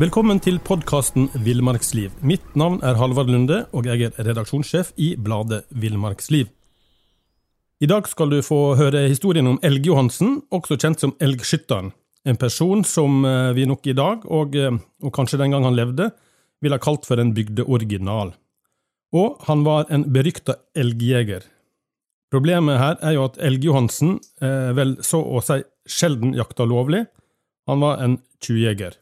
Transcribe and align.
Velkommen 0.00 0.38
til 0.40 0.56
podkasten 0.64 1.26
Villmarksliv. 1.44 2.14
Mitt 2.24 2.54
navn 2.56 2.78
er 2.80 2.96
Halvard 2.96 3.28
Lunde, 3.28 3.66
og 3.76 3.84
jeg 3.84 4.06
er 4.06 4.14
redaksjonssjef 4.16 4.94
i 4.96 5.10
bladet 5.20 5.58
Villmarksliv. 5.76 6.46
I 7.84 7.88
dag 7.90 8.08
skal 8.08 8.32
du 8.32 8.38
få 8.40 8.78
høre 8.78 9.02
historien 9.10 9.50
om 9.50 9.58
Elg-Johansen, 9.60 10.38
også 10.56 10.78
kjent 10.80 11.04
som 11.04 11.12
Elgskytteren. 11.20 11.90
En 12.24 12.38
person 12.40 12.80
som 12.88 13.26
eh, 13.28 13.50
vi 13.58 13.66
nok 13.68 13.90
i 13.92 13.96
dag, 13.98 14.24
og, 14.24 14.56
eh, 14.56 14.78
og 15.04 15.12
kanskje 15.18 15.42
den 15.42 15.52
gang 15.52 15.68
han 15.68 15.76
levde, 15.76 16.08
ville 16.64 16.80
ha 16.80 16.84
kalt 16.86 17.04
for 17.04 17.20
en 17.20 17.34
bygdeoriginal. 17.36 18.32
Og 19.12 19.44
han 19.50 19.66
var 19.68 19.92
en 19.92 20.06
berykta 20.08 20.56
elgjeger. 20.80 21.44
Problemet 22.32 22.80
her 22.80 22.96
er 23.04 23.18
jo 23.18 23.28
at 23.28 23.36
Elg-Johansen 23.36 24.16
eh, 24.40 24.72
vel 24.80 24.96
så 25.04 25.20
å 25.20 25.44
si 25.44 25.60
sjelden 25.84 26.32
jakta 26.40 26.64
lovlig. 26.64 27.04
Han 27.68 27.84
var 27.84 28.00
en 28.00 28.16
tjuvjeger. 28.40 28.96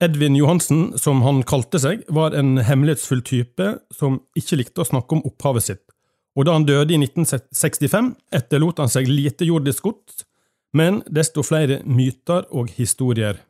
Edvin 0.00 0.36
Johansen, 0.36 0.98
som 0.98 1.20
han 1.22 1.42
kalte 1.44 1.76
seg, 1.80 2.06
var 2.08 2.32
en 2.32 2.56
hemmelighetsfull 2.64 3.20
type 3.26 3.66
som 3.92 4.22
ikke 4.38 4.56
likte 4.62 4.80
å 4.80 4.88
snakke 4.88 5.18
om 5.18 5.26
opphavet 5.28 5.66
sitt, 5.66 5.82
og 6.38 6.46
da 6.48 6.54
han 6.56 6.64
døde 6.64 6.94
i 6.96 7.00
1965, 7.02 8.14
etterlot 8.32 8.80
han 8.80 8.88
seg 8.88 9.10
lite 9.10 9.44
jordisk 9.44 9.84
gods, 9.90 10.24
men 10.72 11.02
desto 11.04 11.44
flere 11.44 11.82
myter 11.84 12.48
og 12.48 12.72
historier. 12.78 13.42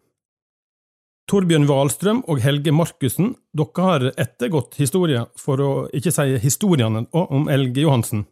Torbjørn 1.31 1.69
Wahlstrøm 1.71 2.25
og 2.27 2.43
Helge 2.43 2.75
Markussen, 2.75 3.37
dere 3.55 3.87
har 3.87 4.09
ettergått 4.19 4.75
historien, 4.81 5.31
for 5.39 5.62
å 5.62 5.73
ikke 5.95 6.11
si 6.17 6.35
historiene 6.43 7.05
om 7.15 7.47
Elge 7.53 7.85
Johansen, 7.85 8.27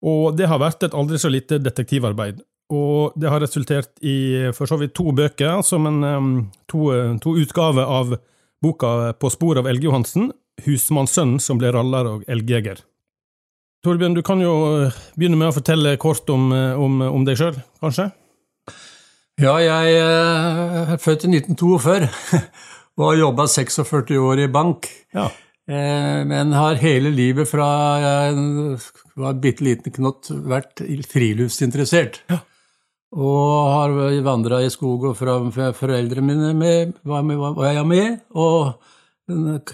og 0.00 0.38
det 0.38 0.48
har 0.48 0.62
vært 0.62 0.86
et 0.86 0.96
aldri 0.96 1.20
så 1.20 1.28
lite 1.28 1.60
detektivarbeid, 1.60 2.40
og 2.68 3.14
det 3.16 3.30
har 3.32 3.40
resultert 3.40 3.94
i 4.04 4.50
for 4.56 4.68
så 4.68 4.76
vidt 4.80 4.94
to 4.96 5.12
bøker, 5.16 5.62
som 5.64 5.86
en 5.88 6.02
to, 6.68 6.90
to 7.22 7.36
utgaver 7.40 7.88
av 7.88 8.18
boka 8.62 9.14
På 9.14 9.30
spor 9.30 9.60
av 9.60 9.68
Elge 9.70 9.86
Johansen, 9.86 10.32
husmannssønnen 10.66 11.38
som 11.40 11.60
ble 11.60 11.70
raller 11.72 12.08
og 12.10 12.24
elgjeger. 12.28 12.82
Torbjørn, 13.86 14.16
du 14.18 14.24
kan 14.26 14.40
jo 14.42 14.52
begynne 15.14 15.38
med 15.38 15.52
å 15.52 15.54
fortelle 15.54 15.94
kort 16.02 16.28
om, 16.34 16.50
om, 16.52 17.00
om 17.06 17.26
deg 17.26 17.38
sjøl, 17.38 17.60
kanskje? 17.78 18.08
Ja, 19.38 19.54
jeg 19.62 19.98
er 20.02 20.96
født 20.98 21.28
i 21.28 21.36
1942 21.38 22.08
og 22.98 23.04
har 23.06 23.20
jobba 23.20 23.46
46 23.46 24.18
år 24.18 24.42
i 24.42 24.48
bank. 24.50 24.90
Ja. 25.14 25.28
Eh, 25.70 26.24
men 26.26 26.56
har 26.56 26.80
hele 26.82 27.12
livet 27.14 27.46
fra 27.50 27.68
jeg 28.02 28.78
var 29.20 29.38
bitte 29.38 29.66
liten 29.66 29.94
knott 29.94 30.32
vært 30.50 30.82
friluftsinteressert. 31.12 32.22
Ja. 32.32 32.42
Og 33.16 33.72
har 33.72 33.94
vandra 34.26 34.60
i 34.60 34.68
skog 34.72 35.06
og 35.08 35.16
fra 35.16 35.38
foreldrene 35.72 36.26
mine 36.26 36.52
med, 36.56 36.92
var, 37.08 37.22
med, 37.24 37.38
var 37.40 37.72
jeg 37.72 37.86
med. 37.88 38.18
Og 38.36 38.74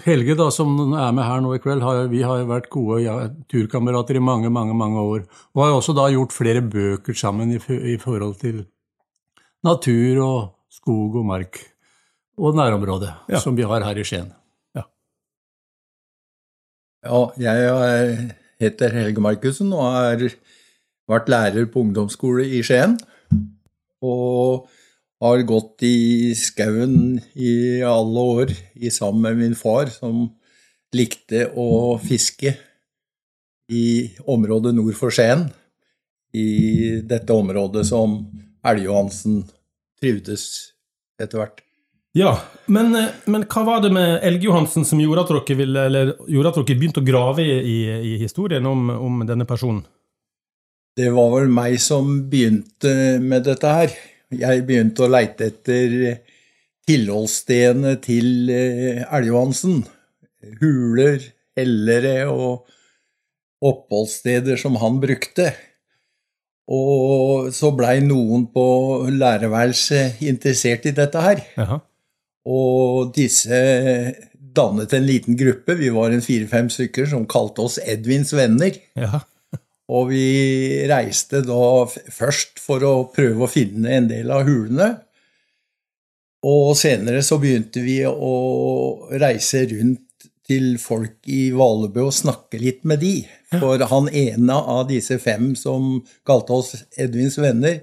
Helge, 0.03 0.35
da, 0.35 0.49
som 0.51 0.71
er 0.99 1.11
med 1.15 1.23
her 1.23 1.41
nå 1.43 1.53
i 1.55 1.59
kveld, 1.63 1.83
har, 1.83 2.07
vi 2.11 2.21
har 2.27 2.41
vært 2.47 2.69
gode 2.71 3.01
ja, 3.05 3.13
turkamerater 3.51 4.17
i 4.19 4.23
mange, 4.23 4.49
mange 4.51 4.75
mange 4.75 4.99
år. 4.99 5.21
Og 5.55 5.63
har 5.63 5.75
også 5.75 5.95
da 5.95 6.09
gjort 6.11 6.35
flere 6.35 6.63
bøker 6.63 7.15
sammen 7.15 7.53
i, 7.55 7.59
i 7.93 7.95
forhold 7.99 8.35
til 8.41 8.65
natur 9.63 10.19
og 10.23 10.39
skog 10.71 11.15
og 11.21 11.27
mark. 11.27 11.59
Og 12.35 12.55
nærområdet, 12.55 13.13
Ja. 13.31 13.39
som 13.39 13.55
vi 13.55 13.63
har 13.63 13.83
her 13.83 13.95
i 13.95 14.03
Skien. 14.03 14.31
Ja, 17.05 17.19
jeg 17.37 18.33
heter 18.59 18.89
Helge 18.91 19.21
Markussen 19.21 19.71
og 19.75 19.83
har 19.93 20.23
vært 21.07 21.29
lærer 21.29 21.67
på 21.69 21.83
ungdomsskole 21.85 22.43
i 22.43 22.63
Skien. 22.65 22.97
Og 24.05 24.67
har 25.23 25.43
gått 25.47 25.83
i 25.87 26.35
skauen 26.37 27.19
i 27.33 27.81
alle 27.87 28.25
år 28.37 28.53
i 28.75 28.91
sammen 28.93 29.23
med 29.25 29.41
min 29.41 29.57
far, 29.57 29.89
som 29.93 30.27
likte 30.95 31.47
å 31.55 31.97
fiske 32.03 32.55
i 33.71 33.87
området 34.29 34.75
nord 34.75 34.95
for 34.97 35.13
Skien. 35.13 35.47
I 36.35 37.01
dette 37.07 37.33
området 37.33 37.85
som 37.87 38.19
Elg-Johansen 38.65 39.45
trivdes 40.01 40.49
etter 41.21 41.39
hvert. 41.39 41.61
Ja, 42.15 42.37
men, 42.71 42.93
eh, 42.95 43.11
men 43.27 43.43
hva 43.51 43.63
var 43.67 43.81
det 43.83 43.91
med 43.95 44.21
Elg-Johansen 44.23 44.85
som 44.87 44.99
gjorde 45.03 45.25
at 45.25 45.31
dere, 45.33 45.57
ville, 45.59 45.81
gjorde 46.31 46.51
at 46.51 46.59
dere 46.61 46.77
begynte 46.79 47.01
å 47.03 47.07
grave 47.07 47.43
i, 47.43 47.79
i 48.13 48.13
historien 48.21 48.65
om, 48.67 48.87
om 48.89 49.23
denne 49.27 49.47
personen? 49.47 49.83
Det 50.95 51.09
var 51.11 51.33
vel 51.33 51.51
meg 51.51 51.75
som 51.83 52.21
begynte 52.31 53.19
med 53.19 53.43
dette 53.49 53.71
her. 53.79 53.95
Jeg 54.35 54.63
begynte 54.67 55.03
å 55.05 55.11
leite 55.11 55.49
etter 55.51 55.95
tilholdsstedene 56.87 57.97
til 58.03 58.51
eh, 58.53 59.03
Elg-Johansen. 59.03 59.81
Huler, 60.61 61.23
hellere 61.57 62.15
og 62.29 62.69
oppholdssteder 63.65 64.59
som 64.61 64.77
han 64.79 65.01
brukte. 65.03 65.49
Og 66.71 67.51
så 67.53 67.69
blei 67.77 67.99
noen 68.05 68.47
på 68.53 68.65
lærerværelset 69.13 70.23
interessert 70.25 70.87
i 70.89 70.95
dette 70.97 71.21
her. 71.21 71.43
Aha. 71.61 71.81
Og 72.45 73.11
disse 73.15 73.59
dannet 74.55 74.93
en 74.93 75.05
liten 75.05 75.37
gruppe, 75.37 75.75
vi 75.77 75.91
var 75.93 76.13
en 76.13 76.23
fire-fem 76.23 76.69
stykker, 76.71 77.09
som 77.11 77.27
kalte 77.29 77.65
oss 77.65 77.79
Edvins 77.83 78.31
venner. 78.37 78.77
Ja. 78.97 79.25
Og 79.93 80.07
vi 80.09 80.85
reiste 80.89 81.43
da 81.45 81.85
først 81.85 82.57
for 82.61 82.81
å 82.87 82.93
prøve 83.13 83.45
å 83.45 83.51
finne 83.51 83.91
en 83.99 84.07
del 84.09 84.31
av 84.33 84.47
hulene. 84.47 84.95
Og 86.45 86.73
senere 86.77 87.21
så 87.25 87.37
begynte 87.41 87.81
vi 87.85 87.99
å 88.05 88.33
reise 89.17 89.63
rundt 89.69 90.01
til 90.45 90.75
folk 90.77 91.25
i 91.29 91.47
Valebø 91.57 92.03
og 92.05 92.13
snakke 92.13 92.59
litt 92.61 92.83
med 92.85 93.01
de. 93.01 93.15
For 93.57 93.81
han 93.89 94.09
ene 94.13 94.57
av 94.57 94.83
disse 94.91 95.17
fem 95.21 95.53
som 95.57 96.03
kalte 96.27 96.53
oss 96.53 96.75
Edvins 97.01 97.37
venner, 97.41 97.79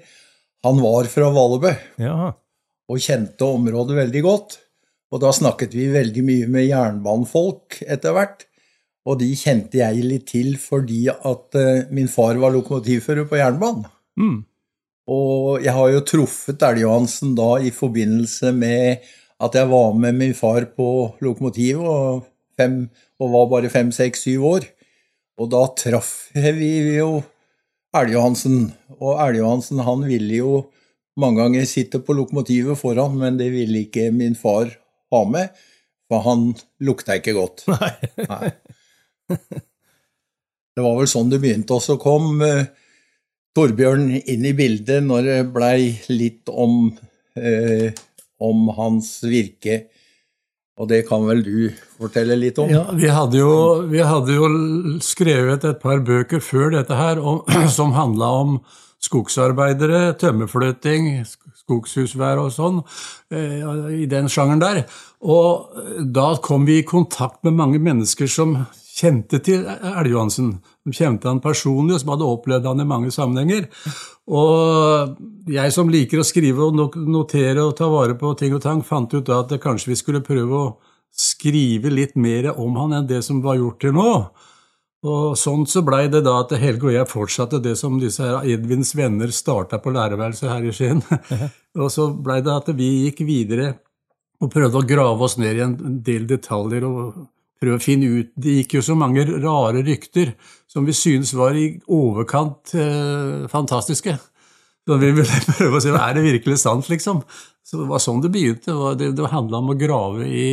han 0.63 0.79
var 0.83 1.09
fra 1.11 1.31
Valebø 1.35 1.73
Ja. 1.99 2.35
og 2.89 3.03
kjente 3.03 3.47
området 3.47 3.97
veldig 3.99 4.23
godt. 4.23 4.59
Og 5.13 5.21
da 5.21 5.33
snakket 5.35 5.75
vi 5.75 5.89
veldig 5.93 6.23
mye 6.25 6.47
med 6.49 6.69
jernbanefolk 6.71 7.83
etter 7.83 8.15
hvert. 8.15 8.47
Og 9.09 9.19
de 9.19 9.33
kjente 9.35 9.81
jeg 9.81 10.05
litt 10.07 10.29
til 10.31 10.55
fordi 10.63 11.05
at 11.11 11.59
eh, 11.59 11.89
min 11.91 12.11
far 12.11 12.39
var 12.39 12.55
lokomotivfører 12.55 13.27
på 13.31 13.41
jernbanen. 13.41 13.89
Mm. 14.19 14.43
Og 15.11 15.65
jeg 15.65 15.75
har 15.75 15.89
jo 15.91 16.05
truffet 16.07 16.63
Elg-Johansen 16.63 17.33
da 17.39 17.57
i 17.59 17.73
forbindelse 17.75 18.53
med 18.55 19.03
at 19.43 19.57
jeg 19.59 19.67
var 19.73 19.97
med 19.99 20.15
min 20.21 20.37
far 20.39 20.69
på 20.77 20.87
lokomotivet 21.25 21.83
og, 21.83 22.29
fem, 22.59 22.85
og 23.19 23.33
var 23.33 23.51
bare 23.51 23.73
fem, 23.73 23.91
seks, 23.95 24.23
syv 24.29 24.47
år. 24.53 24.69
Og 25.43 25.51
da 25.51 25.65
traff 25.75 26.31
vi 26.37 26.71
jo 27.01 27.25
Elg-Johansen. 27.97 28.71
Og 29.01 29.19
Elg-Johansen 29.19 29.83
han 29.83 30.07
ville 30.07 30.39
jo 30.39 30.55
mange 31.19 31.43
ganger 31.43 31.67
sitte 31.69 32.01
på 32.01 32.15
lokomotivet 32.17 32.79
foran, 32.79 33.19
men 33.19 33.37
det 33.41 33.51
ville 33.53 33.85
ikke 33.85 34.09
min 34.15 34.39
far 34.39 34.71
ha 35.13 35.25
med, 35.29 35.51
for 36.09 36.25
han 36.25 36.53
lukta 36.85 37.19
ikke 37.19 37.35
godt. 37.37 37.67
Nei. 37.73 37.93
Nei. 38.23 38.53
Det 40.73 40.81
var 40.81 40.97
vel 40.97 41.11
sånn 41.11 41.33
det 41.33 41.41
begynte. 41.43 41.77
Og 41.77 41.85
så 41.85 41.99
kom 42.01 42.41
eh, 42.47 42.71
Torbjørn 43.53 44.09
inn 44.17 44.47
i 44.49 44.55
bildet 44.57 45.05
når 45.05 45.27
det 45.27 45.41
blei 45.53 45.91
litt 46.09 46.49
om, 46.49 46.87
eh, 47.37 47.91
om 48.41 48.71
hans 48.79 49.19
virke. 49.27 49.83
Og 50.81 50.89
det 50.89 51.03
kan 51.09 51.27
vel 51.29 51.43
du 51.45 51.57
fortelle 52.01 52.39
litt 52.41 52.57
om? 52.63 52.71
Ja, 52.73 52.87
vi 52.97 53.11
hadde, 53.13 53.43
jo, 53.43 53.53
vi 53.93 54.01
hadde 54.01 54.39
jo 54.39 54.49
skrevet 55.05 55.67
et 55.69 55.83
par 55.83 56.01
bøker 56.01 56.41
før 56.41 56.73
dette 56.79 56.97
her 56.97 57.21
om, 57.21 57.43
som 57.77 57.93
handla 57.93 58.33
om 58.41 58.57
skogsarbeidere, 59.03 60.15
tømmerflytting, 60.17 61.27
skogshusvær 61.63 62.41
og 62.41 62.53
sånn, 62.55 62.81
eh, 63.35 63.61
i 64.01 64.07
den 64.09 64.33
sjangeren 64.33 64.63
der. 64.63 64.85
Og 65.21 65.77
da 66.15 66.31
kom 66.41 66.65
vi 66.65 66.81
i 66.81 66.87
kontakt 66.89 67.43
med 67.45 67.59
mange 67.59 67.83
mennesker 67.83 68.31
som 68.31 68.63
kjente 68.93 69.41
til 69.45 69.65
Elg-Johansen. 69.67 70.53
De 70.85 70.95
kjente 70.95 71.31
han 71.31 71.41
personlig, 71.43 71.97
og 71.97 72.03
som 72.03 72.13
hadde 72.13 72.29
opplevd 72.29 72.69
han 72.69 72.85
i 72.85 72.89
mange 72.89 73.13
sammenhenger. 73.15 73.69
Og 74.33 75.17
jeg 75.51 75.75
som 75.75 75.91
liker 75.93 76.23
å 76.23 76.27
skrive 76.27 76.69
og 76.69 76.97
notere 77.09 77.65
og 77.65 77.77
ta 77.79 77.89
vare 77.91 78.17
på 78.19 78.35
ting 78.39 78.55
og 78.57 78.63
tang, 78.65 78.85
fant 78.87 79.13
ut 79.15 79.27
da 79.27 79.43
at 79.43 79.53
det 79.55 79.63
kanskje 79.65 79.95
vi 79.95 80.01
skulle 80.01 80.25
prøve 80.25 80.59
å 80.59 80.73
skrive 81.13 81.93
litt 81.93 82.17
mer 82.17 82.53
om 82.53 82.77
han 82.81 82.97
enn 82.97 83.09
det 83.09 83.21
som 83.27 83.43
var 83.45 83.59
gjort 83.61 83.81
til 83.85 83.97
nå. 83.97 84.13
Og 85.03 85.33
sånn 85.35 85.65
så 85.67 85.83
blei 85.83 86.05
det 86.11 86.23
da 86.23 86.37
at 86.45 86.53
Helge 86.63 86.87
og 86.87 86.95
jeg 86.95 87.11
fortsatte 87.11 87.59
det 87.63 87.75
som 87.81 87.99
disse 87.99 88.23
her 88.23 88.47
Edvins 88.47 88.93
venner 88.95 89.33
starta 89.35 89.81
på 89.83 89.91
lærerværelset 89.95 90.47
her 90.47 90.69
i 90.69 90.75
Skien. 90.75 91.03
og 91.83 91.89
så 91.91 92.07
blei 92.15 92.39
det 92.45 92.55
at 92.55 92.71
vi 92.79 93.09
gikk 93.09 93.25
videre 93.27 93.73
og 94.43 94.51
prøvde 94.53 94.79
å 94.79 94.87
grave 94.87 95.27
oss 95.27 95.39
ned 95.43 95.59
i 95.59 95.65
en 95.65 95.77
del 96.07 96.29
detaljer 96.31 96.87
og 96.87 97.25
prøve 97.63 97.79
å 97.79 97.83
finne 97.83 98.11
ut 98.11 98.33
Det 98.35 98.59
gikk 98.59 98.77
jo 98.81 98.83
så 98.85 98.97
mange 98.99 99.25
rare 99.31 99.85
rykter 99.87 100.35
som 100.71 100.85
vi 100.89 100.95
synes 100.97 101.33
var 101.39 101.57
i 101.59 101.69
overkant 101.93 102.75
eh, 102.75 103.47
fantastiske. 103.53 104.17
Så 104.83 104.99
vi 104.99 105.13
ville 105.15 105.41
prøve 105.59 105.79
å 105.79 105.83
se 105.85 105.95
er 105.95 106.15
det 106.19 106.27
virkelig 106.27 106.59
sant, 106.65 106.89
liksom. 106.91 107.23
Så 107.63 107.79
det 107.79 107.89
var 107.89 108.03
sånn 108.03 108.23
det 108.25 108.33
begynte. 108.35 108.73
Det, 108.73 108.77
var- 108.79 108.99
det, 108.99 109.31
handla 109.33 109.61
om 109.63 109.71
å 109.73 109.79
grave 109.79 110.27
i, 110.27 110.49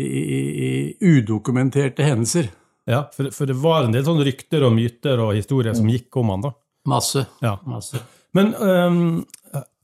i, 0.00 0.06
i, 0.08 0.38
i 0.68 1.12
udokumenterte 1.18 2.06
hendelser. 2.08 2.50
Ja, 2.88 3.04
for, 3.14 3.28
for 3.36 3.48
det 3.48 3.58
var 3.60 3.84
en 3.84 3.94
del 3.94 4.04
sånne 4.06 4.24
rykter 4.26 4.64
og 4.66 4.72
myter 4.74 5.20
og 5.20 5.34
historier 5.36 5.76
som 5.76 5.88
gikk 5.92 6.16
om 6.18 6.32
han 6.32 6.46
da. 6.48 6.54
Masse. 6.88 7.26
Ja. 7.44 7.58
masse. 7.68 8.00
Men 8.36 8.54
øhm, 8.54 9.02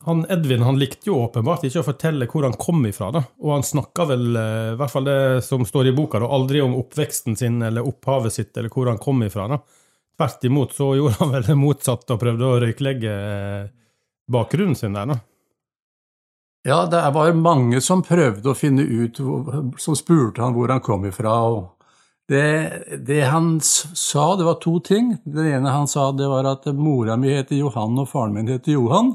han 0.04 0.26
Edvin 0.30 0.62
han 0.62 0.78
likte 0.78 1.08
jo 1.10 1.20
åpenbart 1.24 1.64
ikke 1.64 1.80
å 1.80 1.86
fortelle 1.86 2.28
hvor 2.30 2.46
han 2.46 2.56
kom 2.60 2.84
ifra. 2.86 3.10
da, 3.14 3.24
Og 3.40 3.52
han 3.56 3.66
snakka 3.66 4.08
vel, 4.10 4.26
øh, 4.36 4.72
i 4.72 4.78
hvert 4.80 4.92
fall 4.92 5.08
det 5.08 5.44
som 5.46 5.64
står 5.64 5.88
i 5.90 5.94
boka, 5.96 6.20
da, 6.20 6.28
aldri 6.28 6.60
om 6.64 6.76
oppveksten 6.78 7.36
sin 7.36 7.62
eller 7.62 7.86
opphavet 7.86 8.32
sitt 8.32 8.56
eller 8.56 8.72
hvor 8.72 8.90
han 8.92 8.98
kom 8.98 9.22
ifra. 9.22 9.48
da. 9.48 9.60
Tvert 10.16 10.44
imot 10.44 10.74
så 10.74 10.94
gjorde 10.94 11.18
han 11.18 11.32
vel 11.34 11.46
det 11.48 11.58
motsatte 11.58 12.14
og 12.14 12.20
prøvde 12.20 12.48
å 12.48 12.58
røyklegge 12.62 13.14
øh, 13.14 13.70
bakgrunnen 14.30 14.76
sin 14.78 14.96
der. 14.96 15.06
da. 15.14 15.20
Ja, 16.64 16.86
det 16.88 17.00
var 17.12 17.32
mange 17.36 17.80
som 17.84 18.02
prøvde 18.02 18.48
å 18.48 18.56
finne 18.56 18.82
ut, 18.82 19.18
som 19.76 19.96
spurte 19.96 20.40
han 20.40 20.54
hvor 20.56 20.72
han 20.72 20.80
kom 20.80 21.04
ifra. 21.04 21.34
og 21.44 21.74
det, 22.28 22.72
det 23.04 23.20
han 23.28 23.58
sa, 23.60 24.36
det 24.36 24.44
var 24.44 24.54
to 24.62 24.78
ting. 24.80 25.16
Det 25.24 25.44
ene 25.44 25.68
han 25.68 25.88
sa, 25.88 26.10
det 26.12 26.28
var 26.28 26.48
at 26.48 26.64
mora 26.72 27.18
mi 27.20 27.34
heter 27.34 27.56
Johan 27.56 27.98
og 28.00 28.08
faren 28.08 28.32
min 28.32 28.48
heter 28.48 28.78
Johan. 28.78 29.12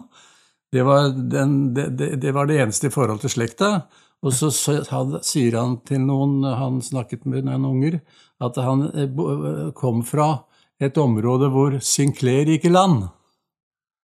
Det 0.72 0.84
var, 0.86 1.10
den, 1.34 1.74
det, 1.74 1.88
det, 1.98 2.10
det 2.22 2.32
var 2.36 2.46
det 2.50 2.60
eneste 2.62 2.88
i 2.88 2.94
forhold 2.94 3.22
til 3.24 3.32
slekta. 3.34 3.70
Og 4.22 4.34
så 4.36 4.50
sier 4.52 5.56
han 5.56 5.78
til 5.88 6.02
noen 6.04 6.44
han 6.44 6.82
snakket 6.84 7.24
med 7.26 7.46
noen 7.48 7.66
unger, 7.70 8.00
at 8.44 8.58
han 8.62 8.84
eh, 8.92 9.72
kom 9.78 10.04
fra 10.06 10.34
et 10.80 10.98
område 11.00 11.50
hvor 11.52 11.80
Sinclair 11.84 12.46
gikk 12.54 12.68
i 12.70 12.74
land. 12.76 13.08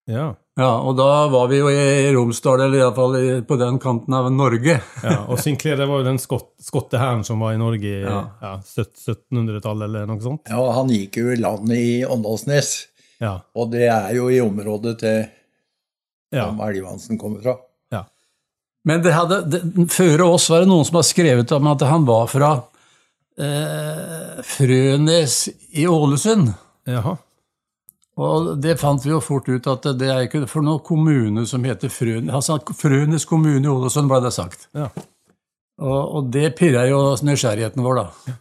Ja. 0.09 0.33
Ja, 0.55 0.69
og 0.87 0.93
da 0.95 1.25
var 1.27 1.49
vi 1.51 1.57
jo 1.59 1.67
i 1.67 2.11
Romsdal, 2.15 2.61
eller 2.63 2.79
iallfall 2.79 3.15
på 3.43 3.57
den 3.59 3.75
kanten 3.83 4.13
av 4.15 4.29
Norge. 4.31 4.77
ja. 5.03 5.15
Og 5.27 5.39
Sinclair 5.43 5.75
det 5.81 5.87
var 5.89 5.99
jo 5.99 6.05
den 6.07 6.19
skott, 6.21 6.53
skottehæren 6.63 7.25
som 7.27 7.41
var 7.43 7.57
i 7.57 7.59
Norge 7.59 7.89
i 7.91 8.03
Ja. 8.05 8.21
ja, 8.39 8.53
1700-tallet 8.63 9.89
eller 9.89 10.05
noe 10.07 10.23
sånt. 10.23 10.47
Ja, 10.47 10.61
han 10.77 10.93
gikk 10.93 11.19
jo 11.19 11.33
i 11.33 11.39
land 11.41 11.73
i 11.75 12.05
Åndalsnes, 12.07 12.85
Ja. 13.19 13.41
og 13.55 13.71
det 13.75 13.89
er 13.91 14.13
jo 14.15 14.29
i 14.31 14.39
området 14.43 14.95
til 15.03 15.25
ja. 16.33 16.47
som 16.47 16.61
Elg 16.65 16.81
Johansen 16.81 17.19
kommer 17.21 17.43
fra. 17.43 17.57
ja. 17.93 18.05
Men 18.85 19.01
det 19.01 19.15
hadde, 19.15 19.41
det, 19.49 19.61
før 19.93 20.27
oss 20.29 20.49
var 20.49 20.63
det 20.63 20.69
noen 20.69 20.85
som 20.85 20.99
har 20.99 21.07
skrevet 21.07 21.51
om 21.57 21.69
at 21.71 21.85
han 21.89 22.05
var 22.05 22.27
fra 22.29 22.51
eh, 23.41 24.41
Frønes 24.45 25.37
i 25.73 25.87
Ålesund. 25.89 26.51
Jaha. 26.85 27.15
Og 28.15 28.53
det 28.63 28.77
fant 28.79 29.03
vi 29.03 29.11
jo 29.11 29.19
fort 29.23 29.49
ut 29.49 29.65
at 29.67 29.89
det 29.99 30.07
er 30.07 30.27
ikke 30.27 30.45
for 30.47 30.63
noen 30.63 30.83
kommune 30.85 31.43
som 31.49 31.65
heter 31.67 31.91
Frønes 31.91 32.31
altså 32.31 32.61
Frønes 32.77 33.25
kommune 33.27 33.65
i 33.65 33.71
Ålesund, 33.71 34.07
ble 34.11 34.21
det 34.23 34.31
sagt. 34.35 34.69
Ja. 34.77 34.87
Og, 35.81 35.99
og 35.99 36.29
det 36.31 36.53
pirra 36.55 36.85
jo 36.87 36.99
nysgjerrigheten 37.25 37.83
vår, 37.83 37.99
da. 37.99 38.35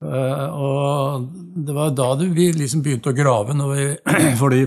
Eh, 0.00 0.46
og 0.56 1.26
det 1.60 1.74
var 1.76 1.90
da 1.92 2.14
vi 2.22 2.48
liksom 2.56 2.84
begynte 2.84 3.12
å 3.12 3.16
grave, 3.16 3.56
når 3.56 3.74
vi, 3.74 3.88
fordi 4.40 4.62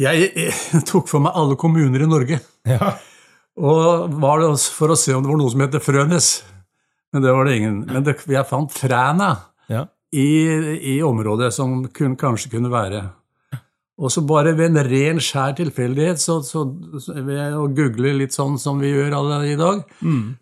jeg, 0.00 0.30
jeg 0.36 0.84
tok 0.88 1.08
for 1.10 1.24
meg 1.24 1.36
alle 1.38 1.58
kommuner 1.60 2.04
i 2.04 2.10
Norge. 2.10 2.40
ja. 2.76 2.94
Og 3.54 4.14
var 4.18 4.40
det 4.42 4.48
for 4.74 4.90
å 4.90 4.98
se 4.98 5.14
om 5.14 5.22
det 5.22 5.30
var 5.30 5.38
noe 5.38 5.52
som 5.52 5.62
heter 5.62 5.82
Frønes. 5.82 6.30
Men 7.14 7.22
det 7.22 7.34
var 7.36 7.46
det 7.46 7.58
ingen. 7.60 7.76
Men 7.86 8.06
det, 8.06 8.16
jeg 8.26 8.48
fant 8.48 8.72
Fræna 8.74 9.28
ja. 9.70 9.84
i, 10.10 10.26
i 10.94 11.02
området 11.06 11.52
som 11.54 11.84
kun, 11.94 12.16
kanskje 12.18 12.50
kunne 12.56 12.72
være. 12.72 13.04
Og 13.94 14.10
så 14.10 14.24
bare 14.26 14.56
ved 14.58 14.72
en 14.72 14.88
ren, 14.88 15.20
skjær 15.22 15.54
tilfeldighet, 15.60 16.18
så, 16.18 16.40
så, 16.42 16.64
så 16.98 17.14
ved 17.14 17.54
å 17.54 17.68
google 17.70 18.16
litt 18.18 18.34
sånn 18.34 18.56
som 18.58 18.80
vi 18.82 18.90
gjør 18.90 19.14
alle 19.20 19.36
i 19.46 19.58
dag, 19.60 19.84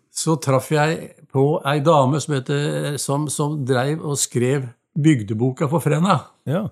så 0.09 0.39
traff 0.41 0.71
jeg 0.73 1.11
på 1.33 1.43
ei 1.69 1.77
dame 1.85 2.21
som, 2.21 2.33
heter, 2.33 2.97
som, 3.01 3.27
som 3.29 3.59
dreiv 3.65 4.01
og 4.01 4.17
skrev 4.17 4.65
bygdeboka 4.97 5.69
for 5.69 5.85
Fræna. 5.85 6.17
ja. 6.49 6.65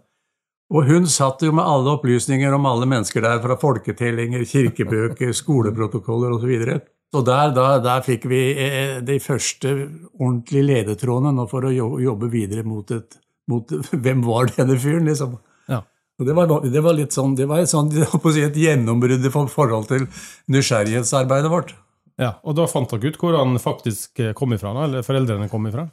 Og 0.71 0.87
hun 0.87 1.07
satt 1.11 1.43
jo 1.43 1.51
med 1.51 1.67
alle 1.67 1.97
opplysninger 1.97 2.53
om 2.55 2.67
alle 2.69 2.87
mennesker 2.87 3.23
der, 3.25 3.41
fra 3.43 3.57
folketellinger, 3.59 4.45
kirkebøker, 4.47 5.33
skoleprotokoller 5.41 6.37
osv. 6.37 6.53
Så, 6.63 6.77
så 7.11 7.23
der, 7.27 7.51
da, 7.57 7.65
der 7.83 8.05
fikk 8.05 8.29
vi 8.31 8.45
eh, 8.55 9.01
de 9.03 9.17
første 9.19 9.73
ordentlige 10.15 10.69
ledetrådene 10.69 11.47
for 11.51 11.67
å 11.67 11.73
jobbe 11.75 12.31
videre 12.31 12.63
mot 12.67 12.95
et 12.95 13.19
mot, 13.51 13.71
Hvem 14.05 14.25
var 14.25 14.51
denne 14.55 14.77
fyren, 14.79 15.07
liksom? 15.09 15.37
Ja. 15.71 15.81
Og 16.19 16.27
det, 16.27 16.35
var, 16.37 16.51
det 16.71 16.83
var 16.85 16.97
litt 16.97 17.15
sånn, 17.15 17.35
det 17.37 17.47
var 17.49 17.63
et, 17.63 17.71
sånn, 17.71 17.91
si, 18.35 18.43
et 18.45 18.59
gjennombrudd 18.63 19.25
i 19.25 19.33
forhold 19.33 19.89
til 19.91 20.07
nysgjerrighetsarbeidet 20.51 21.51
vårt. 21.51 21.75
ja. 22.21 22.35
Og 22.45 22.57
da 22.57 22.67
fant 22.69 22.91
dere 22.93 23.11
ut 23.11 23.19
hvor 23.21 23.39
han 23.39 23.57
faktisk 23.61 24.21
eh, 24.21 24.35
kom 24.37 24.55
ifra, 24.57 24.75
eller 24.85 25.05
foreldrene 25.07 25.49
kom 25.51 25.67
ifra? 25.69 25.87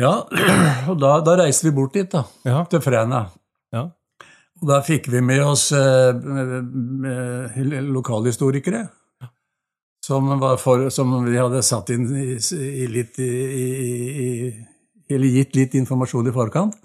Ja, 0.00 0.16
og 0.90 0.98
da, 1.02 1.18
da 1.26 1.38
reiste 1.44 1.68
vi 1.68 1.76
bort 1.76 1.94
dit, 1.94 2.10
da. 2.10 2.24
Ja. 2.46 2.64
Til 2.70 2.82
Fræna. 2.84 3.26
Og 4.62 4.68
da 4.70 4.80
fikk 4.84 5.08
vi 5.12 5.22
med 5.24 5.42
oss 5.44 5.70
eh, 5.74 6.10
eh, 6.10 7.80
lokalhistorikere. 7.88 8.84
Som, 10.04 10.28
var 10.40 10.58
for, 10.60 10.90
som 10.92 11.14
vi 11.24 11.38
hadde 11.40 11.62
satt 11.64 11.90
inn 11.94 12.04
i, 12.12 12.36
i 12.36 12.86
litt 12.92 13.16
i, 13.24 13.28
i, 14.20 14.50
Eller 15.08 15.38
gitt 15.38 15.56
litt 15.56 15.76
informasjon 15.80 16.28
i 16.28 16.34
forkant. 16.34 16.76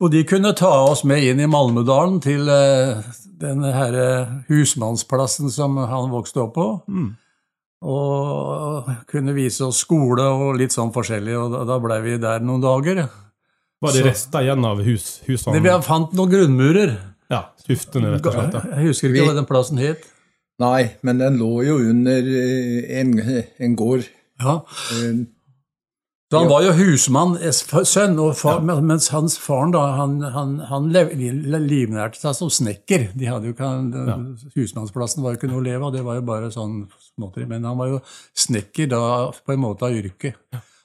Og 0.00 0.10
de 0.10 0.24
kunne 0.26 0.54
ta 0.56 0.70
oss 0.88 1.04
med 1.04 1.22
inn 1.28 1.42
i 1.44 1.48
Malmedalen, 1.50 2.18
til 2.24 2.48
eh, 2.50 3.02
denne 3.40 3.72
her 3.74 3.96
eh, 4.00 4.36
husmannsplassen 4.48 5.52
som 5.52 5.76
han 5.78 6.12
vokste 6.12 6.44
opp 6.46 6.54
på. 6.56 6.68
Og 7.80 8.88
kunne 9.08 9.36
vise 9.36 9.64
oss 9.64 9.84
skole 9.86 10.24
og 10.24 10.58
litt 10.60 10.74
sånn 10.74 10.92
forskjellig, 10.92 11.36
og 11.38 11.54
da, 11.54 11.64
da 11.68 11.78
blei 11.80 12.00
vi 12.04 12.18
der 12.20 12.42
noen 12.44 12.64
dager. 12.64 13.06
Var 13.80 13.96
det 13.96 14.04
rester 14.04 14.44
igjen 14.44 14.64
av 14.68 14.82
hus, 14.84 15.08
husene? 15.26 15.56
Vi 15.56 15.64
vi 15.64 15.74
fant 15.86 16.12
noen 16.16 16.32
grunnmurer. 16.34 16.94
Ja, 17.32 17.46
tuftene, 17.64 18.10
rett 18.16 18.26
og 18.28 18.34
slett. 18.36 18.56
Jeg 18.76 18.88
husker 18.90 19.12
ikke 19.14 19.28
hva 19.30 19.36
den 19.38 19.48
plassen 19.48 19.80
het. 19.80 20.02
Nei, 20.60 20.90
men 21.06 21.20
den 21.22 21.38
lå 21.40 21.62
jo 21.64 21.78
under 21.88 22.26
eh, 22.28 22.98
en, 23.00 23.14
en 23.64 23.76
gård. 23.78 24.04
Ja. 24.42 24.58
Eh, 24.98 25.22
Så 26.30 26.38
han 26.38 26.50
var 26.50 26.62
jo 26.62 26.74
husmann-sønn, 26.78 28.18
og 28.22 28.36
far, 28.38 28.60
mens 28.62 29.08
hans 29.10 29.34
faren 29.42 29.72
da, 29.74 29.80
han, 29.96 30.20
han, 30.34 30.52
han 30.68 30.90
livnærte 30.92 32.20
seg 32.20 32.36
som 32.38 32.52
snekker. 32.54 33.08
De 33.18 33.26
hadde 33.26 33.48
jo 33.50 33.54
ikke, 33.56 33.70
Husmannsplassen 34.54 35.24
var 35.24 35.32
jo 35.34 35.40
ikke 35.40 35.50
noe 35.50 35.58
å 35.58 35.66
leve 35.66 35.88
av, 35.88 35.94
det 35.96 36.04
var 36.06 36.20
jo 36.20 36.26
bare 36.28 36.52
sånn 36.54 36.84
småtteri. 37.08 37.48
Men 37.50 37.64
han 37.66 37.80
var 37.80 37.90
jo 37.96 38.02
snekker 38.44 38.92
da 38.92 39.00
på 39.32 39.56
en 39.56 39.64
måte 39.64 39.88
av 39.88 39.96
yrke. 39.96 40.34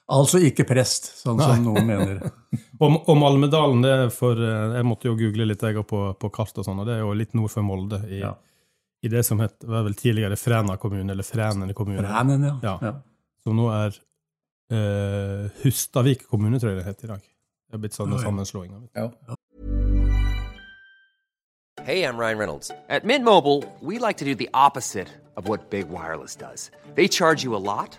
Altså 0.08 0.38
ikke 0.38 0.62
prest, 0.68 1.08
sånn 1.18 1.40
som 1.42 1.64
noen 1.64 1.86
mener. 1.88 2.20
Og, 2.80 2.92
og 3.08 3.16
Malmedalen, 3.18 3.80
det 3.82 3.90
er 3.90 4.10
for 4.12 4.36
eh, 4.38 4.74
Jeg 4.76 4.84
måtte 4.86 5.08
jo 5.08 5.14
google 5.18 5.46
litt 5.48 5.62
jeg, 5.64 5.80
på, 5.88 6.00
på 6.20 6.28
kart, 6.30 6.52
og 6.60 6.66
sånn, 6.66 6.78
og 6.82 6.86
det 6.86 6.94
er 6.98 7.00
jo 7.02 7.14
litt 7.16 7.32
nord 7.34 7.50
for 7.50 7.64
Molde. 7.66 8.02
I, 8.12 8.20
Ja. 8.20 8.34
i 9.02 9.08
det 9.12 9.22
som 9.26 9.40
het, 9.40 9.56
var 9.64 9.82
vel 9.86 9.94
tidligere 9.98 10.36
Fræna 10.38 10.76
kommune, 10.78 11.10
eller 11.12 11.24
Frænene 11.26 11.74
kommune. 11.74 12.04
Frænen, 12.04 12.44
ja. 12.44 12.54
Ja. 12.62 12.74
ja. 12.82 12.92
Som 13.42 13.56
nå 13.58 13.66
er 13.72 13.96
eh, 14.70 15.48
Hustavik 15.64 16.26
kommune, 16.30 16.60
tror 16.60 16.74
jeg 16.74 16.82
det 16.82 16.86
heter 16.90 17.08
i 17.08 17.12
dag. 17.16 17.24
Det 17.66 17.74
er 17.80 17.82
blitt 17.82 17.96
sånn 17.98 18.12
Oi. 18.14 18.22
sammenslåing. 18.22 18.76
ja. 18.94 19.08
Hey, 21.84 22.02
I'm 22.02 22.18
Ryan 22.18 22.38
Reynolds. 22.38 22.70
At 22.88 23.04
Mint 23.04 23.24
Mobile, 23.24 23.62
we 23.80 23.98
like 23.98 24.18
to 24.18 24.24
do 24.24 24.34
the 24.34 24.48
opposite 24.54 25.08
of 25.36 25.48
what 25.48 25.70
Big 25.70 25.88
Wireless 25.88 26.34
does. 26.36 26.70
They 26.94 27.06
charge 27.08 27.44
you 27.44 27.54
a 27.54 27.62
lot, 27.62 27.98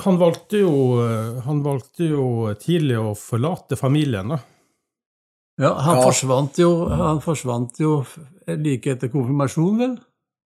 han, 0.00 0.18
valgte 0.18 0.62
jo, 0.62 0.72
han 1.44 1.62
valgte 1.64 2.08
jo 2.08 2.24
tidlig 2.60 2.96
å 2.98 3.12
forlate 3.18 3.76
familien, 3.76 4.32
da. 4.32 4.38
ja, 5.60 5.72
han, 5.74 5.98
Ja. 5.98 6.06
Forsvant 6.08 6.58
jo, 6.58 6.70
han 6.88 7.20
forsvant 7.20 7.80
jo 7.80 7.98
like 8.48 8.96
etter 8.96 9.12
konfirmasjon, 9.12 9.76
vel? 9.78 9.98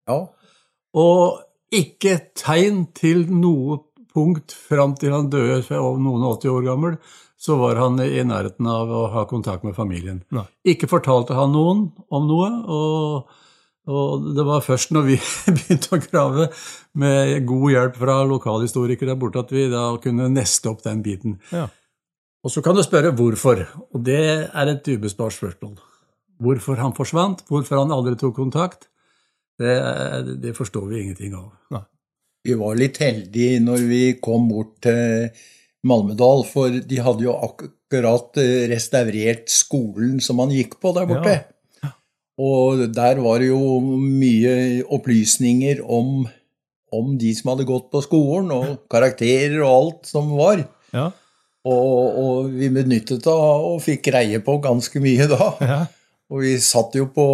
ja. 0.09 0.21
Og 0.93 1.41
ikke 1.73 2.19
tegn 2.37 2.83
til 2.93 3.25
noe 3.33 3.79
punkt 4.13 4.53
fram 4.53 4.93
til 5.01 5.15
han 5.15 5.31
døde, 5.33 5.63
noen 5.73 6.25
og 6.27 6.35
80 6.37 6.51
år 6.53 6.67
gammel, 6.67 6.99
så 7.41 7.57
var 7.57 7.81
han 7.81 7.97
i 8.05 8.21
nærheten 8.29 8.69
av 8.69 8.91
å 8.93 9.07
ha 9.15 9.25
kontakt 9.27 9.65
med 9.65 9.75
familien. 9.75 10.21
Nei. 10.31 10.45
Ikke 10.69 10.91
fortalte 10.91 11.35
han 11.35 11.55
noen 11.57 11.87
om 12.13 12.29
noe, 12.29 12.51
og 12.69 13.33
Og 13.91 14.29
det 14.37 14.45
var 14.47 14.63
først 14.63 14.93
når 14.95 15.07
vi 15.09 15.19
begynte 15.57 15.97
å 15.97 16.03
grave, 16.03 16.49
med 16.99 17.47
god 17.49 17.69
hjelp 17.73 17.97
fra 17.99 18.19
lokalhistorikere 18.29 19.15
der 19.15 19.21
borte, 19.21 19.43
at 19.43 19.55
vi 19.55 19.67
da 19.73 19.87
kunne 20.03 20.29
neste 20.31 20.71
opp 20.71 20.85
den 20.85 21.03
biten. 21.05 21.39
Ja. 21.51 21.67
Og 22.43 22.51
så 22.51 22.63
kan 22.63 22.77
du 22.77 22.83
spørre 22.85 23.15
hvorfor, 23.15 23.65
og 23.95 24.05
det 24.07 24.21
er 24.45 24.71
et 24.71 24.89
ubesvart 24.91 25.37
spørsmål. 25.37 25.77
Hvorfor 26.43 26.79
han 26.83 26.95
forsvant, 26.97 27.45
hvorfor 27.47 27.79
han 27.79 27.95
aldri 27.95 28.17
tok 28.19 28.35
kontakt, 28.37 28.89
det, 29.63 29.75
det 30.43 30.57
forstår 30.57 30.89
vi 30.91 31.03
ingenting 31.03 31.37
av. 31.39 31.85
Vi 32.43 32.57
var 32.59 32.75
litt 32.75 32.99
heldige 32.99 33.61
når 33.63 33.85
vi 33.87 34.03
kom 34.23 34.49
bort 34.51 34.81
til 34.83 35.29
Malmedal, 35.87 36.43
for 36.51 36.75
de 36.75 36.99
hadde 37.03 37.27
jo 37.27 37.35
akkurat 37.47 38.39
eh, 38.43 38.67
restaurert 38.71 39.51
skolen 39.51 40.19
som 40.23 40.43
han 40.43 40.55
gikk 40.55 40.77
på 40.83 40.93
der 40.97 41.07
borte. 41.11 41.37
Og 42.41 42.87
der 42.97 43.19
var 43.21 43.43
det 43.43 43.51
jo 43.51 43.81
mye 44.01 44.83
opplysninger 44.93 45.83
om, 45.85 46.23
om 46.93 47.17
de 47.21 47.33
som 47.37 47.53
hadde 47.53 47.67
gått 47.69 47.91
på 47.93 48.01
skolen, 48.05 48.53
og 48.57 48.87
karakterer 48.93 49.59
og 49.63 49.73
alt 49.73 50.09
som 50.09 50.31
var. 50.39 50.63
Ja. 50.97 51.11
Og, 51.63 52.17
og 52.19 52.55
vi 52.57 52.71
benyttet 52.75 53.23
det 53.23 53.33
og 53.35 53.77
fikk 53.85 54.09
greie 54.09 54.41
på 54.43 54.57
ganske 54.65 55.03
mye 55.03 55.29
da. 55.31 55.51
ja. 55.61 55.83
Og 56.33 56.41
vi 56.41 56.55
satt 56.65 56.95
jo 56.97 57.05
på 57.13 57.25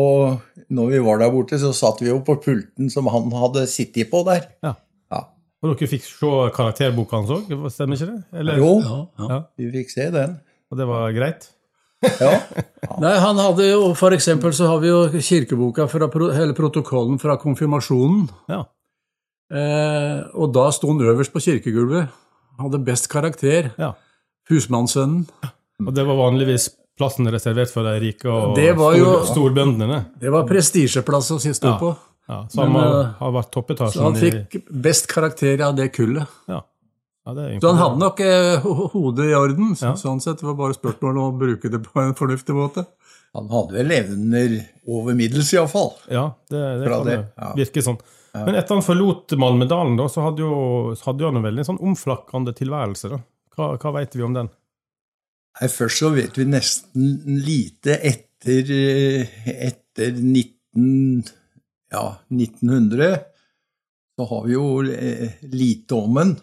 Når 0.74 0.88
vi 0.90 0.98
var 1.06 1.20
der 1.22 1.30
borte, 1.30 1.54
så 1.62 1.68
satt 1.76 2.00
vi 2.02 2.08
jo 2.10 2.16
på 2.26 2.34
pulten 2.42 2.88
som 2.90 3.06
han 3.12 3.30
hadde 3.30 3.62
sittet 3.70 4.10
på 4.10 4.24
der. 4.26 4.48
Ja. 4.66 4.72
Ja. 5.14 5.20
Og 5.62 5.70
dere 5.70 5.88
fikk 5.90 6.02
se 6.04 6.32
karakterboka 6.56 7.20
hans 7.20 7.30
òg, 7.30 7.52
stemmer 7.72 7.94
ikke 7.96 8.10
det? 8.10 8.18
Eller? 8.42 8.58
Jo, 8.58 8.72
Ja, 8.82 8.98
ja. 9.22 9.28
Ja. 9.30 9.38
vi 9.56 9.70
fikk 9.78 9.94
se 9.94 10.08
den. 10.12 10.34
Og 10.68 10.80
det 10.82 10.88
var 10.90 11.14
greit? 11.16 11.46
Ja. 12.20 12.32
Nei, 13.02 13.14
han 13.18 13.38
hadde 13.42 13.64
jo, 13.72 13.92
For 13.98 14.14
eksempel 14.14 14.52
så 14.54 14.68
har 14.70 14.78
vi 14.82 14.90
jo 14.92 15.00
kirkeboka 15.10 15.88
fra 15.90 16.06
hele 16.36 16.54
protokollen 16.54 17.18
fra 17.22 17.36
konfirmasjonen. 17.40 18.28
Ja. 18.50 18.62
Eh, 19.48 20.18
og 20.36 20.52
da 20.54 20.68
sto 20.74 20.90
han 20.92 21.00
øverst 21.02 21.32
på 21.34 21.42
kirkegulvet. 21.42 22.10
Hadde 22.58 22.82
best 22.84 23.08
karakter. 23.12 23.72
ja. 23.78 23.94
Husmannssønnen. 24.48 25.26
Og 25.84 25.92
det 25.94 26.06
var 26.08 26.16
vanligvis 26.16 26.70
plassen 26.98 27.28
reservert 27.30 27.70
for 27.70 27.84
de 27.86 27.98
rike 28.02 28.26
og 28.32 28.54
Det 28.56 28.70
var 28.78 28.96
stor, 28.96 29.26
storbøndene? 29.28 29.98
Det 30.18 30.32
var 30.32 30.46
prestisjeplass 30.48 31.28
å 31.34 31.38
stå 31.38 31.68
Ja. 31.68 31.78
på. 31.78 31.90
Ja, 32.28 32.38
så 32.48 32.60
han 32.64 32.72
Men, 32.72 32.82
har, 32.82 33.00
eh, 33.00 33.12
har 33.18 33.32
vært 33.32 33.92
Så 33.92 34.02
han 34.02 34.14
fikk 34.14 34.62
best 34.70 35.06
karakter 35.08 35.60
av 35.64 35.76
det 35.76 35.92
kullet. 35.92 36.26
Ja. 36.48 36.62
Ja 37.28 37.34
det 37.36 37.44
er 37.44 37.58
Så 37.60 37.72
han 37.74 37.80
hadde 37.82 38.00
nok 38.00 38.20
eh, 38.24 38.68
hodet 38.94 39.28
i 39.28 39.34
orden. 39.36 39.74
Så, 39.76 39.90
Ja. 39.90 39.96
Sånn 40.00 40.22
sett 40.24 40.40
det 40.40 40.48
var 40.48 40.56
bare 40.56 40.76
spørsmål 40.76 41.18
om 41.20 41.26
å 41.28 41.38
bruke 41.38 41.70
det 41.72 41.82
på 41.84 42.00
en 42.00 42.16
fornuftig 42.16 42.56
måte. 42.56 42.86
Han 43.36 43.50
hadde 43.52 43.76
vel 43.76 43.92
evner 43.92 44.54
over 44.88 45.16
middels, 45.16 45.50
iallfall. 45.52 45.92
Ja, 46.08 46.30
det, 46.48 46.62
det 46.80 46.88
kan 46.88 47.04
det, 47.04 47.18
ja. 47.36 47.50
virke 47.58 47.84
sånn. 47.84 47.98
Men 48.32 48.56
etter 48.56 48.76
han 48.76 48.84
forlot 48.84 49.34
Malmedalen, 49.40 49.96
da, 49.98 50.06
så 50.08 50.24
hadde, 50.24 50.44
jo, 50.46 50.94
så 50.96 51.10
hadde 51.10 51.28
han 51.28 51.40
en 51.40 51.44
veldig 51.44 51.66
sånn 51.68 51.82
omflakkende 51.84 52.54
tilværelse. 52.56 53.12
da. 53.12 53.20
Hva, 53.56 53.72
hva 53.82 53.92
vet 53.98 54.16
vi 54.16 54.24
om 54.24 54.36
den? 54.36 54.50
Nei, 55.58 55.68
Først 55.72 56.02
så 56.04 56.12
vet 56.14 56.38
vi 56.38 56.46
nesten 56.48 57.40
lite 57.44 57.98
etter, 57.98 58.72
eh, 58.72 59.38
etter 59.68 60.16
19, 60.16 61.24
ja, 61.92 62.04
1900. 62.30 63.24
Så 64.18 64.28
har 64.32 64.44
vi 64.46 64.54
jo 64.54 64.68
eh, 64.82 65.40
lite 65.50 65.98
om 65.98 66.20
den. 66.20 66.36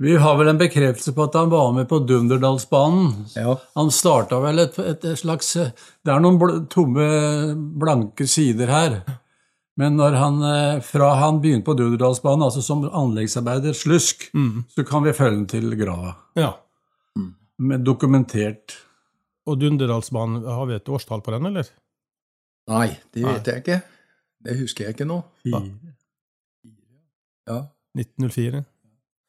Vi 0.00 0.14
har 0.16 0.36
vel 0.38 0.48
en 0.48 0.60
bekreftelse 0.60 1.12
på 1.12 1.24
at 1.26 1.34
han 1.36 1.50
var 1.52 1.72
med 1.76 1.88
på 1.88 1.98
Dunderdalsbanen. 2.08 3.26
Ja. 3.36 3.58
Han 3.76 3.90
starta 3.92 4.38
vel 4.40 4.62
et, 4.62 4.78
et, 4.80 5.04
et 5.04 5.20
slags 5.20 5.52
Det 5.52 6.12
er 6.12 6.22
noen 6.24 6.38
bl 6.40 6.62
tomme, 6.72 7.08
blanke 7.82 8.24
sider 8.30 8.72
her. 8.72 8.96
Men 9.80 9.96
når 10.00 10.16
han, 10.16 10.40
eh, 10.44 10.80
fra 10.84 11.10
han 11.20 11.42
begynte 11.44 11.68
på 11.68 11.76
Dunderdalsbanen, 11.76 12.46
altså 12.48 12.62
som 12.64 12.82
anleggsarbeider, 12.84 13.76
slusk, 13.76 14.26
så 14.74 14.84
kan 14.88 15.04
vi 15.04 15.14
følge 15.16 15.36
den 15.36 15.46
til 15.52 15.76
grava. 15.80 16.14
Ja. 16.36 16.54
Med 17.60 17.84
dokumentert 17.84 18.78
Og 19.48 19.56
Dunderdalsbanen, 19.58 20.44
har 20.44 20.66
vi 20.68 20.74
et 20.76 20.88
årstall 20.88 21.22
på 21.24 21.32
den, 21.32 21.46
eller? 21.48 21.68
Nei, 22.70 22.90
det 23.12 23.24
vet 23.24 23.48
jeg 23.48 23.62
ikke. 23.64 23.78
Det 24.44 24.58
husker 24.60 24.84
jeg 24.84 24.94
ikke 24.94 25.08
nå. 25.08 25.16
Ja. 25.48 25.60
Ja. 27.48 27.56
1904? 27.98 28.62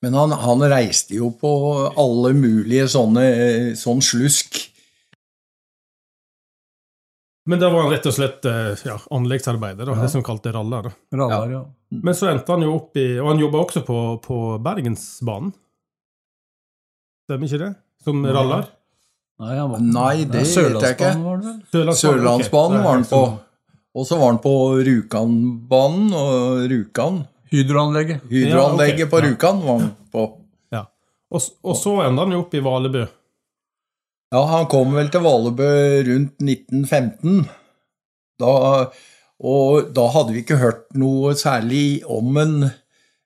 Men 0.02 0.16
han, 0.18 0.34
han 0.34 0.64
reiste 0.72 1.14
jo 1.20 1.30
på 1.38 1.52
alle 2.00 2.34
mulige 2.34 2.88
sånne 2.90 3.26
eh, 3.30 3.68
sånn 3.78 4.02
slusk. 4.02 4.58
Men 7.50 7.62
da 7.62 7.70
var 7.74 7.86
han 7.86 7.94
rett 7.94 8.06
og 8.10 8.16
slett 8.16 8.46
eh, 8.50 8.74
ja, 8.86 8.98
anleggsarbeider, 9.14 9.90
da, 9.90 9.98
det 10.02 10.10
som 10.14 10.24
kalte 10.26 10.54
raller. 10.54 10.92
raller, 11.14 11.54
ja. 11.54 11.62
Men 11.92 12.18
så 12.18 12.32
endte 12.32 12.54
han 12.54 12.64
jo 12.64 12.76
opp 12.78 12.96
i 12.96 13.06
Og 13.20 13.28
han 13.28 13.42
jobba 13.42 13.64
også 13.66 13.82
på, 13.84 13.98
på 14.24 14.36
Bergensbanen. 14.64 15.52
Stemmer 17.28 17.50
ikke 17.50 17.62
det? 17.66 17.72
Som 18.06 18.24
raller? 18.26 18.70
Nei, 19.42 19.56
han 19.58 19.72
var, 19.74 19.82
Nei, 19.82 20.16
det 20.30 20.44
vet 20.46 20.86
jeg 20.86 20.96
ikke. 20.96 21.12
Sørlandsbanen 21.12 21.26
var 21.26 21.42
det 21.42 21.48
vel? 21.50 21.60
Sørlandsbanen, 21.74 22.02
Sørlandsbanen 22.02 22.86
var 22.86 22.96
han 22.98 23.08
på. 23.10 23.22
Og 23.92 24.08
så 24.08 24.18
var 24.22 24.32
han 24.32 24.42
på 24.44 24.54
Rjukanbanen 24.88 26.14
og 26.16 26.66
Rjukan. 26.72 27.22
Hydroanlegget. 27.52 28.22
Hydroanlegget 28.30 29.00
Ja, 29.00 29.06
okay. 29.06 29.12
på. 29.12 29.22
Rjukan 29.26 29.64
var 29.66 29.80
han 29.80 29.90
på. 30.12 30.26
Ja. 30.72 30.86
Og, 31.32 31.48
og 31.68 31.76
så 31.80 31.96
enda 32.06 32.26
han 32.26 32.36
jo 32.36 32.44
opp 32.46 32.54
i 32.56 32.64
Valebø. 32.64 33.06
Ja, 34.32 34.44
han 34.48 34.70
kom 34.72 34.94
vel 34.96 35.10
til 35.12 35.26
Valebø 35.26 35.72
rundt 36.08 36.38
1915. 36.40 37.42
Da, 38.40 38.54
og 39.44 39.90
da 39.96 40.06
hadde 40.14 40.36
vi 40.36 40.44
ikke 40.46 40.62
hørt 40.62 40.86
noe 40.98 41.36
særlig 41.38 42.02
om 42.10 42.38
en 42.42 42.56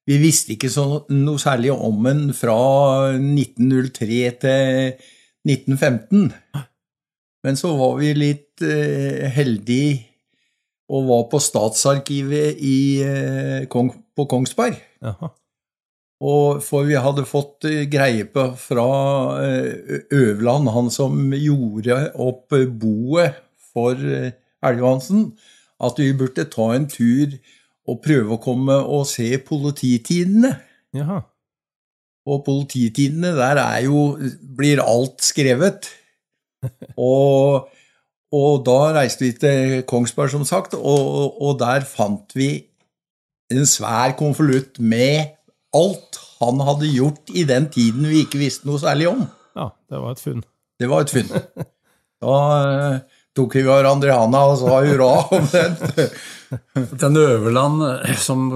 Vi 0.05 0.19
visste 0.21 0.53
ikke 0.53 0.69
så, 0.69 0.83
noe 1.09 1.41
særlig 1.41 1.71
om 1.73 2.05
en 2.05 2.27
fra 2.37 2.55
1903 3.17 4.17
til 4.43 4.99
1915. 5.49 6.27
Men 7.45 7.57
så 7.57 7.71
var 7.77 7.95
vi 7.97 8.11
litt 8.13 8.61
eh, 8.61 9.25
heldige 9.33 10.03
og 10.93 11.07
var 11.09 11.23
på 11.31 11.39
Statsarkivet 11.41 12.61
i, 12.61 12.77
eh, 13.01 13.65
Kong, 13.65 13.89
på 14.15 14.27
Kongsberg. 14.31 14.77
Aha. 15.05 15.31
Og 16.23 16.61
for 16.63 16.87
vi 16.87 16.95
hadde 16.95 17.25
fått 17.27 17.67
eh, 17.67 17.83
greie 17.91 18.23
på 18.31 18.47
fra 18.59 18.87
eh, 19.43 20.05
Øverland, 20.15 20.71
han 20.71 20.89
som 20.93 21.33
gjorde 21.35 21.97
opp 22.23 22.55
eh, 22.55 22.69
boet 22.71 23.35
for 23.73 23.99
eh, 23.99 24.31
Elgvansen, 24.65 25.33
at 25.83 25.99
vi 25.99 26.13
burde 26.15 26.47
ta 26.47 26.69
en 26.73 26.87
tur 26.87 27.35
og 27.85 27.99
prøve 28.05 28.37
å 28.37 28.41
komme 28.41 28.77
og 28.79 29.03
se 29.09 29.27
polititidene. 29.43 30.55
Jaha. 30.95 31.19
Og 32.25 32.41
polititidene, 32.47 33.35
der 33.37 33.59
er 33.61 33.83
jo, 33.85 34.15
blir 34.57 34.81
alt 34.81 35.21
skrevet. 35.21 35.91
Og, 36.97 37.67
og 38.33 38.53
da 38.65 38.77
reiste 38.95 39.21
vi 39.21 39.35
til 39.37 39.83
Kongsberg, 39.85 40.31
som 40.33 40.45
sagt, 40.47 40.73
og, 40.73 41.35
og 41.37 41.59
der 41.59 41.83
fant 41.85 42.33
vi 42.33 42.47
en 43.53 43.67
svær 43.69 44.15
konvolutt 44.17 44.79
med 44.79 45.35
alt 45.75 46.19
han 46.39 46.61
hadde 46.67 46.89
gjort 46.91 47.31
i 47.35 47.45
den 47.47 47.67
tiden 47.71 48.07
vi 48.09 48.23
ikke 48.25 48.41
visste 48.41 48.67
noe 48.67 48.81
særlig 48.81 49.09
om. 49.11 49.25
Ja, 49.55 49.69
det 49.91 50.01
var 50.01 50.15
et 50.15 50.23
funn. 50.23 50.41
Det 50.79 50.89
var 50.91 51.05
et 51.05 51.13
funn. 51.13 51.29
Da 52.25 52.35
eh, 52.57 52.97
tok 53.35 53.57
vi 53.57 53.63
hverandre 53.67 54.09
i 54.09 54.15
handa 54.15 54.41
og 54.49 54.57
sa 54.61 54.79
hurra 54.85 55.09
om 55.35 55.47
den. 55.51 55.77
Den 57.01 57.17
Øverland 57.19 57.83
eh, 57.87 58.15
som 58.19 58.47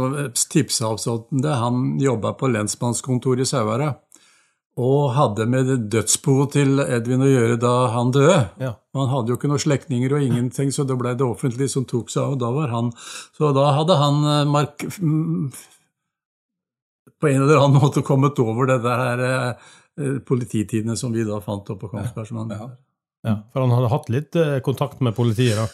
tipsa 0.52 0.94
oss 0.94 1.08
om 1.12 1.42
det, 1.44 1.52
han 1.52 2.00
jobba 2.00 2.34
på 2.40 2.52
lensmannskontoret 2.52 3.44
i 3.44 3.50
Sauherad. 3.50 4.00
Og 4.80 5.10
hadde 5.16 5.48
med 5.50 5.72
dødsboet 5.92 6.54
til 6.56 6.80
Edvin 6.84 7.26
å 7.26 7.30
gjøre 7.30 7.58
da 7.60 7.74
han 7.96 8.14
døde. 8.16 8.38
Ja. 8.62 8.76
Han 8.96 9.10
hadde 9.12 9.34
jo 9.34 9.40
ikke 9.40 9.50
noen 9.52 9.64
slektninger 9.64 10.14
og 10.16 10.24
ingenting, 10.24 10.72
så 10.72 10.86
det 10.88 10.96
ble 11.00 11.16
det 11.18 11.26
offentlige 11.26 11.74
som 11.74 11.88
tok 11.90 12.14
seg 12.14 12.24
av. 12.24 12.38
og 12.38 12.44
Da 12.44 12.52
var 12.56 12.72
han, 12.76 12.92
så 13.36 13.52
da 13.56 13.66
hadde 13.76 13.98
han 14.00 14.22
eh, 14.24 14.46
mark, 14.50 14.86
mm, 15.02 15.50
på 17.20 17.32
en 17.32 17.42
eller 17.44 17.64
annen 17.64 17.82
måte 17.84 18.06
kommet 18.06 18.40
over 18.40 18.70
det 18.72 18.80
der 18.86 19.26
eh, 19.26 20.22
polititidene 20.28 20.96
som 21.00 21.12
vi 21.16 21.28
da 21.28 21.42
fant 21.44 21.68
opp 21.74 21.84
på 21.84 21.92
Kongsberg. 21.92 22.32
Ja. 22.32 22.62
Ja. 22.62 22.70
Ja, 23.28 23.36
for 23.52 23.66
han 23.66 23.74
hadde 23.76 23.92
hatt 23.92 24.10
litt 24.14 24.36
eh, 24.40 24.62
kontakt 24.64 25.02
med 25.04 25.16
politiet, 25.18 25.60
da. 25.60 25.68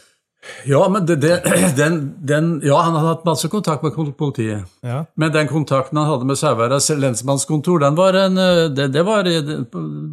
Ja, 0.65 0.89
men 0.89 1.05
det, 1.05 1.15
det, 1.15 1.43
den, 1.77 2.15
den, 2.25 2.61
ja, 2.63 2.81
han 2.81 2.95
hadde 2.95 3.07
hatt 3.07 3.25
masse 3.25 3.49
kontakt 3.49 3.83
med 3.83 4.17
politiet. 4.17 4.65
Ja. 4.81 5.05
Men 5.15 5.31
den 5.31 5.47
kontakten 5.47 5.97
han 5.97 6.09
hadde 6.09 6.27
med 6.29 6.37
Sauherad 6.39 6.81
lensmannskontor, 6.99 7.79
den 7.79 7.95
var 7.95 8.17
en, 8.19 8.37
eh, 8.37 8.65
det, 8.73 8.87
det 8.93 9.03
var 9.05 9.27
eh, 9.29 9.51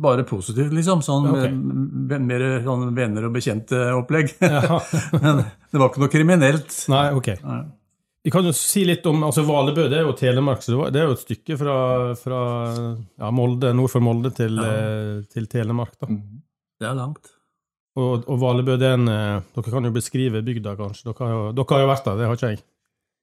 bare 0.03 0.25
positivt, 0.29 0.73
liksom. 0.73 1.03
Sånn, 1.05 1.29
okay. 1.33 1.53
eh, 1.53 2.25
Mer 2.33 2.47
sånn 2.65 2.91
venner 2.97 3.29
og 3.29 3.37
bekjente-opplegg. 3.37 4.37
Ja. 4.53 4.79
Men 5.23 5.41
det 5.73 5.81
var 5.81 5.89
ikke 5.89 6.03
noe 6.03 6.13
kriminelt. 6.13 6.75
Nei, 6.93 7.07
ok. 7.17 7.31
Nei. 7.41 7.63
Vi 8.23 8.31
kan 8.31 8.47
jo 8.47 8.53
si 8.55 8.85
litt 8.87 9.07
om 9.11 9.25
altså 9.27 9.43
Valebø 9.47 9.89
det 9.91 9.99
er 9.99 10.05
jo 10.07 10.13
Telemark, 10.15 10.63
så 10.63 10.85
det 10.95 11.01
er 11.01 11.09
jo 11.09 11.17
et 11.17 11.23
stykke 11.25 11.57
fra, 11.59 11.77
fra 12.21 12.43
ja, 12.71 13.31
Molde, 13.35 13.73
nord 13.75 13.91
for 13.91 14.05
Molde 14.05 14.31
til, 14.37 14.61
til 15.33 15.49
Telemark. 15.51 15.97
da. 15.99 16.11
Det 16.13 16.87
er 16.87 16.99
langt. 17.01 17.33
Og, 17.93 18.25
og 18.25 18.39
Valebø, 18.41 18.79
det 18.81 18.89
er 18.89 18.97
en 18.97 19.09
eh, 19.13 19.41
Dere 19.53 19.73
kan 19.73 19.85
jo 19.85 19.93
beskrive 19.93 20.41
bygda, 20.45 20.77
kanskje. 20.79 21.11
Dere 21.11 21.27
har 21.27 21.33
jo, 21.35 21.43
dere 21.59 21.77
har 21.77 21.83
jo 21.83 21.91
vært 21.91 22.07
der, 22.09 22.19
det 22.19 22.29
har 22.29 22.39
ikke 22.39 22.53
jeg. 22.55 22.63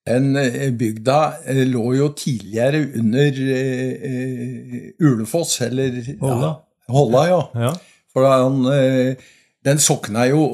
Den 0.10 0.30
eh, 0.40 0.70
bygda 0.78 1.20
eh, 1.50 1.64
lå 1.70 1.86
jo 1.98 2.12
tidligere 2.18 2.84
under 3.02 3.42
uh, 3.50 4.78
Ulefoss, 5.10 5.58
eller 5.66 6.00
Holla. 6.22 6.54
Ja, 6.54 6.94
Holla, 6.94 7.26
ja. 7.30 7.42
Ja. 7.66 7.74
For 8.10 8.26
den, 8.26 9.18
den 9.66 9.82
sokna 9.82 10.26
jo 10.30 10.46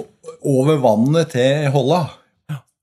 over 0.43 0.79
vannet 0.83 1.35
til 1.35 1.69
Holla. 1.75 2.05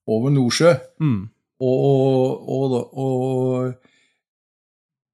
Over 0.08 0.32
Nordsjø. 0.34 0.72
Mm. 1.00 1.28
Og, 1.62 2.48
og, 2.50 2.72
og 2.98 3.74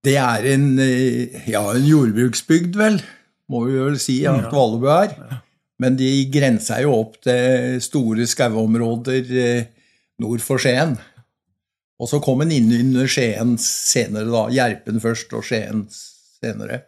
det 0.06 0.14
er 0.16 0.46
en, 0.54 0.70
ja, 0.78 1.60
en 1.74 1.84
jordbruksbygd, 1.84 2.78
vel, 2.78 3.02
må 3.50 3.66
vi 3.66 3.76
vel 3.82 3.98
si 4.00 4.22
at 4.30 4.48
Valebø 4.54 4.94
er. 4.94 5.42
Men 5.78 5.96
de 5.98 6.10
grenser 6.32 6.82
jo 6.82 6.96
opp 6.96 7.20
til 7.22 7.78
store 7.82 8.26
skauområder 8.26 9.30
eh, 9.38 9.68
nord 10.22 10.42
for 10.42 10.62
Skien. 10.62 10.96
Og 11.98 12.10
så 12.10 12.20
kom 12.22 12.42
en 12.42 12.52
inn 12.54 12.70
under 12.74 13.08
Skien 13.10 13.56
senere, 13.62 14.28
da. 14.30 14.44
Gjerpen 14.54 15.00
først, 15.02 15.32
og 15.38 15.46
Skien 15.46 15.86
senere. 15.90 16.84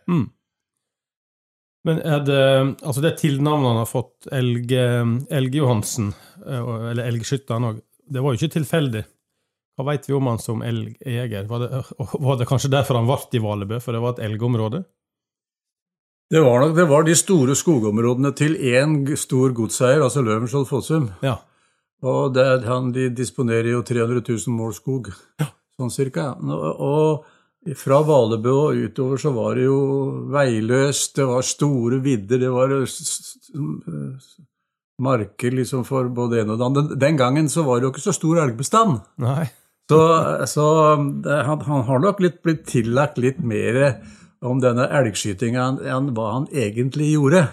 Men 1.86 2.02
er 2.04 2.24
det 2.26 2.42
Altså, 2.82 3.00
det 3.00 3.16
tilnavnet 3.22 3.72
han 3.72 3.80
har 3.82 3.88
fått, 3.88 4.28
Elge, 4.32 4.84
Elge 5.30 5.62
Johansen, 5.62 6.12
eh, 6.46 6.74
eller 6.90 7.06
Elgskytteren 7.06 7.70
òg, 7.70 7.80
det 8.10 8.22
var 8.22 8.34
jo 8.34 8.40
ikke 8.40 8.58
tilfeldig. 8.58 9.04
Hva 9.78 9.86
veit 9.86 10.08
vi 10.08 10.16
om 10.16 10.26
han 10.28 10.40
som 10.42 10.64
elgjeger? 10.66 11.46
Var 11.48 11.62
det, 11.62 11.84
var 12.26 12.40
det 12.40 12.48
kanskje 12.50 12.72
derfor 12.74 12.98
han 12.98 13.08
ble 13.08 13.38
i 13.38 13.44
Valebø, 13.44 13.78
for 13.80 13.96
det 13.96 14.02
var 14.02 14.16
et 14.16 14.26
elgområde? 14.26 14.82
Det 16.30 16.40
var 16.44 16.60
nok 16.62 16.76
det 16.76 16.86
var 16.86 17.02
de 17.06 17.14
store 17.18 17.56
skogområdene 17.58 18.30
til 18.38 18.54
én 18.54 19.00
stor 19.18 19.50
godseier, 19.56 20.02
altså 20.04 20.22
Løvenskiold 20.22 20.68
Fossum. 20.68 21.08
Ja. 21.26 21.40
Og 22.06 22.34
det, 22.36 22.44
han, 22.68 22.92
de 22.94 23.08
disponerer 23.12 23.72
jo 23.72 23.82
300 23.82 24.22
000 24.22 24.54
mål 24.54 24.72
skog, 24.76 25.10
ja. 25.42 25.50
sånn 25.80 25.90
cirka. 25.90 26.30
Og, 26.38 26.84
og 26.86 27.74
fra 27.76 27.98
Valebø 28.06 28.52
og 28.54 28.78
utover 28.86 29.20
så 29.20 29.34
var 29.34 29.58
det 29.58 29.66
jo 29.66 29.80
veiløst, 30.32 31.16
det 31.18 31.26
var 31.28 31.44
store 31.44 31.98
vidder, 32.04 32.40
det 32.40 32.52
var 32.54 32.76
marker 35.00 35.56
liksom 35.56 35.82
for 35.88 36.08
både 36.14 36.44
en 36.44 36.54
og 36.54 36.60
det 36.60 36.68
andre. 36.68 37.00
Den 37.08 37.18
gangen 37.18 37.50
så 37.52 37.66
var 37.66 37.80
det 37.80 37.88
jo 37.88 37.92
ikke 37.96 38.06
så 38.06 38.14
stor 38.16 38.44
elgbestand. 38.44 39.00
Nei. 39.20 39.50
Så, 39.90 40.00
så 40.46 40.64
det, 41.26 41.42
han, 41.48 41.66
han 41.66 41.84
har 41.88 42.00
nok 42.06 42.22
litt 42.22 42.38
blitt 42.46 42.62
tillagt 42.70 43.18
litt 43.18 43.42
mer 43.42 43.98
om 44.40 44.60
denne 44.62 44.86
elgskytinga 45.00 45.66
enn 45.90 46.12
hva 46.16 46.30
han 46.34 46.46
egentlig 46.52 47.12
gjorde. 47.14 47.44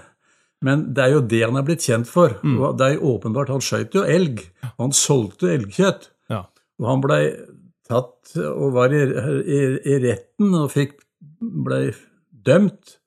Men 0.65 0.87
det 0.95 1.03
er 1.03 1.13
jo 1.13 1.25
det 1.29 1.43
han 1.43 1.59
er 1.59 1.65
blitt 1.67 1.85
kjent 1.85 2.09
for. 2.09 2.37
Og 2.41 2.77
det 2.79 2.85
er 2.85 2.93
jo 2.95 3.13
åpenbart, 3.15 3.51
Han 3.53 3.61
skjøt 3.61 3.97
jo 3.97 4.05
elg, 4.07 4.41
og 4.75 4.87
han 4.87 4.95
solgte 4.95 5.51
elgkjøtt. 5.53 6.09
Ja. 6.33 6.45
Og 6.81 6.89
han 6.89 7.03
blei 7.03 7.21
tatt 7.87 8.35
og 8.41 8.71
var 8.75 8.93
i, 8.93 9.03
i, 9.03 9.59
i 9.87 9.99
retten 10.03 10.55
og 10.57 10.71
fikk, 10.73 10.97
blei 11.39 11.91
dømt 12.31 12.97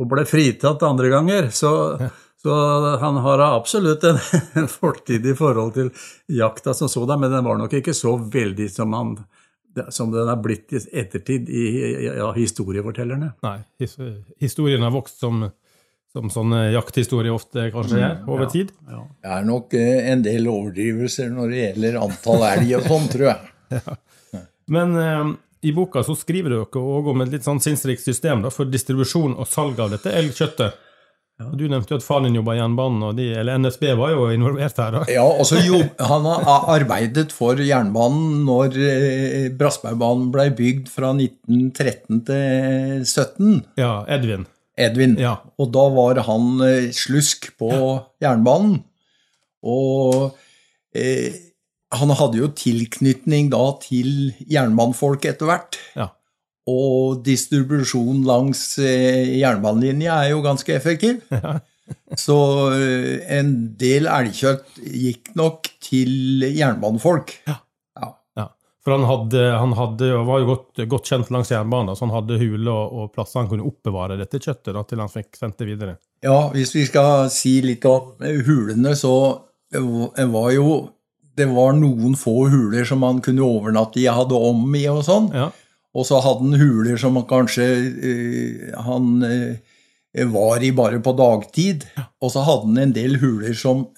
og 0.00 0.08
ble 0.10 0.24
fritatt 0.28 0.82
andre 0.86 1.12
ganger. 1.12 1.50
Så, 1.54 1.72
så 2.42 2.56
han 3.02 3.20
har 3.24 3.44
absolutt 3.46 4.04
en, 4.08 4.20
en 4.60 4.68
fortid 4.70 5.26
i 5.26 5.36
forhold 5.38 5.76
til 5.76 5.92
jakta 6.40 6.74
som 6.76 6.90
sådan, 6.90 7.20
men 7.22 7.36
den 7.36 7.46
var 7.46 7.60
nok 7.60 7.78
ikke 7.80 7.96
så 7.96 8.16
veldig 8.18 8.68
som, 8.72 8.96
han, 8.96 9.14
som 9.94 10.12
den 10.12 10.28
er 10.28 10.38
blitt 10.42 10.72
i 10.74 10.80
ettertid 11.02 11.48
i 11.48 11.64
ja, 12.06 12.30
historiefortellerne. 12.36 13.32
Nei. 13.46 13.58
His, 13.80 13.96
historien 14.42 14.82
har 14.82 14.94
vokst 14.94 15.22
som, 15.22 15.44
som 16.12 16.30
sånne 16.32 16.66
jakthistorier 16.74 17.34
ofte 17.34 17.68
kanskje 17.74 18.00
gjør, 18.00 18.16
over 18.34 18.50
tid. 18.50 18.72
Det 18.86 19.34
er 19.36 19.46
nok 19.46 19.76
eh, 19.78 20.10
en 20.12 20.24
del 20.26 20.48
overdrivelser 20.50 21.30
når 21.34 21.52
det 21.52 21.62
gjelder 21.62 22.00
antall 22.02 22.46
elg 22.50 22.74
og 22.80 22.90
sånn, 22.90 23.08
tror 23.14 23.30
jeg. 23.30 23.96
Men 24.74 24.98
eh, 24.98 25.24
i 25.70 25.74
boka 25.76 26.02
så 26.06 26.16
skriver 26.18 26.54
dere 26.54 26.84
òg 26.98 27.10
om 27.12 27.24
et 27.24 27.34
litt 27.34 27.46
sånn 27.46 27.60
sinnsrikt 27.62 28.02
system 28.04 28.44
da, 28.44 28.52
for 28.54 28.70
distribusjon 28.70 29.36
og 29.36 29.48
salg 29.48 29.80
av 29.82 29.92
dette 29.94 30.12
elgkjøttet. 30.22 30.86
Du 31.56 31.64
nevnte 31.70 31.94
jo 31.94 31.98
at 32.00 32.04
faren 32.04 32.26
din 32.28 32.36
jobba 32.36 32.54
i 32.56 32.60
jernbanen, 32.60 33.02
og 33.08 33.16
de, 33.16 33.30
eller 33.40 33.60
NSB 33.62 33.86
var 33.98 34.12
jo 34.12 34.26
involvert 34.34 34.76
her. 34.82 34.92
da. 34.98 35.02
Ja, 35.08 35.24
og 35.24 35.46
så 35.48 35.60
Han 35.60 36.28
har 36.28 36.68
arbeidet 36.76 37.32
for 37.32 37.56
jernbanen 37.56 38.44
når 38.48 38.76
eh, 38.76 39.48
Brassbergbanen 39.56 40.28
ble 40.34 40.50
bygd 40.58 40.90
fra 40.92 41.14
1913 41.16 42.22
til 42.28 43.06
17. 43.06 43.64
Ja, 43.80 44.04
Edvin. 44.12 44.44
Edvin. 44.80 45.16
Ja. 45.20 45.38
Og 45.60 45.72
da 45.74 45.86
var 45.96 46.20
han 46.28 46.60
eh, 46.66 46.90
slusk 46.96 47.52
på 47.60 47.72
jernbanen. 48.22 48.82
Og 49.64 50.36
eh, 50.96 51.32
han 51.90 52.14
hadde 52.14 52.38
jo 52.38 52.52
tilknytning 52.54 53.50
da 53.52 53.64
til 53.82 54.30
jernbanefolket 54.50 55.34
etter 55.34 55.50
hvert. 55.50 55.80
Ja. 55.96 56.10
Og 56.70 57.24
distribusjon 57.26 58.22
langs 58.28 58.62
eh, 58.78 59.38
jernbanelinja 59.40 60.20
er 60.24 60.34
jo 60.34 60.44
ganske 60.44 60.74
effektiv. 60.76 61.22
Så 62.24 62.38
eh, 62.76 63.18
en 63.38 63.50
del 63.78 64.06
elgkjøtt 64.10 64.78
gikk 64.86 65.34
nok 65.38 65.72
til 65.82 66.46
jernbanefolk. 66.46 67.34
ja. 67.50 67.58
For 68.80 68.96
han, 68.96 69.04
hadde, 69.04 69.40
han 69.60 69.72
hadde, 69.76 70.06
var 70.24 70.40
jo 70.40 70.46
godt, 70.54 70.80
godt 70.88 71.08
kjent 71.10 71.30
langs 71.34 71.50
jernbanen, 71.52 71.92
så 71.96 72.06
han 72.06 72.14
hadde 72.14 72.38
huler 72.40 72.72
og, 72.72 72.94
og 72.96 73.10
plasser 73.12 73.42
han 73.42 73.50
kunne 73.50 73.66
oppbevare 73.68 74.16
dette 74.16 74.40
kjøttet 74.40 74.72
da, 74.72 74.84
til 74.88 75.02
han 75.02 75.12
fikk 75.12 75.36
sendt 75.36 75.60
det 75.60 75.68
videre. 75.68 75.96
Ja, 76.24 76.48
hvis 76.54 76.72
vi 76.74 76.86
skal 76.88 77.28
si 77.32 77.58
litt 77.64 77.84
om 77.88 78.14
hulene, 78.46 78.94
så 78.96 79.12
var 79.70 80.48
jo 80.56 80.70
Det 81.38 81.46
var 81.46 81.76
noen 81.78 82.16
få 82.18 82.48
huler 82.50 82.84
som 82.88 83.00
man 83.04 83.20
kunne 83.22 83.44
overnatte 83.46 84.00
i, 84.00 84.08
hadde 84.10 84.34
om 84.34 84.64
i 84.74 84.82
og 84.90 85.04
sånn. 85.06 85.28
Ja. 85.32 85.50
Og 85.96 86.06
så 86.06 86.20
hadde 86.22 86.46
han 86.46 86.60
huler 86.60 86.98
som 87.00 87.18
kanskje 87.26 87.66
eh, 88.10 88.66
han 88.86 89.24
eh, 89.26 90.26
var 90.30 90.62
i 90.62 90.70
bare 90.74 91.00
på 91.02 91.14
dagtid. 91.18 91.86
Og 92.22 92.30
så 92.34 92.44
hadde 92.46 92.68
han 92.68 92.84
en 92.84 92.94
del 92.94 93.18
huler 93.22 93.56
som 93.58 93.88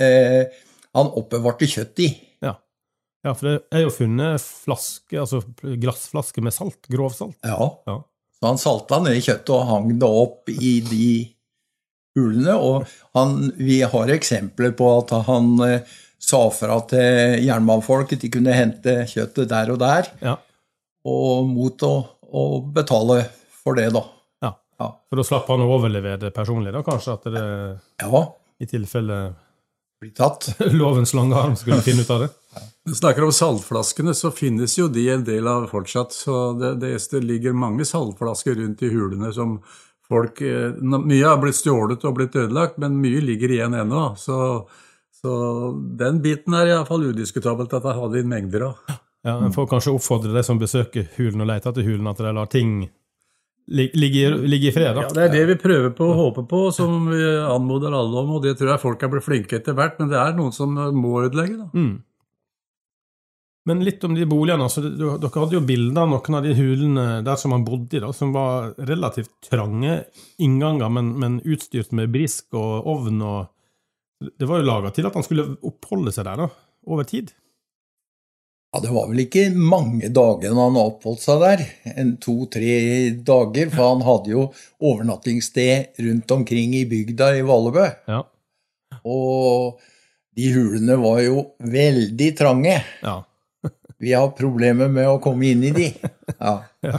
eh, 0.00 0.48
han 0.94 1.12
oppbevarte 1.20 1.68
kjøtt 1.68 2.00
i. 2.06 2.08
Ja. 2.44 2.54
ja, 3.26 3.34
for 3.34 3.50
det 3.50 3.54
er 3.74 3.84
jo 3.84 3.92
funnet 3.92 4.40
flaske, 4.40 5.18
altså 5.20 5.42
glassflasker 5.60 6.44
med 6.44 6.56
salt, 6.56 6.80
grovsalt. 6.92 7.36
Ja. 7.44 7.70
Ja. 7.88 8.00
Så 8.38 8.48
han 8.48 8.60
salta 8.60 9.00
ned 9.04 9.20
kjøttet 9.24 9.52
og 9.54 9.68
hang 9.68 9.92
det 10.00 10.08
opp 10.24 10.50
i 10.52 10.78
de 10.84 11.10
hulene. 12.18 12.56
Og 12.56 12.88
han, 13.18 13.50
vi 13.58 13.82
har 13.84 14.16
eksempler 14.16 14.74
på 14.78 14.88
at 14.98 15.14
han 15.28 15.54
eh, 15.66 15.94
sa 16.24 16.46
fra 16.54 16.80
til 16.88 17.44
jernbanefolk 17.44 18.16
at 18.16 18.24
de 18.24 18.32
kunne 18.32 18.56
hente 18.56 19.02
kjøttet 19.10 19.50
der 19.52 19.72
og 19.74 19.80
der, 19.84 20.10
Ja. 20.24 20.38
Og 21.04 21.48
mot 21.50 21.86
å, 21.86 21.94
å 22.24 22.44
betale 22.74 23.22
for 23.62 23.78
det, 23.78 23.90
da. 23.94 24.04
ja. 24.44 24.52
Ja. 24.80 24.90
For 25.08 25.20
da 25.20 25.24
slapp 25.26 25.48
han 25.52 25.62
å 25.64 25.70
overlevere 25.76 26.20
det 26.26 26.34
personlig, 26.34 26.72
da 26.74 26.82
kanskje, 26.86 27.18
at 27.18 27.28
det 27.30 27.44
Ja, 28.02 28.22
i 28.60 28.68
tilfelle 28.70 29.18
blir 30.04 30.14
tatt. 30.16 30.50
lovens 30.72 31.14
lange 31.14 31.36
arm 31.38 31.56
skulle 31.56 31.82
finne 31.84 32.04
ut 32.04 32.10
av 32.10 32.24
det. 32.24 32.30
Du 32.84 32.92
vi 32.92 32.98
snakker 32.98 33.24
om 33.24 33.32
saltflaskene, 33.32 34.12
så 34.14 34.30
finnes 34.34 34.76
jo 34.78 34.90
de 34.92 35.06
en 35.14 35.24
del 35.24 35.48
av 35.48 35.66
fortsatt. 35.70 36.12
Så 36.12 36.52
det, 36.60 36.74
det, 36.82 36.96
det 37.10 37.22
ligger 37.24 37.56
mange 37.56 37.86
saltflasker 37.88 38.58
rundt 38.60 38.82
i 38.84 38.90
hulene 38.92 39.32
som 39.32 39.56
folk 40.04 40.42
eh, 40.44 40.74
Mye 40.82 41.24
har 41.24 41.40
blitt 41.40 41.56
stjålet 41.56 42.04
og 42.04 42.18
blitt 42.18 42.36
ødelagt, 42.36 42.76
men 42.82 43.00
mye 43.00 43.22
ligger 43.24 43.54
igjen 43.56 43.76
ennå. 43.80 44.10
Så, 44.20 44.36
så 45.16 45.38
den 45.96 46.20
biten 46.24 46.56
er 46.58 46.74
iallfall 46.74 47.08
udiskutabelt 47.08 47.72
at 47.72 47.88
jeg 47.88 48.00
hadde 48.02 48.20
inn 48.20 48.30
mengder 48.30 48.68
av. 48.68 48.98
Ja, 49.24 49.38
En 49.44 49.52
får 49.52 49.66
kanskje 49.70 49.94
oppfordre 49.96 50.34
de 50.34 50.42
som 50.44 50.58
besøker 50.60 51.06
hulen 51.16 51.40
og 51.40 51.48
leter 51.48 51.70
etter 51.72 51.82
hulen, 51.86 52.06
at 52.10 52.18
de 52.20 52.32
lar 52.36 52.46
ting 52.52 52.90
ligge, 53.72 54.20
i- 54.20 54.48
ligge 54.52 54.68
i 54.68 54.72
fred. 54.74 54.94
da. 54.94 55.00
Ja, 55.02 55.08
Det 55.08 55.22
er 55.24 55.32
det 55.32 55.46
vi 55.48 55.54
prøver 55.62 55.94
på 55.96 56.04
å 56.10 56.16
håpe 56.18 56.46
på, 56.46 56.72
som 56.76 57.06
vi 57.08 57.22
anmoder 57.40 57.94
alle 57.96 58.18
om. 58.20 58.30
Og 58.36 58.42
det 58.42 58.58
tror 58.58 58.74
jeg 58.74 58.80
folk 58.82 59.02
er 59.02 59.08
blitt 59.08 59.24
flinke 59.24 59.56
etter 59.56 59.72
hvert, 59.74 59.98
men 59.98 60.08
det 60.10 60.18
er 60.20 60.34
noen 60.36 60.52
som 60.52 60.74
må 60.74 61.22
ødelegge. 61.24 61.56
da. 61.58 61.70
Mm. 61.72 62.02
Men 63.66 63.80
litt 63.82 64.04
om 64.04 64.14
de 64.14 64.26
boligene. 64.28 64.60
altså, 64.66 64.82
Dere 64.84 65.30
hadde 65.40 65.56
jo 65.56 65.60
bilder 65.64 66.02
av 66.02 66.08
noen 66.10 66.34
av 66.36 66.42
de 66.44 66.52
hulene 66.54 67.24
der 67.24 67.36
som 67.40 67.50
man 67.54 67.64
bodde 67.64 67.94
i, 67.96 68.00
da, 68.00 68.10
som 68.12 68.32
var 68.34 68.74
relativt 68.76 69.30
trange 69.48 70.04
innganger, 70.38 70.90
men, 70.92 71.14
men 71.18 71.40
utstyrt 71.40 71.92
med 71.92 72.12
brisk 72.12 72.52
og 72.52 72.84
ovn. 72.92 73.22
og 73.22 73.48
Det 74.38 74.46
var 74.46 74.60
jo 74.60 74.68
laga 74.68 74.92
til 74.92 75.06
at 75.06 75.14
han 75.14 75.22
skulle 75.24 75.56
oppholde 75.64 76.12
seg 76.12 76.24
der 76.28 76.36
da, 76.44 76.48
over 76.86 77.04
tid. 77.08 77.32
Ja, 78.74 78.80
Det 78.82 78.90
var 78.90 79.06
vel 79.06 79.20
ikke 79.22 79.44
mange 79.54 80.08
dagene 80.10 80.58
han 80.58 80.76
oppholdt 80.80 81.22
seg 81.22 81.42
der. 81.44 81.60
En 81.94 82.16
to-tre 82.18 82.72
dager, 83.22 83.68
for 83.70 83.92
han 83.92 84.02
hadde 84.02 84.32
jo 84.32 84.48
overnattingssted 84.82 86.00
rundt 86.02 86.30
omkring 86.34 86.74
i 86.74 86.84
bygda 86.90 87.28
i 87.38 87.44
Valebø. 87.46 87.84
Ja. 88.10 88.24
Og 89.06 89.78
de 90.34 90.48
hulene 90.56 90.96
var 90.98 91.20
jo 91.22 91.44
veldig 91.62 92.32
trange. 92.38 92.80
ja. 93.04 93.20
Vi 94.04 94.10
har 94.12 94.32
problemer 94.36 94.90
med 94.90 95.06
å 95.08 95.20
komme 95.22 95.46
inn 95.54 95.62
i 95.64 95.70
de. 95.72 95.86
Ja. 96.40 96.98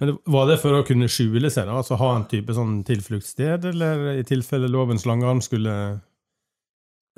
Men 0.00 0.16
Var 0.28 0.46
det 0.50 0.56
for 0.60 0.74
å 0.76 0.82
kunne 0.86 1.06
skjule 1.10 1.48
seg? 1.50 1.66
da? 1.70 1.78
Altså 1.78 1.96
Ha 2.00 2.08
en 2.16 2.26
type 2.28 2.52
sånn 2.54 2.82
tilfluktssted, 2.86 3.64
eller 3.70 4.18
i 4.18 4.24
tilfelle 4.26 4.68
lovens 4.68 5.06
langarm 5.08 5.40
skulle 5.44 5.72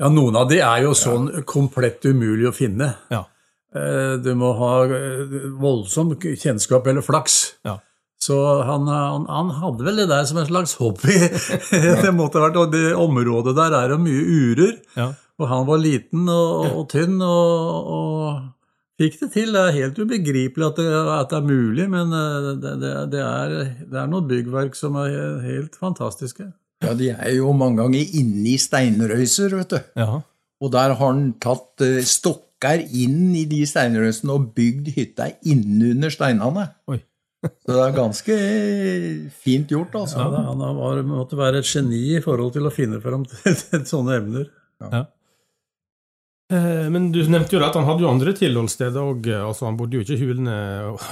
Ja, 0.01 0.09
noen 0.13 0.37
av 0.39 0.47
de 0.53 0.61
er 0.63 0.85
jo 0.85 0.93
sånn 0.97 1.43
komplett 1.49 2.05
umulig 2.07 2.47
å 2.49 2.55
finne. 2.57 2.93
Ja. 3.13 3.25
Eh, 3.75 4.17
Du 4.25 4.33
må 4.39 4.53
ha 4.59 4.73
eh, 4.87 5.39
voldsom 5.61 6.15
kjennskap 6.21 6.87
eller 6.91 7.05
flaks. 7.07 7.39
Ja. 7.67 7.79
Så 8.21 8.37
han, 8.69 8.85
han, 8.91 9.25
han 9.33 9.51
hadde 9.63 9.85
vel 9.87 9.97
det 10.03 10.09
der 10.11 10.27
som 10.29 10.37
en 10.43 10.49
slags 10.51 10.75
hobby. 10.77 11.15
det 12.03 12.11
måtte 12.13 12.37
ha 12.41 12.49
vært, 12.51 12.59
og 12.61 12.73
det 12.75 12.91
området 13.01 13.55
der 13.57 13.77
er 13.79 13.95
jo 13.95 14.01
mye 14.03 14.25
urer. 14.29 14.79
ja. 14.99 15.11
Og 15.41 15.47
han 15.49 15.63
var 15.65 15.79
liten 15.81 16.27
og, 16.29 16.67
og 16.77 16.83
tynn 16.93 17.15
og, 17.25 17.87
og 17.97 18.99
fikk 19.01 19.15
det 19.23 19.29
til. 19.33 19.55
Det 19.55 19.61
er 19.63 19.77
helt 19.79 19.97
ubegripelig 20.03 20.67
at 20.67 20.77
det, 20.83 20.89
at 21.15 21.31
det 21.31 21.39
er 21.39 21.47
mulig, 21.49 21.87
men 21.89 22.13
eh, 22.13 22.49
det, 22.61 22.75
det, 22.83 22.91
det, 23.15 23.23
er, 23.25 23.55
det 23.89 24.03
er 24.03 24.11
noen 24.13 24.27
byggverk 24.29 24.77
som 24.77 24.99
er 25.01 25.15
helt 25.47 25.79
fantastiske. 25.81 26.51
Ja, 26.85 26.93
de 26.97 27.09
er 27.15 27.33
jo 27.39 27.55
mange 27.57 27.81
ganger 27.81 28.13
inne 28.21 28.53
i 28.53 28.59
steinrøyser, 28.61 29.57
vet 29.63 29.73
du. 29.73 29.81
ja. 30.03 30.21
Og 30.61 30.69
der 30.75 30.93
har 30.93 31.01
han 31.07 31.31
tatt 31.41 31.81
eh, 31.89 32.03
stokker 32.61 32.83
inn 32.93 33.35
i 33.37 33.47
de 33.49 33.63
steinrøysene 33.67 34.35
og 34.35 34.51
bygd 34.55 34.91
hytta 34.97 35.31
innunder 35.49 36.11
steinene. 36.13 36.69
Oi. 36.91 36.99
Så 37.65 37.73
det 37.73 37.85
er 37.87 37.95
ganske 37.97 38.35
fint 39.41 39.71
gjort, 39.73 39.95
altså. 39.97 40.19
Ja, 40.21 40.43
han 40.51 40.59
var, 40.77 41.01
måtte 41.09 41.39
være 41.41 41.63
et 41.63 41.71
geni 41.71 42.17
i 42.19 42.21
forhold 42.21 42.53
til 42.53 42.67
å 42.69 42.73
finne 42.75 43.01
fram 43.01 43.25
til, 43.25 43.55
til 43.71 43.87
sånne 43.89 44.19
emner. 44.21 44.51
ja. 44.81 44.91
Ja. 44.93 45.07
Men 46.91 47.13
du 47.15 47.21
nevnte 47.31 47.55
jo 47.55 47.61
at 47.63 47.77
han 47.79 47.85
hadde 47.87 48.03
jo 48.03 48.09
andre 48.11 48.33
tilholdssteder 48.35 48.99
òg. 49.07 49.29
Altså, 49.39 49.69
han 49.69 49.77
bodde 49.79 49.95
jo 49.95 50.03
ikke 50.03 50.17
i 50.17 50.25
hulene 50.25 50.55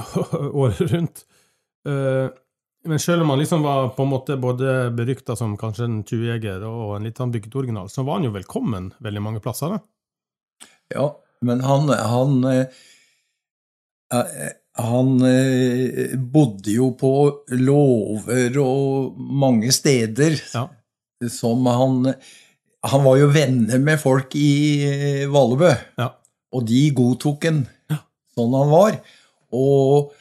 året 0.65 0.81
rundt. 0.91 1.21
Eh, 1.87 2.27
Men 2.91 2.99
selv 2.99 3.23
om 3.23 3.31
han 3.31 3.39
liksom 3.39 3.63
var 3.63 3.93
på 3.95 4.03
en 4.03 4.11
måte 4.11 4.35
både 4.37 4.91
berykta 4.99 5.37
som 5.39 5.55
kanskje 5.61 5.87
en 5.87 6.01
tjuvjeger 6.03 6.65
og 6.67 6.97
en 6.97 7.07
litt 7.07 7.19
sånn 7.23 7.31
bygdeoriginal, 7.31 7.87
så 7.87 8.03
var 8.03 8.19
han 8.19 8.27
jo 8.27 8.33
velkommen 8.35 8.91
veldig 8.99 9.23
mange 9.23 9.41
plasser. 9.45 9.77
da. 9.77 10.67
Ja, 10.97 11.07
men 11.47 11.61
han, 11.63 11.89
han 11.89 12.45
eh, 12.51 12.67
eh, 14.15 14.49
Han 14.79 15.17
eh, 15.27 16.15
bodde 16.19 16.71
jo 16.77 16.93
på 16.99 17.11
låver 17.59 18.59
og 18.63 19.17
mange 19.19 19.73
steder 19.75 20.37
Ja. 20.55 20.69
som 21.31 21.67
han 21.67 22.15
Han 22.87 23.03
var 23.05 23.17
jo 23.19 23.31
venner 23.35 23.79
med 23.83 23.99
folk 24.01 24.35
i 24.39 25.27
Vallebø, 25.27 25.73
Valebø, 25.73 25.73
Ja. 25.99 26.13
og 26.55 26.67
de 26.69 26.83
godtok 26.95 27.45
han 27.49 27.65
sånn 28.39 28.55
han 28.55 28.71
var. 28.71 29.01
Og, 29.51 30.13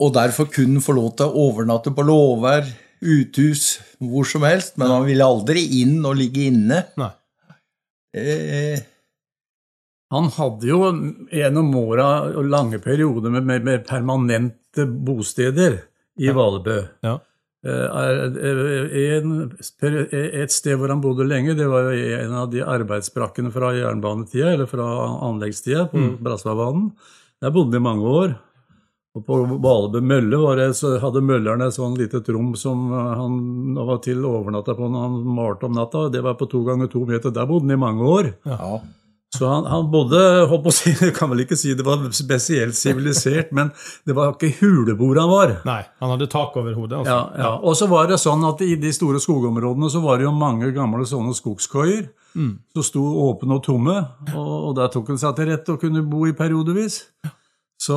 og 0.00 0.14
derfor 0.16 0.48
kunne 0.48 0.80
han 0.80 0.84
få 0.86 0.94
lov 0.96 1.10
til 1.18 1.28
å 1.28 1.44
overnatte 1.50 1.92
på 1.94 2.04
låver, 2.06 2.64
uthus, 3.02 3.80
hvor 4.00 4.24
som 4.24 4.46
helst, 4.46 4.78
men 4.78 4.88
han 4.88 5.04
ville 5.04 5.26
aldri 5.26 5.66
inn 5.82 5.98
og 6.06 6.16
ligge 6.16 6.46
inne. 6.48 6.84
Nei. 6.96 7.10
Eh, 8.16 8.80
Han 10.12 10.28
hadde 10.36 10.68
jo 10.68 10.78
gjennom 11.32 11.70
åra 11.80 12.06
lange 12.44 12.78
perioder 12.84 13.32
med, 13.32 13.46
med, 13.48 13.64
med 13.64 13.86
permanente 13.88 14.84
bosteder 14.86 15.78
i 16.20 16.28
Valebø. 16.36 16.78
Ja. 17.06 17.14
Eh, 17.64 17.86
er- 18.02 19.16
en, 19.16 19.34
et 20.42 20.52
sted 20.52 20.76
hvor 20.76 20.90
han 20.92 21.00
bodde 21.00 21.24
lenge, 21.30 21.54
det 21.56 21.68
var 21.70 21.88
jo 21.94 22.16
en 22.18 22.32
av 22.42 22.50
de 22.52 22.60
arbeidsbrakkene 22.66 23.52
fra 23.54 23.72
jernbanetida, 23.76 24.52
eller 24.56 24.66
fra 24.70 24.86
anleggstida, 25.28 25.86
på 25.92 25.96
Mm. 26.02 26.16
Bratsvabanen. 26.26 26.88
Der 27.40 27.50
bodde 27.54 27.72
han 27.78 27.80
i 27.82 27.86
mange 27.88 28.04
år. 28.22 28.34
Og 29.14 29.24
på 29.26 29.38
Valebø 29.60 30.00
mølle 30.00 30.38
var 30.40 30.56
det, 30.56 30.70
så 30.76 30.94
hadde 31.00 31.20
mølleren 31.20 31.60
et 31.66 31.74
sånn 31.76 31.96
lite 31.98 32.22
rom 32.32 32.54
som 32.56 32.90
han 32.92 33.76
av 33.78 33.90
og 33.96 34.02
til 34.06 34.24
overnatta 34.24 34.72
på 34.74 34.88
når 34.88 35.02
han 35.08 35.18
malte 35.36 35.66
om 35.68 35.74
natta. 35.76 36.06
Det 36.10 36.22
var 36.24 36.34
på 36.40 36.48
to 36.48 36.62
ganger 36.64 36.88
to 36.88 37.04
meter. 37.04 37.30
Der 37.30 37.44
bodde 37.46 37.68
han 37.68 37.76
i 37.76 37.80
mange 37.80 38.02
år. 38.08 38.34
ja. 38.48 38.80
Så 39.32 39.48
han, 39.48 39.64
han 39.64 39.86
bodde 39.90 40.18
holdt 40.50 40.64
på 40.66 40.68
å 40.68 40.74
si, 40.76 40.90
Jeg 41.06 41.14
kan 41.16 41.30
vel 41.32 41.40
ikke 41.46 41.56
si 41.56 41.72
det 41.74 41.84
var 41.86 42.02
spesielt 42.12 42.76
sivilisert, 42.76 43.52
men 43.56 43.70
det 44.04 44.12
var 44.16 44.34
ikke 44.34 44.50
hulebord 44.60 45.16
han 45.22 45.30
var. 45.30 45.52
Nei, 45.64 45.78
han 46.02 46.10
hadde 46.12 46.28
tak 46.32 46.56
over 46.60 46.74
hodet. 46.76 46.98
altså. 47.00 47.14
Ja, 47.14 47.44
ja. 47.46 47.52
Og 47.64 47.76
så 47.80 47.88
var 47.88 48.10
det 48.10 48.18
sånn 48.20 48.44
at 48.44 48.60
i 48.66 48.74
de 48.76 48.90
store 48.92 49.22
skogområdene 49.24 49.88
så 49.94 50.02
var 50.04 50.20
det 50.20 50.26
jo 50.28 50.34
mange 50.36 50.68
gamle 50.76 51.06
sånne 51.08 51.34
skogskoier 51.38 52.10
Mm. 52.32 52.52
som 52.72 52.84
sto 52.86 53.00
åpne 53.26 53.58
og 53.58 53.64
tomme, 53.66 53.92
og, 54.32 54.52
og 54.70 54.70
der 54.78 54.86
tok 54.88 55.10
han 55.12 55.18
seg 55.20 55.34
til 55.36 55.50
rette 55.50 55.74
og 55.74 55.82
kunne 55.82 56.00
bo 56.08 56.22
i 56.24 56.32
periodevis. 56.32 56.94
Så 57.76 57.92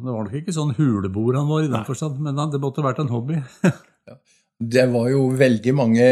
det 0.00 0.08
var 0.14 0.22
nok 0.24 0.36
ikke 0.38 0.54
sånn 0.56 0.70
hulebord 0.78 1.36
han 1.36 1.44
var 1.50 1.66
i 1.66 1.68
den 1.68 1.84
forstand, 1.84 2.16
men 2.24 2.38
han- 2.40 2.48
det 2.54 2.60
måtte 2.62 2.80
vært 2.80 3.02
en 3.04 3.12
hobby. 3.12 3.36
Det 4.60 4.86
var 4.92 5.10
jo 5.12 5.26
veldig 5.36 5.72
mange 5.76 6.06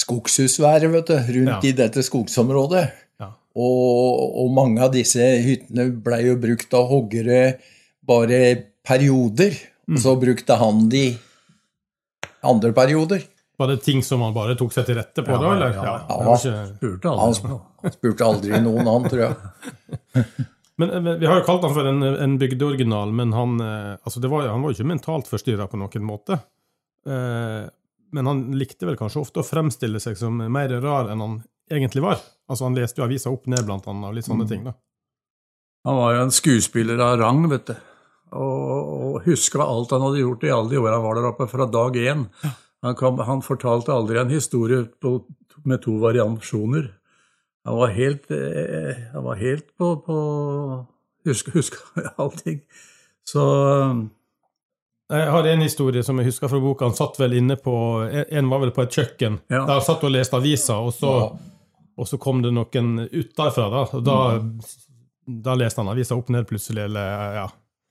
skogshusvær 0.00 0.84
vet 0.92 1.08
du, 1.10 1.16
rundt 1.16 1.48
Ja. 1.48 1.60
i 1.64 1.72
dette 1.76 2.02
skogsområdet. 2.04 2.84
Ja. 3.20 3.30
Og, 3.56 4.24
og 4.42 4.50
mange 4.52 4.82
av 4.84 4.92
disse 4.92 5.22
hyttene 5.44 5.88
blei 6.04 6.26
jo 6.26 6.34
brukt 6.40 6.74
av 6.76 6.90
hoggere 6.90 7.56
bare 8.06 8.40
perioder. 8.86 9.56
Og 9.88 10.00
så 10.02 10.12
brukte 10.20 10.58
han 10.60 10.88
de 10.92 11.06
andre 12.46 12.72
perioder. 12.76 13.22
Var 13.56 13.70
det 13.72 13.78
ting 13.86 14.02
som 14.04 14.20
han 14.20 14.34
bare 14.36 14.56
tok 14.58 14.74
seg 14.74 14.84
til 14.88 14.98
rette 14.98 15.22
på 15.24 15.32
Ja, 15.32 15.38
da, 15.40 15.52
eller? 15.54 15.72
ja, 15.72 15.84
ja. 15.86 15.94
ja. 16.04 16.16
Han. 16.26 16.74
Spurte 16.76 17.08
Han 17.08 17.22
aldri. 17.24 17.54
han 17.86 17.94
spurte 17.94 18.26
aldri 18.26 18.60
noen 18.60 18.82
annen, 18.84 19.08
tror 19.08 19.22
jeg. 19.24 20.26
Men, 20.76 20.92
Vi 21.22 21.24
har 21.24 21.38
jo 21.40 21.46
kalt 21.46 21.62
han 21.64 21.72
for 21.72 21.88
en, 21.88 22.02
en 22.04 22.34
bygdeoriginal, 22.36 23.08
men 23.16 23.30
han, 23.32 23.54
eh, 23.64 23.94
altså 24.04 24.20
det 24.20 24.28
var, 24.28 24.44
han 24.52 24.60
var 24.60 24.74
jo 24.74 24.76
ikke 24.76 24.90
mentalt 24.90 25.30
forstyrra 25.30 25.64
på 25.72 25.78
noen 25.80 26.04
måte. 26.04 26.36
Eh, 27.08 27.62
men 28.12 28.28
han 28.28 28.42
likte 28.60 28.84
vel 28.84 28.98
kanskje 29.00 29.22
ofte 29.22 29.40
å 29.40 29.46
fremstille 29.46 30.02
seg 30.04 30.18
som 30.20 30.36
mer 30.36 30.74
rar 30.84 31.08
enn 31.14 31.22
han 31.24 31.38
egentlig 31.72 32.04
var. 32.04 32.20
Altså 32.46 32.68
Han 32.68 32.76
leste 32.78 33.00
jo 33.00 33.06
avisa 33.06 33.32
opp 33.32 33.46
ned, 33.50 33.64
blant 33.66 33.86
annet, 33.90 34.08
og 34.10 34.16
litt 34.16 34.28
sånne 34.28 34.46
ting. 34.48 34.64
da. 34.66 34.76
Han 35.86 35.98
var 36.00 36.14
jo 36.14 36.22
en 36.26 36.34
skuespiller 36.34 37.00
av 37.02 37.18
rang, 37.20 37.44
vet 37.50 37.70
du. 37.70 37.74
Og, 38.36 38.92
og 39.14 39.26
huska 39.26 39.62
alt 39.62 39.92
han 39.94 40.02
hadde 40.02 40.22
gjort 40.24 40.44
i 40.46 40.50
alle 40.50 40.72
de 40.72 40.80
åra 40.82 40.96
han 40.98 41.04
var 41.04 41.18
der 41.18 41.28
oppe, 41.30 41.46
fra 41.50 41.66
dag 41.70 41.96
én. 41.96 42.24
Han, 42.82 42.96
kom, 42.98 43.20
han 43.22 43.42
fortalte 43.42 43.94
aldri 43.94 44.18
en 44.20 44.34
historie 44.34 44.82
på, 45.02 45.20
med 45.64 45.82
to 45.84 45.96
variasjoner. 46.02 46.90
Han 47.66 47.78
var 47.80 47.94
helt, 47.94 48.28
eh, 48.30 49.06
han 49.14 49.24
var 49.26 49.38
helt 49.40 49.72
på, 49.78 49.96
på 50.06 50.18
Huska 51.26 51.50
huska 51.54 52.02
allting. 52.22 52.60
Så 53.26 53.42
Jeg 55.10 55.30
har 55.30 55.46
en 55.46 55.62
historie 55.62 56.02
som 56.02 56.18
jeg 56.18 56.28
husker 56.30 56.50
fra 56.50 56.60
boka. 56.62 56.86
Han 56.86 56.94
satt 56.98 57.18
vel 57.18 57.34
inne 57.38 57.56
på 57.58 57.74
En 58.06 58.48
var 58.50 58.62
vel 58.62 58.72
på 58.74 58.82
et 58.82 58.94
kjøkken. 58.94 59.40
Ja. 59.50 59.64
Der 59.66 59.78
han 59.78 59.86
satt 59.86 60.04
og 60.06 60.14
leste 60.14 60.38
aviser, 60.38 60.78
og 60.78 60.94
så, 60.94 61.12
og 61.96 62.08
så 62.08 62.18
kom 62.20 62.42
det 62.44 62.52
noen 62.52 63.06
utenfra. 63.08 63.68
Da, 63.72 63.84
og 63.96 64.02
da, 64.04 64.16
da 65.48 65.54
leste 65.56 65.80
han 65.80 65.88
avisa 65.94 66.16
opp 66.18 66.28
ned 66.34 66.46
plutselig. 66.48 66.84
Eller, 66.90 67.38
ja. 67.40 67.46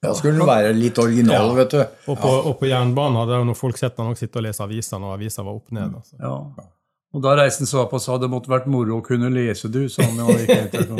Ja, 0.06 0.12
skulle 0.14 0.38
han 0.38 0.48
være 0.48 0.76
litt 0.78 1.00
original, 1.02 1.48
Ja. 1.50 1.54
vet 1.58 1.72
du. 1.74 1.80
Og 2.12 2.20
på, 2.22 2.30
og 2.52 2.60
på 2.60 2.68
jernbanen 2.70 3.18
hadde 3.24 3.40
jo 3.42 3.48
noen 3.50 3.58
folk 3.58 3.78
sett 3.82 3.98
han 3.98 4.14
sitte 4.20 4.38
og 4.38 4.46
lese 4.46 4.62
avisa 4.64 5.00
når 5.02 5.16
avisa 5.18 5.44
var 5.48 5.58
opp 5.58 5.72
ned. 5.74 5.96
Altså. 5.98 6.16
Ja. 6.22 6.70
Og 7.16 7.22
da 7.24 7.32
reiste 7.40 7.64
han 7.64 7.70
seg 7.72 7.80
opp 7.80 7.94
og 7.96 8.02
sa 8.04 8.18
det 8.20 8.28
måtte 8.30 8.52
vært 8.52 8.66
moro 8.70 8.98
å 9.00 9.04
kunne 9.06 9.30
lese, 9.34 9.70
du. 9.72 9.88
sa 9.90 10.04
han, 10.04 10.20
helt 10.36 10.76
sånn. 10.90 11.00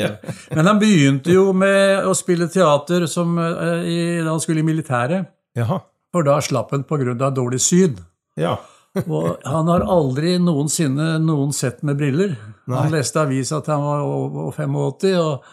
Men 0.56 0.66
han 0.72 0.78
begynte 0.80 1.30
jo 1.34 1.50
med 1.52 2.06
å 2.08 2.14
spille 2.16 2.48
teater 2.50 3.04
som, 3.06 3.36
eh, 3.38 3.84
i, 3.84 3.98
da 4.24 4.30
han 4.32 4.40
skulle 4.42 4.64
i 4.64 4.66
militæret. 4.66 5.28
Jaha. 5.54 5.78
For 6.16 6.24
da 6.26 6.38
slapp 6.40 6.72
han 6.72 6.82
pga. 6.88 7.30
dårlig 7.36 7.60
syn. 7.60 7.98
Ja. 8.40 8.56
Og 9.04 9.44
han 9.44 9.70
har 9.70 9.84
aldri 9.92 10.36
noensinne 10.42 11.16
noen 11.22 11.54
sett 11.56 11.82
med 11.86 11.98
briller. 12.00 12.36
Han 12.72 12.90
leste 12.94 13.22
avis 13.22 13.52
at 13.54 13.68
han 13.70 13.84
var 13.84 14.02
over 14.02 14.50
85, 14.56 15.16
og, 15.22 15.48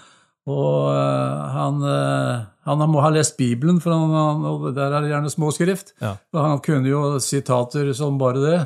og 0.50 0.76
uh, 0.90 1.48
han, 1.54 1.82
uh, 1.84 2.44
han 2.68 2.86
må 2.90 3.04
ha 3.04 3.12
lest 3.14 3.38
Bibelen, 3.40 3.82
for 3.84 3.96
han, 3.96 4.14
han, 4.18 4.46
og 4.50 4.70
der 4.76 4.94
er 4.94 5.04
det 5.04 5.14
gjerne 5.14 5.34
småskrift. 5.34 5.96
Ja. 6.04 6.16
Og 6.34 6.46
han 6.46 6.64
kunne 6.66 6.90
jo 6.90 7.04
sitater 7.24 7.92
som 7.98 8.20
bare 8.22 8.44
det. 8.44 8.62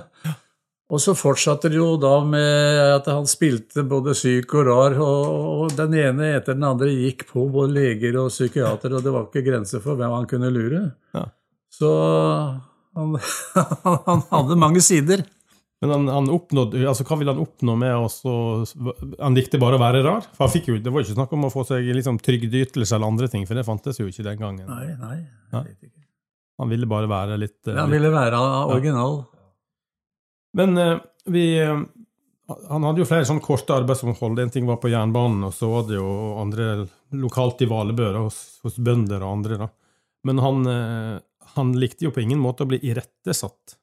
Og 0.88 1.02
så 1.04 1.12
fortsatte 1.20 1.68
det 1.68 1.82
jo 1.82 1.98
da 2.00 2.22
med 2.24 2.78
at 2.94 3.10
han 3.12 3.26
spilte 3.28 3.84
både 3.84 4.14
syk 4.16 4.54
og 4.56 4.70
rar, 4.70 4.94
og, 5.04 5.26
og 5.66 5.74
den 5.76 5.98
ene 6.00 6.30
etter 6.38 6.56
den 6.56 6.64
andre 6.64 6.94
gikk 6.94 7.26
på 7.34 7.44
både 7.52 7.76
leger 7.76 8.16
og 8.22 8.32
psykiatere, 8.32 8.96
og 8.96 9.04
det 9.04 9.12
var 9.12 9.26
ikke 9.28 9.44
grenser 9.50 9.84
for 9.84 10.00
hvem 10.00 10.16
han 10.16 10.30
kunne 10.32 10.54
lure. 10.56 10.86
Ja. 11.18 11.26
Så 11.78 11.92
han, 12.98 13.18
han 14.10 14.24
hadde 14.32 14.58
mange 14.60 14.82
sider. 14.84 15.24
Men 15.82 15.92
han, 15.94 16.08
han 16.10 16.30
oppnådde, 16.34 16.80
altså 16.90 17.06
hva 17.06 17.20
ville 17.20 17.34
han 17.36 17.44
oppnå 17.44 17.76
med 17.78 17.92
å 17.94 18.08
så- 18.10 18.66
Han 19.22 19.36
likte 19.38 19.60
bare 19.62 19.78
å 19.78 19.82
være 19.84 20.00
rar? 20.02 20.24
For 20.34 20.48
han 20.48 20.54
fikk 20.56 20.72
jo, 20.72 20.78
Det 20.82 20.90
var 20.90 21.04
jo 21.04 21.06
ikke 21.06 21.18
snakk 21.20 21.36
om 21.38 21.46
å 21.46 21.52
få 21.54 21.66
seg 21.70 21.86
liksom, 21.94 22.18
trygdeytelse 22.26 22.96
eller 22.98 23.12
andre 23.12 23.28
ting, 23.30 23.46
for 23.46 23.54
det 23.60 23.66
fantes 23.68 24.00
jo 24.02 24.08
ikke 24.10 24.26
den 24.26 24.40
gangen. 24.42 24.66
Nei, 24.66 24.88
nei. 24.98 25.20
Ja. 25.54 25.62
ikke. 25.70 25.92
Han 26.58 26.72
ville 26.74 26.90
bare 26.90 27.06
være 27.12 27.38
litt, 27.38 27.60
ja, 27.70 27.76
Han 27.84 27.94
ville 27.94 28.10
være 28.10 28.40
original. 28.74 29.20
Men 30.58 30.78
eh, 30.82 30.98
vi 31.30 31.44
eh, 31.62 31.84
Han 32.72 32.88
hadde 32.88 33.04
jo 33.04 33.10
flere 33.10 33.28
sånne 33.30 33.44
korte 33.46 33.76
arbeidsomhold. 33.78 34.40
En 34.42 34.50
ting 34.54 34.66
var 34.66 34.80
på 34.82 34.90
jernbanen, 34.90 35.44
og 35.50 35.54
så 35.54 35.70
var 35.70 35.86
det 35.90 36.00
jo 36.00 36.10
andre 36.42 36.88
lokalt 37.22 37.62
i 37.62 37.70
Valebø, 37.70 38.10
hos, 38.24 38.38
hos 38.66 38.78
bønder 38.82 39.22
og 39.22 39.34
andre. 39.38 39.58
da. 39.62 39.68
Men 40.26 40.42
han, 40.42 40.66
eh, 40.74 41.20
han 41.56 41.74
likte 41.80 42.08
jo 42.08 42.12
på 42.14 42.24
ingen 42.24 42.42
måte 42.42 42.66
å 42.66 42.70
bli 42.70 42.80
irettesatt. 42.84 43.78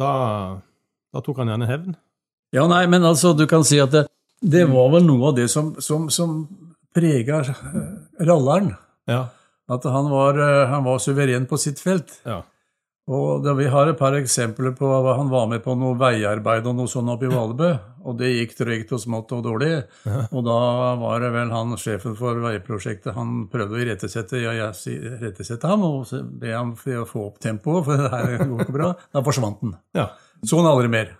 Da, 0.00 0.10
da 1.12 1.22
tok 1.24 1.40
han 1.42 1.52
gjerne 1.52 1.68
hevn. 1.70 1.96
Ja, 2.54 2.66
nei, 2.70 2.84
men 2.90 3.06
altså, 3.06 3.32
du 3.36 3.46
kan 3.50 3.64
si 3.66 3.78
at 3.82 3.92
det, 3.94 4.06
det 4.42 4.66
var 4.70 4.90
vel 4.94 5.06
noe 5.06 5.30
av 5.30 5.38
det 5.38 5.48
som, 5.52 5.74
som, 5.82 6.10
som 6.12 6.42
prega 6.96 7.40
eh, 7.42 7.80
ralleren. 8.28 8.74
Ja. 9.10 9.26
At 9.72 9.86
han 9.90 10.10
var, 10.12 10.38
eh, 10.40 10.66
han 10.70 10.84
var 10.86 11.00
suveren 11.02 11.48
på 11.50 11.58
sitt 11.60 11.82
felt. 11.82 12.20
ja. 12.26 12.42
Og 13.06 13.44
Vi 13.58 13.66
har 13.70 13.86
et 13.86 13.98
par 13.98 14.16
eksempler 14.18 14.72
på 14.74 14.88
hva 14.88 15.12
han 15.14 15.28
var 15.30 15.46
med 15.46 15.62
på 15.62 15.76
noe 15.78 15.94
veiarbeid 15.98 16.66
og 16.66 16.74
noe 16.74 16.90
sånt 16.90 17.12
oppe 17.12 17.28
i 17.28 17.30
Valbø. 17.30 17.68
Og 18.06 18.16
det 18.18 18.32
gikk 18.32 18.56
trygt 18.58 18.94
og 18.94 19.02
smått 19.02 19.34
og 19.34 19.44
dårlig. 19.46 19.76
Og 20.32 20.42
da 20.46 20.56
var 20.98 21.22
det 21.22 21.30
vel 21.34 21.52
han 21.54 21.74
sjefen 21.78 22.16
for 22.18 22.38
veiprosjektet 22.42 23.14
han 23.14 23.44
prøvde 23.50 23.78
å 23.78 23.82
irettesette 23.82 24.42
ja, 24.42 24.54
irettesette 24.58 25.70
ham 25.70 25.86
og 25.86 26.10
be 26.40 26.50
ham 26.50 26.74
få 26.78 27.28
opp 27.28 27.38
tempoet, 27.42 27.86
for 27.86 28.02
det 28.02 28.10
her 28.10 28.42
går 28.42 28.66
ikke 28.66 28.78
bra. 28.78 28.90
Da 29.14 29.22
forsvant 29.26 29.62
han. 29.62 29.78
ja. 29.94 30.10
Så 30.44 30.58
han 30.58 30.68
aldri 30.68 30.90
mer. 30.92 31.14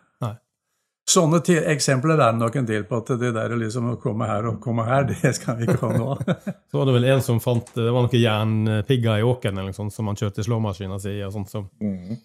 Sånne 1.07 1.39
eksempler 1.71 2.19
er 2.19 2.33
det 2.35 2.41
nok 2.41 2.57
en 2.59 2.67
del 2.67 2.83
på 2.89 2.97
at 2.99 3.13
det 3.21 3.29
der 3.37 3.53
liksom 3.61 3.93
å 3.93 3.97
komme 4.03 4.27
her 4.27 4.49
og 4.51 4.57
komme 4.65 4.83
her, 4.89 5.05
det 5.11 5.31
skal 5.37 5.55
vi 5.61 5.69
ikke 5.69 5.79
ha 5.87 5.93
nå. 5.95 6.17
Så 6.73 6.81
var 6.81 6.89
det 6.89 6.97
vel 6.97 7.07
en 7.13 7.23
som 7.23 7.39
fant 7.41 7.69
Det 7.77 7.85
var 7.95 8.09
noen 8.09 8.19
jernpigger 8.19 9.21
i 9.23 9.27
åkeren 9.29 9.61
eller 9.61 9.71
noe 9.71 9.79
sånt, 9.79 9.95
som 9.95 10.11
han 10.11 10.19
kjørte 10.19 10.43
slåmaskina 10.43 10.99
si 10.99 11.15
i, 11.15 11.23
og 11.29 11.33
sånt, 11.37 11.53
som, 11.53 11.69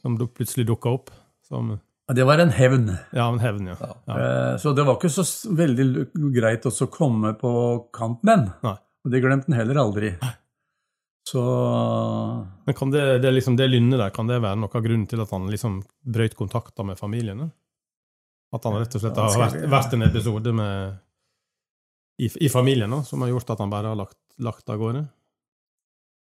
som 0.02 0.18
duk- 0.18 0.34
plutselig 0.40 0.66
dukka 0.72 0.96
opp. 0.98 1.14
Som, 1.46 1.76
Det 2.10 2.26
var 2.26 2.42
en 2.42 2.50
hevn. 2.58 2.90
ja, 3.14 3.28
en 3.30 3.40
hevn, 3.44 3.70
ja. 3.70 3.78
ja. 4.10 4.18
Eh, 4.18 4.58
Så 4.58 4.74
det 4.74 4.84
var 4.90 4.98
ikke 4.98 5.14
så 5.14 5.28
veldig 5.62 5.88
greit 6.34 6.66
å 6.66 6.74
komme 6.92 7.36
på 7.40 7.54
kant 7.94 8.24
med 8.26 8.48
den. 8.48 8.76
Og 9.06 9.14
det 9.14 9.22
glemte 9.24 9.48
han 9.54 9.60
heller 9.62 9.78
aldri. 9.86 10.16
Så 11.30 11.42
Men 12.66 12.74
kan 12.76 12.90
det, 12.92 13.20
det, 13.22 13.32
liksom, 13.38 13.56
det 13.62 13.70
lynnet 13.70 14.00
der, 14.02 14.10
kan 14.14 14.28
det 14.28 14.42
være 14.42 14.58
noe 14.60 14.74
av 14.74 14.84
grunnen 14.84 15.06
til 15.10 15.22
at 15.22 15.30
han 15.32 15.46
liksom 15.54 15.84
brøt 16.02 16.34
kontakta 16.40 16.84
med 16.84 16.98
familien? 17.00 17.46
da? 17.46 17.50
At 18.52 18.68
han 18.68 18.76
rett 18.82 18.96
og 18.98 19.04
slett 19.04 19.18
har 19.20 19.40
vært, 19.40 19.58
vært 19.72 19.96
en 19.96 20.06
episode 20.10 20.52
med, 20.56 21.00
i, 22.20 22.28
i 22.46 22.50
familien 22.52 22.92
da, 22.92 23.02
som 23.08 23.24
har 23.24 23.32
gjort 23.32 23.54
at 23.54 23.64
han 23.64 23.72
bare 23.72 23.94
har 23.94 24.00
lagt, 24.00 24.20
lagt 24.44 24.70
av 24.70 24.80
gårde? 24.82 25.06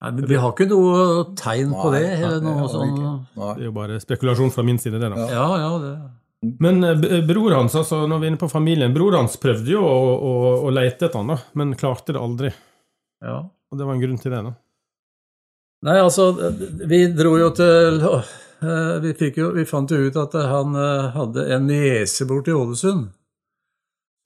Nei, 0.01 0.11
men 0.17 0.27
Vi 0.29 0.37
har 0.41 0.53
ikke 0.53 0.69
noe 0.69 1.01
tegn 1.37 1.73
på 1.77 1.91
det. 1.93 2.01
Nei, 2.07 2.23
eller 2.25 2.39
det 2.41 2.47
noe 2.47 2.69
sånn. 2.71 2.95
Det 3.35 3.51
er 3.51 3.67
jo 3.67 3.73
bare 3.75 3.99
spekulasjon 4.01 4.53
fra 4.53 4.65
min 4.65 4.79
side, 4.81 4.97
det. 5.01 5.11
da. 5.13 5.27
Ja, 5.29 5.47
ja, 5.61 5.71
det. 5.81 5.93
Men 6.61 6.81
eh, 6.83 7.19
bror 7.25 7.53
hans, 7.53 7.75
altså, 7.77 8.07
når 8.09 8.21
vi 8.21 8.27
er 8.27 8.33
inne 8.33 8.41
på 8.41 8.49
familien, 8.49 8.93
bror 8.95 9.13
hans 9.19 9.37
prøvde 9.41 9.75
jo 9.75 9.81
å, 9.85 9.97
å, 10.17 10.31
å 10.65 10.71
lete 10.73 11.05
etter 11.05 11.19
han 11.21 11.29
da, 11.35 11.37
men 11.57 11.75
klarte 11.77 12.15
det 12.15 12.21
aldri. 12.21 12.49
Ja. 13.21 13.43
Og 13.45 13.77
det 13.77 13.85
var 13.85 13.97
en 13.97 14.01
grunn 14.01 14.21
til 14.21 14.33
det. 14.33 14.41
da. 14.47 14.55
Nei, 15.85 15.97
altså, 16.01 16.31
vi 16.89 17.03
dro 17.13 17.35
jo 17.37 17.51
til 17.57 18.01
eh, 18.09 18.33
Vi, 18.61 19.13
fikk 19.17 19.37
jo, 19.41 19.47
vi 19.55 19.63
fant 19.65 19.89
jo 19.89 19.97
ut 20.05 20.17
at 20.21 20.35
han 20.37 20.75
eh, 20.77 21.07
hadde 21.15 21.47
en 21.55 21.65
niese 21.69 22.27
borte 22.29 22.51
i 22.53 22.57
Ålesund. 22.57 23.07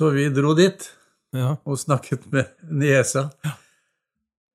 Så 0.02 0.10
vi 0.12 0.26
dro 0.36 0.54
dit 0.58 0.90
Ja. 1.36 1.56
og 1.66 1.78
snakket 1.80 2.26
med 2.32 2.50
niesa. 2.72 3.30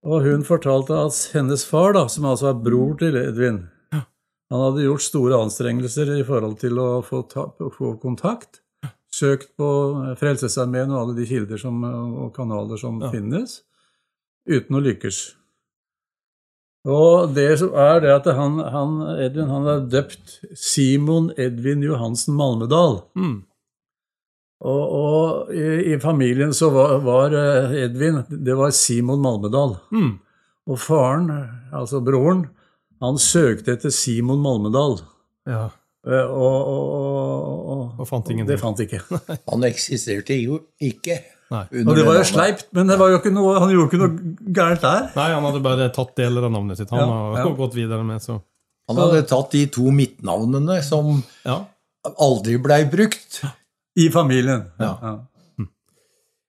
Og 0.04 0.22
hun 0.24 0.44
fortalte 0.44 0.96
at 0.96 1.16
hennes 1.34 1.64
far, 1.68 1.92
da, 1.96 2.06
som 2.08 2.24
altså 2.28 2.50
er 2.50 2.60
bror 2.64 2.94
til 3.00 3.16
Edvin, 3.20 3.62
han 3.92 4.62
hadde 4.64 4.82
gjort 4.86 5.04
store 5.04 5.36
anstrengelser 5.44 6.08
i 6.18 6.24
forhold 6.26 6.56
til 6.60 6.78
å 6.80 6.88
få, 7.06 7.20
ta, 7.30 7.44
få 7.76 7.94
kontakt. 8.02 8.60
Søkt 9.12 9.52
på 9.60 9.68
Frelsesarmeen 10.18 10.90
og 10.90 11.00
alle 11.02 11.16
de 11.20 11.26
kilder 11.28 11.60
som, 11.60 11.82
og 11.84 12.32
kanaler 12.36 12.76
som 12.80 13.00
Ja. 13.00 13.10
finnes, 13.12 13.60
uten 14.48 14.76
å 14.76 14.80
lykkes. 14.82 15.20
Og 16.88 17.34
det 17.36 17.58
som 17.60 17.74
er 17.76 18.00
det 18.00 18.12
at 18.14 18.26
han, 18.36 18.56
han, 18.72 18.94
Edvin 19.20 19.50
han 19.52 19.66
er 19.68 19.82
døpt 19.92 20.38
Simon 20.56 21.28
Edvin 21.36 21.82
Johansen 21.84 22.38
Malmedal. 22.38 23.02
Mm. 23.18 23.42
Og, 24.60 24.80
og 25.00 25.52
i, 25.56 25.92
i 25.92 25.98
familien 26.00 26.52
så 26.56 26.70
var, 26.72 26.98
var 27.04 27.36
eh, 27.36 27.76
Edvin 27.86 28.22
Det 28.28 28.56
var 28.56 28.72
Simon 28.76 29.20
Malmedal. 29.24 29.76
Mm. 29.92 30.14
Og 30.70 30.80
faren, 30.80 31.28
altså 31.72 32.00
broren, 32.04 32.46
han 33.00 33.20
søkte 33.20 33.76
etter 33.76 33.92
Simon 33.92 34.40
Malmedal. 34.44 34.98
Ja. 35.48 35.68
Eh, 36.06 36.24
Og, 36.32 36.58
og, 36.64 36.92
og, 36.96 38.00
Og 38.00 38.08
fant. 38.08 38.28
Det 38.48 38.60
fant 38.60 38.80
ikke. 38.80 39.02
Han 39.52 39.64
eksisterte 39.68 40.36
jo 40.40 40.62
ikke. 40.80 41.18
Nei. 41.50 41.64
Og 41.82 41.96
det 41.98 42.04
var 42.06 42.14
jo 42.20 42.26
sleipt, 42.28 42.68
men 42.76 42.86
det 42.86 42.96
var 43.00 43.10
jo 43.10 43.16
ikke 43.18 43.32
noe, 43.34 43.56
han 43.58 43.72
gjorde 43.74 43.88
ikke 43.90 44.00
noe 44.02 44.52
gærent 44.54 44.84
der. 44.84 45.08
Nei, 45.16 45.28
han 45.34 45.46
hadde 45.48 45.62
bare 45.64 45.88
tatt 45.96 46.12
deler 46.20 46.46
av 46.46 46.52
navnet 46.54 46.78
sitt. 46.78 46.90
Han 46.94 47.00
Ja, 47.02 47.06
har 47.34 47.40
ja. 47.42 47.54
gått 47.64 47.74
videre 47.74 48.04
med, 48.06 48.22
så 48.22 48.36
Han 48.90 48.96
hadde 49.02 49.24
tatt 49.30 49.50
de 49.54 49.64
to 49.70 49.90
midtnavnene 49.94 50.80
som 50.86 51.22
Ja. 51.46 51.58
aldri 52.18 52.56
blei 52.62 52.84
brukt. 52.90 53.40
I 53.98 54.06
familien. 54.14 54.68
Ja. 54.78 55.18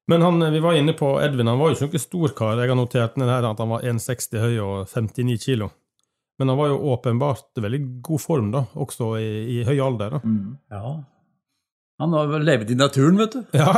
Men 0.07 0.21
han, 0.21 0.39
vi 0.53 0.59
var 0.59 0.73
inne 0.77 0.93
på 0.97 1.15
Edvin, 1.23 1.47
han 1.47 1.57
var 1.59 1.71
jo 1.71 1.75
ikke 1.77 1.87
noen 1.95 2.03
stor 2.03 2.33
kar. 2.37 2.59
Jeg 2.61 2.69
har 2.69 2.77
notert 2.77 3.17
ned 3.17 3.29
her 3.31 3.45
at 3.47 3.59
han 3.61 3.69
var 3.71 3.81
1,60 3.87 4.41
høy 4.41 4.57
og 4.61 4.89
59 4.91 5.37
kilo. 5.41 5.69
Men 6.39 6.49
han 6.51 6.57
var 6.57 6.71
jo 6.71 6.77
åpenbart 6.93 7.57
i 7.57 7.63
veldig 7.63 7.81
god 8.05 8.21
form, 8.21 8.51
da, 8.53 8.63
også 8.75 9.11
i, 9.21 9.29
i 9.59 9.63
høy 9.67 9.77
alder. 9.81 10.17
da. 10.17 10.21
ja. 10.77 10.93
Han 12.01 12.13
har 12.17 12.29
vel 12.31 12.43
levd 12.47 12.71
i 12.73 12.77
naturen, 12.79 13.17
vet 13.21 13.35
du. 13.37 13.43
Ja, 13.57 13.75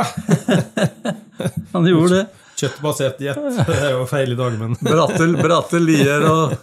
Han 1.74 1.86
gjorde 1.88 2.14
det. 2.18 2.24
Kjøttbasert 2.58 3.18
diett. 3.20 3.38
Det 3.66 3.74
er 3.82 3.96
jo 3.96 4.04
feil 4.08 4.32
i 4.32 4.38
dag, 4.38 4.54
men 4.60 4.76
Bratte, 4.80 5.26
bratte 5.40 5.80
lier 5.82 6.22
og 6.30 6.54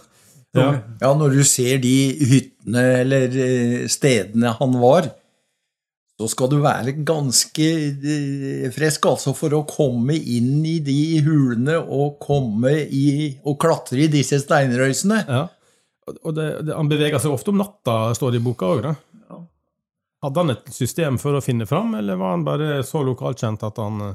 ja. 0.56 0.66
Ja, 1.00 1.10
når 1.16 1.32
du 1.38 1.42
ser 1.48 1.78
de 1.80 1.92
hyttene 2.28 2.80
eller 3.02 3.36
eh, 3.40 3.84
stedene 3.92 4.50
han 4.58 4.74
var, 4.82 5.06
så 6.20 6.28
skal 6.28 6.50
du 6.52 6.58
være 6.64 6.92
ganske 7.08 7.68
eh, 7.68 8.66
frisk 8.74 9.08
altså 9.08 9.32
for 9.36 9.54
å 9.56 9.62
komme 9.68 10.16
inn 10.18 10.58
i 10.68 10.74
de 10.84 10.98
hulene 11.24 11.78
og 11.80 12.18
komme 12.24 12.74
i 12.84 13.06
og 13.48 13.56
klatre 13.64 14.04
i 14.04 14.10
disse 14.12 14.42
steinrøysene. 14.44 15.22
ja. 15.28 15.46
Og- 16.08 16.18
Og 16.26 16.34
det, 16.34 16.44
det, 16.66 16.74
han 16.74 16.88
beveger 16.90 17.20
seg 17.22 17.30
ofte 17.30 17.52
om 17.52 17.60
natta, 17.62 17.94
står 18.18 18.32
det 18.34 18.40
i 18.40 18.44
boka 18.44 18.66
òg, 18.74 18.80
da. 18.88 18.92
Hadde 20.22 20.38
han 20.44 20.52
et 20.54 20.68
system 20.70 21.16
for 21.18 21.34
å 21.34 21.42
finne 21.42 21.66
fram, 21.66 21.94
eller 21.98 22.16
var 22.20 22.36
han 22.36 22.44
bare 22.46 22.82
så 22.86 23.00
lokalkjent 23.02 23.64
at 23.66 23.80
han 23.82 24.00
eh, 24.06 24.12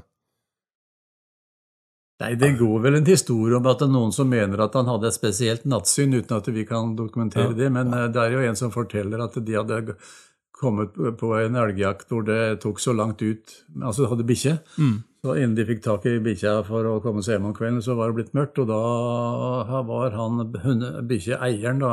Nei, 2.18 2.32
det 2.34 2.56
går 2.58 2.80
vel 2.82 2.96
en 2.98 3.06
historie 3.06 3.54
om 3.60 3.68
at 3.70 3.78
det 3.84 3.86
er 3.86 3.94
noen 3.94 4.14
som 4.16 4.30
mener 4.32 4.64
at 4.64 4.74
han 4.74 4.88
hadde 4.90 5.06
et 5.12 5.14
spesielt 5.18 5.68
nattsyn, 5.70 6.16
uten 6.18 6.40
at 6.40 6.48
vi 6.50 6.64
kan 6.66 6.96
dokumentere 6.98 7.52
Ja. 7.52 7.58
det. 7.60 7.68
Men 7.76 7.94
eh, 7.94 8.08
det 8.10 8.24
er 8.24 8.32
jo 8.34 8.40
en 8.48 8.58
som 8.58 8.72
forteller 8.74 9.22
at 9.22 9.38
de 9.38 9.54
hadde 9.60 9.98
kommet 10.58 10.96
på 11.20 11.30
en 11.38 11.60
elgjakt 11.62 12.10
hvor 12.10 12.24
det 12.26 12.62
tok 12.64 12.80
så 12.82 12.96
langt 12.98 13.22
ut 13.22 13.52
Altså 13.84 14.08
hadde 14.10 14.26
bikkje. 14.26 14.56
mm. 14.80 14.96
Så 15.22 15.36
innen 15.36 15.54
de 15.58 15.66
fikk 15.68 15.84
tak 15.84 16.06
i 16.10 16.16
bikkja 16.24 16.64
for 16.66 16.86
å 16.88 16.96
komme 17.04 17.22
seg 17.26 17.36
hjem 17.36 17.50
om 17.50 17.54
kvelden, 17.54 17.82
så 17.84 17.94
var 17.98 18.10
det 18.10 18.16
blitt 18.16 18.34
mørkt. 18.38 18.58
Og 18.64 18.68
da 18.70 19.82
var 19.86 20.14
han 20.16 20.42
bikkjeeieren 21.10 21.82
da 21.84 21.92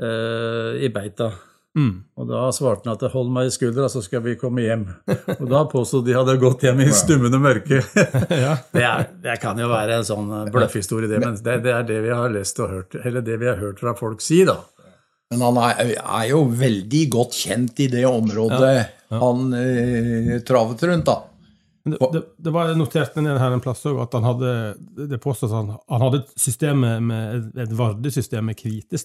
eh, 0.00 0.86
i 0.86 0.90
beita. 0.94 1.30
Mm. 1.76 1.96
Og 2.16 2.28
da 2.30 2.46
svarte 2.56 2.88
han 2.88 2.96
at 2.96 3.12
'hold 3.12 3.28
meg 3.32 3.50
i 3.50 3.52
skuldra, 3.52 3.88
så 3.92 4.00
skal 4.02 4.22
vi 4.24 4.36
komme 4.40 4.64
hjem'. 4.64 4.86
Og 5.36 5.44
da 5.50 5.64
påstod 5.68 6.06
de 6.06 6.14
hadde 6.16 6.38
gått 6.40 6.64
hjem 6.64 6.80
i 6.80 6.88
stummende 6.92 7.38
mørke. 7.38 7.82
Det, 8.76 8.82
er, 8.82 9.04
det 9.22 9.36
kan 9.40 9.58
jo 9.60 9.68
være 9.68 10.00
en 10.00 10.06
sånn 10.06 10.30
eh, 10.32 10.48
bløffhistorie, 10.52 11.08
det, 11.08 11.20
men 11.20 11.36
det, 11.36 11.60
det 11.64 11.72
er 11.72 11.84
det 11.88 12.00
vi 12.04 12.10
har 12.12 12.32
lest 12.32 12.58
og 12.60 12.72
hørt, 12.72 12.96
eller 13.04 13.24
det 13.24 13.36
vi 13.40 13.48
har 13.48 13.60
hørt 13.60 13.80
fra 13.80 13.94
folk 13.96 14.24
si, 14.24 14.42
da. 14.48 14.56
Men 15.30 15.42
han 15.42 15.58
er, 15.62 15.94
er 16.00 16.26
jo 16.30 16.44
veldig 16.48 17.02
godt 17.12 17.34
kjent 17.34 17.80
i 17.82 17.88
det 17.92 18.04
området 18.08 18.74
han 19.10 19.54
eh, 19.54 20.36
travet 20.46 20.82
rundt, 20.82 21.06
da. 21.06 21.16
Det, 21.86 21.98
det, 22.12 22.22
det 22.42 22.50
var 22.50 22.72
notert 22.74 23.14
ned 23.22 23.38
her 23.38 23.54
en 23.54 23.62
plass 23.62 23.84
også, 23.84 24.00
at 24.02 24.14
han 24.18 24.24
hadde 24.26 24.54
det 25.12 25.20
påstås 25.22 25.52
at 25.52 25.60
han, 25.60 25.76
han 25.92 26.02
hadde 26.02 26.22
et 26.24 26.32
system 26.40 26.80
med, 26.82 27.04
med 27.06 27.36
et, 27.36 27.52
et 27.66 27.76
vardesystem 27.78 28.48
med 28.48 28.58
hvite 28.58 28.98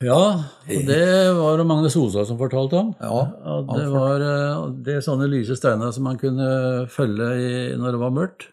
Ja, 0.00 0.16
og 0.64 0.86
det 0.88 1.02
var 1.36 1.58
det 1.60 1.66
Magnus 1.68 1.96
Osa 2.00 2.22
som 2.24 2.38
fortalte 2.40 2.78
om. 2.78 2.94
Ja, 3.04 3.18
At 3.58 3.68
det 3.76 3.88
var 3.92 4.22
eh, 4.24 4.62
det 4.86 4.94
er 4.96 5.04
sånne 5.04 5.28
lyse 5.28 5.56
steiner 5.58 5.92
som 5.92 6.06
man 6.08 6.16
kunne 6.20 6.86
følge 6.88 7.26
i, 7.36 7.50
når 7.76 7.96
det 7.96 8.00
var 8.00 8.14
mørkt. 8.16 8.46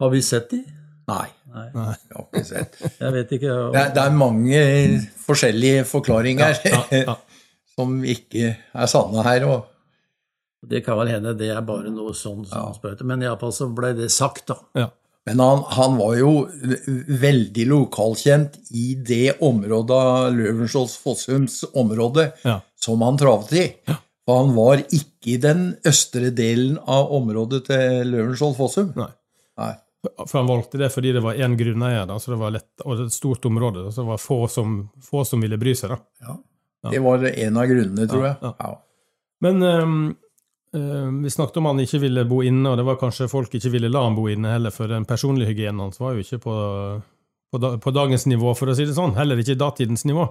Har 0.00 0.12
vi 0.14 0.22
sett 0.24 0.48
de? 0.54 0.62
Nei, 1.06 1.26
Nei, 1.52 1.66
jeg 1.68 2.16
har 2.16 2.24
ikke 2.24 2.44
sett. 2.48 2.80
jeg 2.96 3.12
vet 3.14 3.34
ikke. 3.36 3.52
Det 3.76 3.82
er, 3.82 3.92
det 3.94 4.02
er 4.06 4.16
mange 4.16 4.64
forskjellige 5.26 5.84
forklaringer 5.88 6.56
Ja, 6.64 6.80
ja. 7.04 7.14
som 7.76 7.98
ikke 8.04 8.54
er 8.56 8.88
sanne 8.90 9.22
her. 9.28 9.44
Og, 9.52 9.68
Det 10.66 10.80
kan 10.84 10.96
vel 10.98 11.12
hende 11.12 11.36
det 11.38 11.52
er 11.52 11.60
bare 11.64 11.92
noe 11.92 12.16
sånn 12.16 12.40
som 12.48 12.72
spøker. 12.76 13.04
Men 13.06 13.22
iallfall 13.22 13.52
så 13.54 13.68
ble 13.68 13.92
det 14.00 14.08
sagt, 14.16 14.48
da. 14.48 14.88
Ja. 15.26 15.32
men 15.34 15.40
han, 15.42 15.62
han 15.74 15.96
var 15.98 16.16
jo 16.16 16.32
veldig 17.20 17.64
lokalkjent 17.70 18.58
i 18.70 18.94
det 18.94 19.36
området 19.42 19.96
av 19.96 20.28
Løvenskiolds 20.36 20.96
Fossums 21.02 21.64
område 21.74 22.28
Ja. 22.44 22.60
som 22.78 23.02
han 23.02 23.18
travet 23.18 23.52
i. 23.52 23.64
For 24.26 24.40
han 24.44 24.54
var 24.56 24.80
ikke 24.86 25.34
i 25.34 25.36
den 25.42 25.64
østre 25.86 26.30
delen 26.34 26.78
av 26.86 27.10
området 27.14 27.64
til 27.68 28.10
Løvenskiold 28.14 28.56
Fossum. 28.58 28.92
Nei. 28.98 29.10
Nei. 29.58 29.72
For 30.26 30.38
han 30.38 30.46
valgte 30.50 30.78
det 30.78 30.92
fordi 30.94 31.12
det 31.16 31.22
var 31.24 31.34
én 31.34 31.56
grunneier, 31.58 32.06
da, 32.06 32.18
så 32.22 32.30
det 32.34 32.38
var 32.38 32.52
lett, 32.54 32.68
og 32.84 33.00
et 33.06 33.14
stort 33.14 33.46
område. 33.50 33.82
Da, 33.86 33.90
så 33.90 34.04
det 34.04 34.10
var 34.12 34.22
få 34.22 34.40
som, 34.50 34.76
få 35.02 35.24
som 35.26 35.42
ville 35.42 35.58
bry 35.58 35.74
seg. 35.78 35.94
da. 36.22 36.36
Det 36.92 37.00
var 37.02 37.24
en 37.26 37.56
av 37.58 37.66
grunnene, 37.66 38.06
tror 38.06 38.26
jeg. 38.28 38.36
ja. 38.42 38.52
Ja. 38.62 38.74
Men 39.42 39.62
eh, 39.66 39.96
vi 40.72 41.30
snakket 41.30 41.60
om 41.60 41.68
han 41.70 41.80
ikke 41.80 42.00
ville 42.02 42.24
bo 42.28 42.40
inne, 42.44 42.72
og 42.72 42.80
det 42.80 42.86
var 42.86 42.98
kanskje 43.00 43.30
folk 43.30 43.54
ikke 43.54 43.70
ville 43.72 43.90
la 43.92 44.02
han 44.04 44.16
bo 44.18 44.26
inne 44.28 44.56
heller, 44.56 44.74
for 44.74 44.90
den 44.90 45.06
personlige 45.08 45.52
hygienen 45.52 45.84
hans 45.86 46.00
var 46.02 46.16
jo 46.16 46.24
ikke 46.24 46.40
på, 46.42 46.56
på, 47.52 47.60
da, 47.62 47.76
på 47.80 47.92
dagens 47.94 48.26
nivå, 48.28 48.52
for 48.58 48.72
å 48.72 48.76
si 48.76 48.88
det 48.88 48.96
sånn. 48.96 49.14
Heller 49.16 49.40
ikke 49.40 49.58
datidens 49.60 50.04
nivå. 50.08 50.26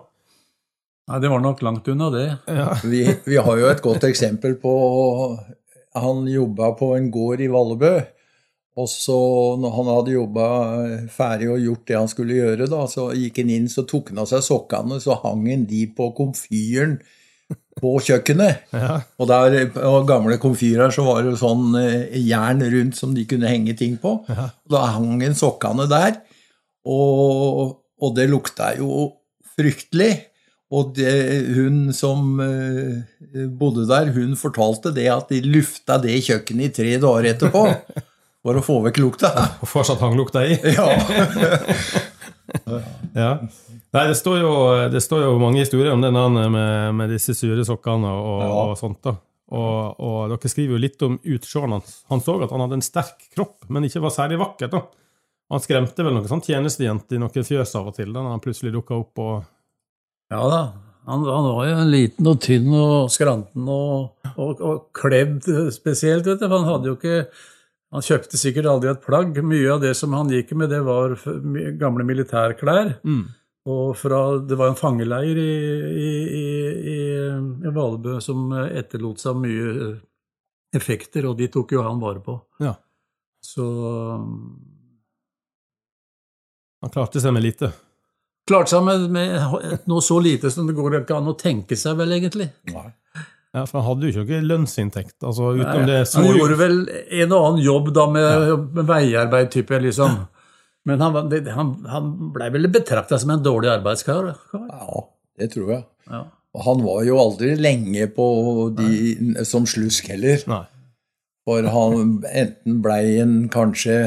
Nei, 1.06 1.22
det 1.22 1.30
var 1.30 1.42
nok 1.44 1.62
langt 1.66 1.88
unna 1.92 2.10
det. 2.14 2.28
Ja. 2.50 2.72
Vi, 2.82 3.06
vi 3.26 3.38
har 3.38 3.62
jo 3.62 3.70
et 3.70 3.84
godt 3.86 4.08
eksempel 4.08 4.56
på 4.58 4.74
Han 6.02 6.26
jobba 6.28 6.72
på 6.76 6.96
en 6.98 7.12
gård 7.14 7.44
i 7.46 7.50
Vallebø. 7.52 7.94
Og 8.76 8.90
så 8.92 9.18
når 9.62 9.76
han 9.78 9.90
hadde 9.94 10.16
jobba 10.18 10.48
ferdig 11.14 11.48
og 11.54 11.62
gjort 11.64 11.86
det 11.88 11.96
han 11.96 12.10
skulle 12.12 12.40
gjøre, 12.42 12.68
da, 12.68 12.82
så 12.92 13.08
gikk 13.16 13.40
han 13.40 13.54
inn, 13.54 13.70
så 13.72 13.86
tok 13.88 14.12
han 14.12 14.20
av 14.26 14.28
seg 14.28 14.44
sokkene, 14.44 14.98
så 15.00 15.16
hang 15.22 15.46
han 15.48 15.64
de 15.70 15.86
på 15.96 16.10
komfyren 16.18 16.98
på 17.76 17.96
kjøkkenet. 18.08 18.70
Ja. 18.76 19.00
Og 19.20 19.28
der 19.30 19.58
og 19.84 20.08
gamle 20.08 20.38
komfyrer 20.42 20.94
så 20.96 21.04
var 21.08 21.24
det 21.24 21.34
jo 21.34 21.42
sånn 21.42 21.76
eh, 21.80 22.16
jern 22.24 22.64
rundt 22.72 23.00
som 23.00 23.16
de 23.16 23.26
kunne 23.28 23.52
henge 23.52 23.76
ting 23.78 23.98
på. 24.02 24.18
Og 24.28 24.72
da 24.72 24.86
hang 24.96 25.20
en 25.26 25.36
sokkene 25.38 25.90
der, 25.92 26.22
og, 26.86 27.76
og 28.00 28.16
det 28.16 28.30
lukta 28.32 28.76
jo 28.80 29.10
fryktelig. 29.56 30.14
Og 30.76 30.96
det, 30.98 31.12
hun 31.56 31.94
som 31.94 32.40
eh, 32.42 33.46
bodde 33.54 33.86
der, 33.90 34.10
hun 34.16 34.34
fortalte 34.40 34.92
det 34.96 35.06
at 35.14 35.30
de 35.32 35.44
lufta 35.46 36.00
det 36.02 36.18
kjøkkenet 36.26 36.72
i 36.72 36.76
tre 36.80 36.98
dager 37.02 37.30
etterpå 37.36 37.68
for 38.46 38.60
å 38.60 38.66
få 38.66 38.82
vekk 38.88 39.04
lukta. 39.04 39.32
Og 39.62 39.70
fortsatt 39.70 40.02
hang 40.04 40.18
lukta 40.18 40.46
i. 40.48 40.58
Ja. 40.76 40.90
Ja. 43.16 43.30
Nei, 43.96 44.04
det 44.10 44.16
står, 44.20 44.40
jo, 44.42 44.52
det 44.92 45.02
står 45.04 45.24
jo 45.28 45.38
mange 45.40 45.62
historier 45.64 45.94
om 45.96 46.02
den 46.04 46.18
med, 46.52 46.96
med 46.98 47.10
disse 47.16 47.34
sure 47.38 47.64
sokkene 47.68 48.12
og, 48.12 48.42
Ja. 48.44 48.52
og 48.66 48.76
sånt. 48.80 49.00
da. 49.06 49.16
Og, 49.56 50.00
og 50.02 50.32
dere 50.34 50.50
skriver 50.50 50.74
jo 50.76 50.82
litt 50.82 51.02
om 51.06 51.20
utseendet 51.22 51.78
hans. 51.78 51.98
Han 52.10 52.22
så 52.26 52.36
at 52.44 52.52
han 52.52 52.64
hadde 52.66 52.80
en 52.80 52.86
sterk 52.86 53.28
kropp, 53.36 53.68
men 53.70 53.86
ikke 53.88 54.02
var 54.04 54.14
særlig 54.16 54.40
vakker. 54.42 54.72
da. 54.74 54.82
Han 55.54 55.62
skremte 55.62 56.02
vel 56.04 56.16
noen 56.18 56.28
sånn 56.30 56.42
tjenestejente 56.42 57.16
i 57.16 57.22
noen 57.22 57.46
fjøs 57.46 57.76
av 57.78 57.92
og 57.92 57.96
til 58.00 58.10
da 58.16 58.24
han 58.26 58.42
plutselig 58.42 58.74
dukka 58.74 58.98
opp 59.04 59.22
og 59.22 59.36
Ja 60.34 60.42
da. 60.50 60.62
Han, 61.06 61.22
han 61.22 61.46
var 61.54 61.68
jo 61.70 61.74
en 61.84 61.92
liten 61.94 62.28
og 62.32 62.40
tynn 62.42 62.72
og 62.74 63.12
skranten 63.14 63.68
og, 63.70 64.16
og, 64.42 64.62
og 64.66 64.88
klevd 64.98 65.46
spesielt, 65.76 66.26
vet 66.26 66.42
du. 66.42 66.48
For 66.48 66.56
han 66.58 66.66
hadde 66.66 66.90
jo 66.90 66.96
ikke 66.98 67.20
Han 67.96 68.04
kjøpte 68.04 68.40
sikkert 68.40 68.68
aldri 68.68 68.92
et 68.92 69.04
plagg. 69.06 69.38
Mye 69.40 69.72
av 69.72 69.80
det 69.86 69.94
som 69.96 70.14
han 70.18 70.32
gikk 70.32 70.52
med, 70.60 70.68
det 70.74 70.82
var 70.84 71.16
gamle 71.80 72.06
militærklær. 72.08 72.98
mm. 73.08 73.26
Og 73.66 73.96
fra, 73.98 74.20
det 74.46 74.54
var 74.60 74.70
en 74.70 74.78
fangeleir 74.78 75.40
i, 75.42 75.54
i, 75.98 76.10
i, 76.46 76.98
i, 77.66 77.72
Valebø 77.74 78.20
som 78.22 78.52
etterlot 78.54 79.24
seg 79.24 79.40
mye 79.42 79.72
eh, 79.88 79.96
effekter, 80.78 81.26
og 81.26 81.40
de 81.40 81.48
tok 81.50 81.74
jo 81.74 81.82
han 81.82 81.98
vare 82.04 82.22
på. 82.22 82.36
Ja. 82.62 82.76
Så 83.42 83.66
Han 86.84 86.94
klarte 86.94 87.24
seg 87.24 87.34
med 87.34 87.42
lite. 87.42 87.72
klarte 88.46 88.76
seg 88.76 88.86
med, 88.86 89.08
med 89.10 89.90
noe 89.90 90.06
så 90.06 90.20
lite 90.22 90.54
som 90.54 90.70
det 90.70 90.78
går 90.78 91.00
ikke 91.00 91.18
an 91.18 91.34
å 91.34 91.38
tenke 91.40 91.74
seg, 91.74 91.98
vel, 91.98 92.14
egentlig. 92.20 92.52
Ja, 93.56 93.62
For 93.70 93.80
han 93.80 93.88
hadde 93.88 94.10
jo 94.12 94.24
ikke 94.26 94.42
lønnsinntekt. 94.44 95.16
altså 95.24 95.54
utenom 95.56 95.86
det 95.88 95.98
han 96.02 96.08
så 96.12 96.24
jo- 96.26 96.34
gjorde 96.42 96.58
vel 96.60 96.74
en 97.22 97.32
og 97.38 97.46
annen 97.50 97.64
jobb 97.64 97.92
da 97.96 98.06
med, 98.12 98.66
med 98.76 98.90
veiarbeid, 98.90 99.52
type, 99.54 99.80
liksom. 99.80 100.18
Men 100.86 101.02
han, 101.02 101.16
han, 101.56 101.70
han 101.90 102.10
blei 102.36 102.50
vel 102.54 102.68
betrakta 102.70 103.18
som 103.22 103.32
en 103.34 103.44
dårlig 103.46 103.72
arbeidskar. 103.78 104.34
ja, 104.54 105.04
det 105.40 105.48
tror 105.56 105.72
jeg. 105.72 105.86
Ja. 106.12 106.20
Og 106.56 106.62
han 106.68 106.84
var 106.86 107.02
jo 107.08 107.16
aldri 107.20 107.56
lenge 107.60 108.06
på 108.16 108.26
de, 108.78 109.46
som 109.48 109.66
slusk 109.68 110.08
heller. 110.12 110.44
Nei. 110.52 110.62
For 111.48 111.66
han 111.72 112.22
enten 112.32 112.78
blei 112.86 113.18
en 113.24 113.34
kanskje 113.54 113.98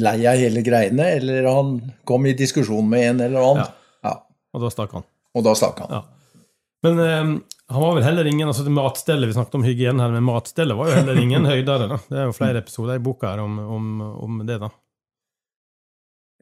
lei 0.00 0.18
av 0.30 0.38
hele 0.40 0.62
greiene, 0.64 1.06
eller 1.18 1.44
han 1.50 1.72
kom 2.08 2.26
i 2.26 2.32
diskusjon 2.38 2.86
med 2.88 3.08
en 3.10 3.24
eller 3.26 3.42
annen. 3.48 3.72
Ja. 4.06 4.14
Og 4.54 4.62
da 4.62 4.70
stakk 4.72 4.94
han. 4.96 5.04
Og 5.34 5.44
da 5.44 5.52
stakk 5.58 5.82
han. 5.84 5.90
Ja. 5.98 6.04
Men 6.86 7.02
eh, 7.04 7.34
han 7.74 7.82
var 7.82 7.98
vel 7.98 8.06
heller 8.06 8.30
ingen 8.30 8.48
altså 8.50 8.64
det 8.66 8.72
matstellet, 8.74 9.28
Vi 9.28 9.36
snakket 9.36 9.58
om 9.58 9.66
hygiene 9.66 10.02
her, 10.02 10.14
men 10.14 10.26
matstellet 10.26 10.78
var 10.78 10.90
jo 10.90 10.96
heller 11.00 11.20
ingen 11.20 11.46
høydere. 11.50 11.90
da. 11.90 12.00
Det 12.08 12.22
er 12.22 12.30
jo 12.30 12.36
flere 12.36 12.62
episoder 12.64 12.98
i 12.98 13.04
boka 13.04 13.34
her 13.34 13.42
om, 13.44 13.58
om, 13.76 13.92
om 14.24 14.40
det. 14.46 14.60
da. 14.62 14.70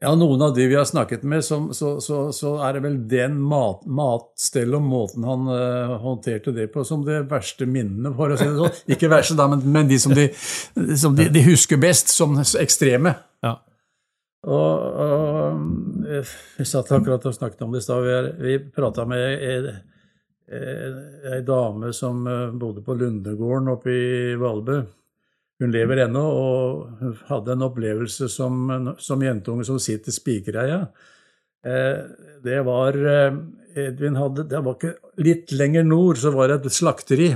Ja, 0.03 0.11
noen 0.19 0.41
av 0.43 0.51
de 0.55 0.65
vi 0.67 0.75
har 0.75 0.83
snakket 0.85 1.21
med, 1.23 1.45
som, 1.45 1.69
så, 1.73 1.95
så, 2.03 2.25
så 2.35 2.57
er 2.65 2.75
det 2.75 2.81
vel 2.83 2.97
den 3.07 3.37
mat, 3.39 3.85
matstellet 3.87 4.75
og 4.75 4.83
måten 4.83 5.23
han 5.23 5.45
uh, 5.47 5.93
håndterte 6.03 6.51
det 6.51 6.65
på, 6.73 6.83
som 6.83 7.05
det 7.07 7.21
verste 7.31 7.63
minnene, 7.69 8.11
for 8.17 8.33
å 8.33 8.39
si 8.39 8.49
det 8.49 8.57
sånn. 8.57 8.81
Ikke 8.91 9.11
verste, 9.13 9.37
da, 9.39 9.47
men, 9.53 9.63
men 9.71 9.87
de 9.87 9.99
som, 10.03 10.11
de, 10.17 10.27
som 10.99 11.15
de, 11.15 11.29
de 11.31 11.45
husker 11.47 11.79
best 11.79 12.11
som 12.11 12.35
ekstreme. 12.41 13.15
Ja. 13.45 13.55
Og, 14.43 14.99
og 15.05 16.11
eh, 16.11 16.35
Vi 16.57 16.67
satt 16.67 16.91
akkurat 16.91 17.23
og 17.29 17.37
snakket 17.37 17.63
om 17.63 17.71
det 17.71 17.79
i 17.79 17.87
stad. 17.87 18.03
Vi, 18.03 18.33
vi 18.43 18.59
prata 18.75 19.07
med 19.07 19.39
ei, 20.51 20.91
ei 21.35 21.41
dame 21.45 21.93
som 21.93 22.27
eh, 22.27 22.51
bodde 22.51 22.83
på 22.83 22.95
Lundegården 22.99 23.71
oppe 23.73 23.93
i 23.93 24.35
Valbø. 24.39 24.81
Hun 25.61 25.71
lever 25.71 26.03
ennå, 26.03 26.21
og 26.23 26.99
hun 26.99 27.17
hadde 27.29 27.53
en 27.53 27.65
opplevelse 27.69 28.27
som, 28.31 28.95
som 28.99 29.21
jentunge 29.23 29.65
som 29.67 29.79
sitter 29.79 30.11
Spikereia. 30.11 30.81
Eh, 31.63 31.99
det 32.43 32.59
var 32.67 32.97
eh, 32.97 33.35
Edvin 33.79 34.17
hadde 34.19 34.43
Det 34.51 34.59
var 34.59 34.75
ikke 34.75 35.21
Litt 35.23 35.53
lenger 35.55 35.85
nord 35.87 36.19
så 36.19 36.33
var 36.33 36.51
det 36.51 36.57
et 36.59 36.75
slakteri. 36.75 37.29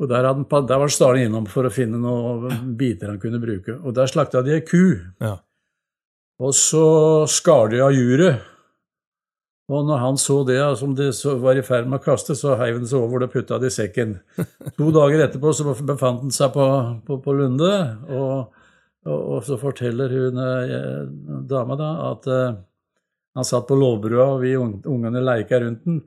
Og 0.00 0.08
Der, 0.08 0.24
hadde, 0.24 0.62
der 0.66 0.80
var 0.80 0.90
Staren 0.90 1.28
innom 1.28 1.46
for 1.46 1.68
å 1.68 1.72
finne 1.72 2.00
noen 2.00 2.74
biter 2.76 3.12
han 3.12 3.20
kunne 3.20 3.38
bruke. 3.42 3.76
Og 3.84 3.94
Der 3.94 4.08
slakta 4.08 4.40
de 4.42 4.56
ei 4.56 4.64
ku. 4.64 4.96
Ja. 5.20 5.36
Og 6.40 6.54
så 6.56 7.26
skar 7.28 7.68
de 7.68 7.82
av 7.84 7.92
juret. 7.92 8.40
Og 9.70 9.86
når 9.86 10.00
han 10.02 10.16
så 10.18 10.40
det, 10.46 10.58
som 10.80 10.96
de 10.98 11.10
var 11.42 11.58
i 11.58 11.62
ferd 11.62 11.86
med 11.86 12.00
å 12.00 12.02
kaste, 12.02 12.34
så 12.34 12.56
heiv 12.58 12.80
han 12.80 12.88
seg 12.90 13.04
over 13.04 13.22
det 13.22 13.28
og 13.28 13.34
putta 13.36 13.58
det 13.62 13.70
i 13.70 13.76
sekken. 13.76 14.16
To 14.78 14.88
dager 14.94 15.22
etterpå 15.26 15.52
så 15.54 15.74
befant 15.74 16.24
han 16.24 16.34
seg 16.34 16.50
på, 16.56 16.66
på, 17.06 17.20
på 17.22 17.34
Lunde, 17.38 17.74
og, 18.10 18.56
og, 19.06 19.20
og 19.20 19.44
så 19.46 19.60
forteller 19.60 20.16
hun 20.16 20.42
eh, 20.42 20.98
dama 21.50 21.78
da 21.78 21.90
at 22.08 22.26
uh, 22.26 22.58
han 23.38 23.46
satt 23.46 23.68
på 23.68 23.78
låvbrua, 23.78 24.26
og 24.34 24.42
vi 24.42 24.56
ungene 24.58 25.22
leika 25.22 25.60
rundt 25.62 25.86
den. 25.86 26.00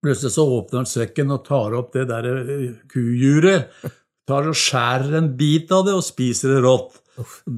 Plutselig 0.00 0.32
så 0.32 0.46
åpner 0.48 0.80
han 0.80 0.88
sekken 0.88 1.34
og 1.34 1.42
tar 1.44 1.74
opp 1.76 1.90
det 1.96 2.06
der 2.08 2.30
eh, 2.30 2.68
kujuret. 2.88 3.74
Tar 4.30 4.46
og 4.48 4.56
skjærer 4.56 5.18
en 5.18 5.32
bit 5.36 5.72
av 5.74 5.82
det 5.88 5.96
og 5.98 6.06
spiser 6.06 6.54
det 6.54 6.62
rått. 6.64 6.94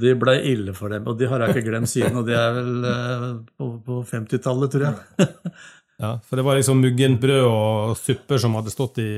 Det 0.03 0.15
ble 0.21 0.35
ille 0.53 0.75
for 0.77 0.93
dem, 0.93 1.07
og 1.11 1.19
det 1.21 1.29
har 1.31 1.41
jeg 1.45 1.55
ikke 1.57 1.69
glemt 1.71 1.91
siden. 1.93 2.17
Og 2.21 2.27
det 2.29 2.35
er 2.39 2.53
vel 2.57 2.89
eh, 2.91 3.25
på, 3.59 3.69
på 3.87 4.01
50-tallet, 4.11 4.75
tror 4.77 4.89
jeg. 4.91 5.29
Ja, 6.03 6.17
For 6.27 6.35
det 6.35 6.43
var 6.43 6.57
liksom 6.59 6.81
muggent 6.83 7.21
brød 7.23 7.45
og 7.47 7.93
supper 8.01 8.41
som 8.43 8.57
hadde 8.59 8.73
stått 8.73 8.97
i 8.99 9.09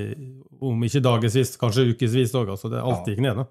om 0.61 0.83
ikke 0.85 1.01
dagevis, 1.01 1.55
kanskje 1.57 1.87
ukevis 1.95 2.35
òg. 2.37 2.51
Altså 2.53 2.69
det 2.69 2.83
alt 2.83 3.07
gikk 3.09 3.23
ned. 3.25 3.39
da. 3.41 3.47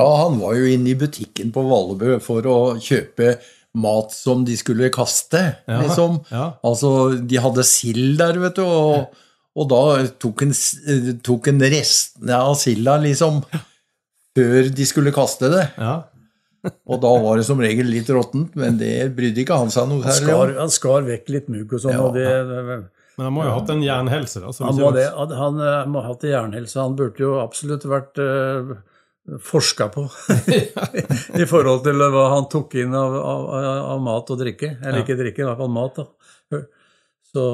Ja, 0.00 0.06
han 0.24 0.38
var 0.40 0.56
jo 0.56 0.64
inne 0.72 0.90
i 0.94 0.96
butikken 0.98 1.52
på 1.54 1.62
Valebø 1.68 2.16
for 2.24 2.48
å 2.48 2.56
kjøpe 2.82 3.36
mat 3.78 4.10
som 4.16 4.42
de 4.48 4.56
skulle 4.58 4.90
kaste, 4.92 5.44
Ja, 5.68 5.78
liksom. 5.84 6.18
ja. 6.32 6.46
Altså, 6.66 6.90
de 7.22 7.38
hadde 7.44 7.62
sild 7.70 8.16
der, 8.18 8.40
vet 8.42 8.58
du, 8.58 8.64
og, 8.66 9.14
og 9.54 9.68
da 9.70 9.82
tok 10.20 10.42
en, 10.48 10.56
s- 10.56 10.80
tok 11.24 11.52
en 11.52 11.62
restene 11.62 12.34
av 12.48 12.56
silda, 12.60 12.98
liksom, 13.04 13.44
før 14.36 14.70
de 14.74 14.86
skulle 14.88 15.12
kaste 15.14 15.50
det. 15.52 15.66
Ja. 15.78 15.94
Og 16.86 17.00
da 17.02 17.10
var 17.24 17.40
det 17.40 17.44
som 17.48 17.58
regel 17.58 17.88
litt 17.90 18.06
råttent, 18.14 18.54
men 18.54 18.76
det 18.78 19.10
brydde 19.16 19.42
ikke 19.42 19.56
han 19.58 19.72
seg 19.74 19.88
noe 19.90 20.02
særlig 20.06 20.34
om. 20.36 20.52
han 20.60 20.70
skar 20.70 21.02
vekk 21.08 21.32
litt 21.34 21.48
mugg 21.50 21.72
og 21.74 21.80
sånn, 21.82 21.96
Ja, 21.96 22.04
og 22.06 22.14
det 22.14 22.28
Men 23.18 23.26
han 23.26 23.32
må 23.34 23.42
jo 23.44 23.50
ha 23.50 23.58
hatt 23.58 23.70
en 23.74 23.82
jernhelse. 23.82 24.40
da. 24.40 24.52
Han 24.64 24.78
må 24.78 24.92
det. 24.94 25.08
Han 25.16 25.34
han, 25.36 25.58
eh, 25.60 25.86
må 25.90 26.00
ha 26.00 26.12
hatt 26.12 26.22
en 26.24 26.30
jernhelse. 26.30 26.78
Han 26.80 26.94
burde 26.96 27.18
jo 27.20 27.32
absolutt 27.42 27.82
vært 27.84 28.16
uh, 28.22 28.76
forska 29.42 29.88
på 29.92 30.06
i 31.42 31.44
forhold 31.50 31.82
til 31.84 31.98
hva 32.00 32.24
han 32.36 32.46
tok 32.50 32.74
inn 32.80 32.94
av, 32.94 33.14
av, 33.20 33.44
av 33.96 34.00
mat 34.00 34.30
og 34.32 34.38
drikke. 34.40 34.76
Eller 34.80 35.02
Ja. 35.02 35.04
ikke 35.04 35.18
drikke, 35.18 35.42
i 35.42 35.48
hvert 35.50 35.60
fall 35.60 35.74
mat. 35.74 35.98
da. 36.00 36.62
Så 37.32 37.44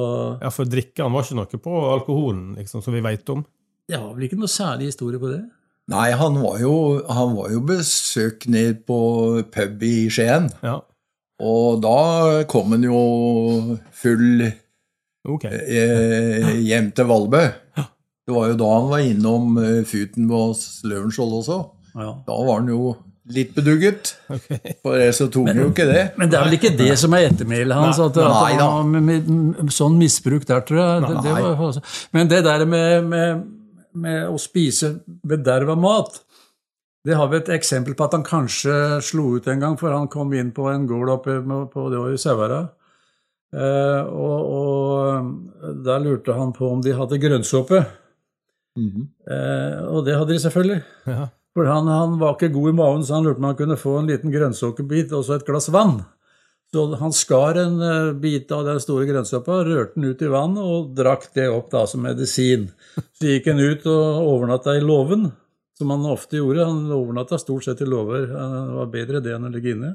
Ja, 0.42 0.50
For 0.50 0.64
drikke 0.68 1.02
han 1.02 1.12
var 1.16 1.22
ikke 1.24 1.38
noe 1.40 1.60
på 1.64 1.74
alkoholen, 1.94 2.56
liksom, 2.60 2.82
som 2.84 2.92
vi 2.94 3.00
veit 3.00 3.28
om. 3.30 3.44
jeg 3.88 3.98
har 3.98 4.12
vel 4.14 4.28
ikke 4.28 4.38
noe 4.38 4.50
særlig 4.52 4.92
historie 4.92 5.18
på 5.18 5.30
det. 5.32 5.42
Nei, 5.88 6.10
han 6.12 6.36
var 6.42 6.58
jo, 6.60 6.72
han 7.08 7.32
var 7.36 7.52
jo 7.54 7.62
besøk 7.64 8.44
ned 8.52 8.82
på 8.88 8.98
pub 9.54 9.82
i 9.88 9.94
Skien, 10.12 10.50
Ja, 10.62 10.80
og 11.38 11.80
da 11.84 12.42
kom 12.50 12.74
han 12.74 12.82
jo 12.84 12.98
full 13.94 14.42
okay. 15.28 15.60
eh, 15.70 16.48
hjem 16.66 16.90
til 16.92 17.06
Valbø. 17.08 17.44
Det 18.28 18.34
var 18.36 18.50
jo 18.50 18.56
da 18.60 18.70
han 18.74 18.88
var 18.90 19.04
innom 19.06 19.54
eh, 19.62 19.84
Futen 19.88 20.26
på 20.28 20.40
Løvenskiold 20.90 21.36
også. 21.38 21.60
Ja. 21.94 22.10
Da 22.26 22.40
var 22.44 22.58
han 22.58 22.68
jo 22.68 22.96
litt 23.32 23.54
bedugget. 23.56 24.14
For 24.82 24.98
det 24.98 25.12
så 25.16 25.28
tok 25.32 25.50
han 25.50 25.60
jo 25.62 25.68
ikke 25.70 25.86
det. 25.88 26.02
Men 26.20 26.30
det 26.32 26.38
er 26.38 26.46
vel 26.48 26.56
ikke 26.58 26.72
det 26.76 26.94
som 27.00 27.14
er 27.16 27.28
ettermælet 27.28 27.76
hans? 27.76 28.00
At, 28.02 28.18
at 28.18 28.90
med, 28.92 29.30
sånn 29.74 29.98
misbruk 30.00 30.46
der, 30.48 30.64
tror 30.68 30.80
jeg. 30.82 31.06
Det, 31.06 31.22
det 31.28 31.34
var, 31.38 31.62
altså- 31.68 31.84
men 32.16 32.30
det 32.32 32.42
der 32.46 32.64
med, 32.68 33.08
med, 33.08 33.42
med 33.92 34.28
å 34.28 34.38
spise 34.40 34.96
bederva 35.06 35.76
mat 35.78 36.22
det 37.08 37.16
har 37.16 37.30
vi 37.30 37.38
et 37.38 37.52
eksempel 37.54 37.94
på 37.96 38.04
at 38.08 38.16
han 38.16 38.26
kanskje 38.26 38.98
slo 39.04 39.36
ut 39.38 39.46
en 39.48 39.62
gang, 39.62 39.76
for 39.80 39.94
han 39.94 40.10
kom 40.12 40.32
inn 40.36 40.50
på 40.52 40.66
en 40.68 40.84
gård 40.88 41.12
oppe 41.14 41.38
på 41.72 41.86
det 41.92 42.02
i 42.12 42.18
Sauherad. 42.20 42.74
Eh, 43.54 44.10
og, 44.12 44.50
og 44.58 45.78
der 45.86 46.02
lurte 46.04 46.36
han 46.36 46.52
på 46.56 46.68
om 46.68 46.82
de 46.84 46.92
hadde 46.98 47.20
grønnsåpe. 47.22 47.80
Eh, 48.78 49.78
og 49.88 50.04
det 50.04 50.18
hadde 50.18 50.34
de 50.34 50.42
selvfølgelig. 50.42 50.82
Ja. 51.08 51.30
For 51.56 51.70
han, 51.70 51.88
han 51.90 52.18
var 52.20 52.36
ikke 52.36 52.52
god 52.54 52.70
i 52.70 52.76
magen, 52.82 53.06
så 53.06 53.16
han 53.16 53.24
lurte 53.24 53.40
på 53.40 53.46
om 53.46 53.48
han 53.48 53.60
kunne 53.62 53.80
få 53.80 53.96
en 54.02 54.12
liten 54.12 54.34
grønnsåkebit 54.34 55.14
og 55.16 55.24
så 55.26 55.38
et 55.38 55.48
glass 55.48 55.70
vann. 55.74 56.02
Så 56.68 56.84
han 57.00 57.12
skar 57.16 57.56
en 57.56 57.80
eh, 57.80 58.12
bit 58.20 58.52
av 58.52 58.66
den 58.66 58.80
store 58.80 59.06
grønnsåpa, 59.08 59.62
rørte 59.64 59.96
den 59.96 60.10
ut 60.10 60.22
i 60.22 60.28
vann 60.28 60.56
og 60.60 60.90
drakk 60.96 61.30
det 61.36 61.46
opp 61.48 61.70
da 61.72 61.86
som 61.88 62.02
medisin. 62.04 62.66
Så 63.16 63.30
gikk 63.30 63.48
han 63.48 63.62
ut 63.62 63.86
og 63.88 64.26
overnatta 64.34 64.76
i 64.76 64.82
låven, 64.84 65.30
som 65.78 65.94
han 65.94 66.04
ofte 66.10 66.42
gjorde. 66.42 66.66
Han 66.68 66.92
overnatta 66.92 67.38
stort 67.40 67.64
sett 67.64 67.80
i 67.80 67.88
låver. 67.88 68.26
Det 68.28 68.76
var 68.80 68.90
bedre 68.92 69.22
det 69.24 69.32
enn 69.36 69.48
å 69.48 69.52
ligge 69.54 69.72
inne. 69.72 69.94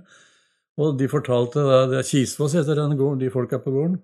Og 0.82 0.97
de 0.97 1.09
fortalte 1.11 1.61
det 1.91 1.99
er 1.99 2.07
Kisfoss 2.07 2.55
heter 2.57 2.82
den 2.82 2.97
gården, 2.97 3.21
de 3.21 3.30
folka 3.34 3.61
på 3.61 3.74
gården. 3.76 3.99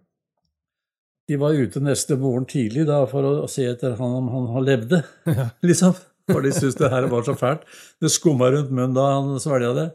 De 1.30 1.38
var 1.42 1.58
ute 1.58 1.82
neste 1.82 2.18
morgen 2.22 2.46
tidlig 2.50 2.86
da 2.90 3.02
for 3.10 3.26
å 3.26 3.50
se 3.50 3.66
etter 3.70 3.98
han 3.98 4.16
om 4.22 4.30
han, 4.34 4.64
levde, 4.66 5.02
liksom. 5.66 5.98
For 6.30 6.46
de 6.46 6.54
syntes 6.54 6.78
det 6.78 6.92
her 6.94 7.10
var 7.10 7.26
så 7.26 7.34
fælt. 7.38 7.66
Det 8.02 8.12
skumma 8.14 8.52
rundt 8.54 8.70
munnen 8.70 8.94
da 8.94 9.08
han 9.16 9.42
svelga 9.42 9.74
det. 9.78 9.90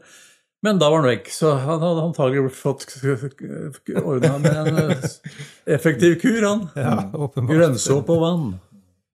Men 0.65 0.79
da 0.81 0.87
var 0.89 1.03
han 1.03 1.11
vekk, 1.11 1.27
så 1.29 1.51
han 1.61 1.83
hadde 1.83 2.03
antagelig 2.07 2.49
fått 2.57 2.87
ordna 4.01 4.37
med 4.41 4.55
en 4.63 4.79
eh, 4.81 5.03
effektiv 5.75 6.15
kur, 6.23 6.39
han. 6.41 6.63
Ja. 6.73 6.95
Grønnsåpe 7.35 8.15
og 8.15 8.23
vann. 8.23 8.47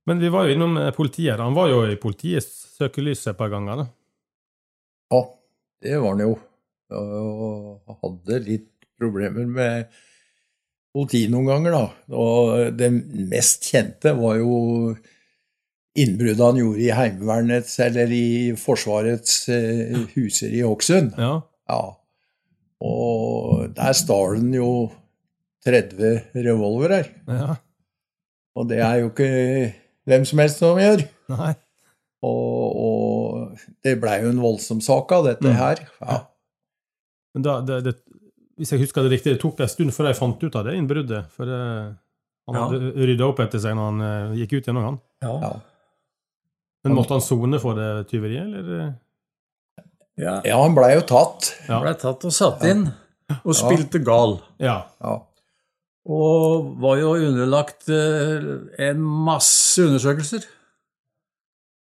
Men 0.08 0.22
vi 0.24 0.30
var 0.32 0.48
jo 0.48 0.56
innom 0.56 0.78
eh, 0.80 0.94
politiet. 0.96 1.42
Han 1.42 1.58
var 1.58 1.68
jo 1.74 1.82
i 1.90 1.98
politiets 2.00 2.78
søkelys 2.78 3.26
et 3.28 3.40
par 3.40 3.52
ganger. 3.52 3.84
da. 3.84 3.88
Ja, 5.12 5.22
det 5.84 6.00
var 6.00 6.16
han 6.16 6.24
jo. 6.24 6.38
Og 7.02 8.00
hadde 8.06 8.40
litt 8.48 8.70
problemer 9.02 9.52
med 9.52 9.92
politiet 10.96 11.36
noen 11.36 11.52
ganger, 11.52 11.76
da. 11.76 12.16
Og 12.16 12.80
det 12.80 12.94
mest 13.28 13.68
kjente 13.74 14.16
var 14.16 14.40
jo 14.40 14.56
innbruddet 16.00 16.40
han 16.46 16.60
gjorde 16.62 16.80
i 16.86 16.92
Heimevernets 16.96 17.74
eller 17.84 18.12
i 18.16 18.26
Forsvarets 18.60 19.42
eh, 19.52 19.98
huser 20.16 20.54
i 20.56 20.62
Hokksund. 20.64 21.14
Ja. 21.20 21.42
Ja. 21.72 21.82
Og 22.82 23.68
der 23.78 23.94
stjal 23.98 24.38
han 24.40 24.54
jo 24.56 24.70
30 25.66 26.22
revolverer. 26.48 27.12
ja. 27.30 27.56
Og 28.60 28.66
det 28.68 28.82
er 28.84 28.98
jo 29.00 29.08
ikke 29.14 29.28
hvem 30.10 30.26
som 30.28 30.40
helst 30.44 30.58
som 30.60 30.76
gjør. 30.82 31.06
Nei. 31.32 31.54
Og, 32.22 32.74
og 32.82 33.62
det 33.86 33.94
blei 34.02 34.18
jo 34.26 34.34
en 34.34 34.42
voldsom 34.44 34.82
sak 34.84 35.12
av 35.16 35.24
dette 35.30 35.48
Mm. 35.48 35.56
her. 35.56 35.80
Ja. 36.02 36.18
Men 37.34 37.46
da, 37.46 37.54
det, 37.64 37.78
det, 37.86 37.94
hvis 38.60 38.74
jeg 38.76 38.82
husker 38.84 39.06
det 39.08 39.14
riktig, 39.14 39.34
det 39.38 39.40
tok 39.42 39.62
en 39.64 39.72
stund 39.72 39.94
før 39.96 40.10
de 40.10 40.14
fant 40.20 40.44
ut 40.44 40.56
av 40.60 40.66
det 40.68 40.76
innbruddet. 40.76 41.32
For 41.32 41.48
det, 41.48 41.62
han 42.50 42.58
Ja. 42.60 42.66
hadde 42.68 42.92
rydda 43.08 43.30
opp 43.32 43.40
etter 43.40 43.64
seg 43.64 43.78
når 43.80 43.88
han 43.94 44.02
eh, 44.10 44.36
gikk 44.42 44.58
ut 44.60 44.68
gjennom 44.68 44.84
han. 44.90 45.00
Ja. 45.24 45.54
Men 46.84 46.98
måtte 46.98 47.14
han 47.14 47.24
sone 47.24 47.60
for 47.62 47.78
det 47.78 48.08
tyveriet, 48.10 48.48
eller? 48.48 48.94
ja. 50.18 50.40
ja, 50.46 50.56
han 50.58 50.78
blei 50.78 50.96
jo 50.96 51.04
tatt. 51.10 51.52
Ja. 51.68 51.82
Ble 51.84 51.94
tatt 52.00 52.26
og 52.26 52.34
satt 52.34 52.64
inn, 52.70 52.88
og 53.42 53.54
spilte 53.58 54.02
gal. 54.06 54.40
Ja. 54.62 54.80
Ja. 55.04 55.20
Og 56.10 56.72
var 56.82 56.98
jo 56.98 57.14
underlagt 57.20 57.92
eh, 57.94 58.48
en 58.90 59.06
masse 59.28 59.86
undersøkelser. 59.86 60.48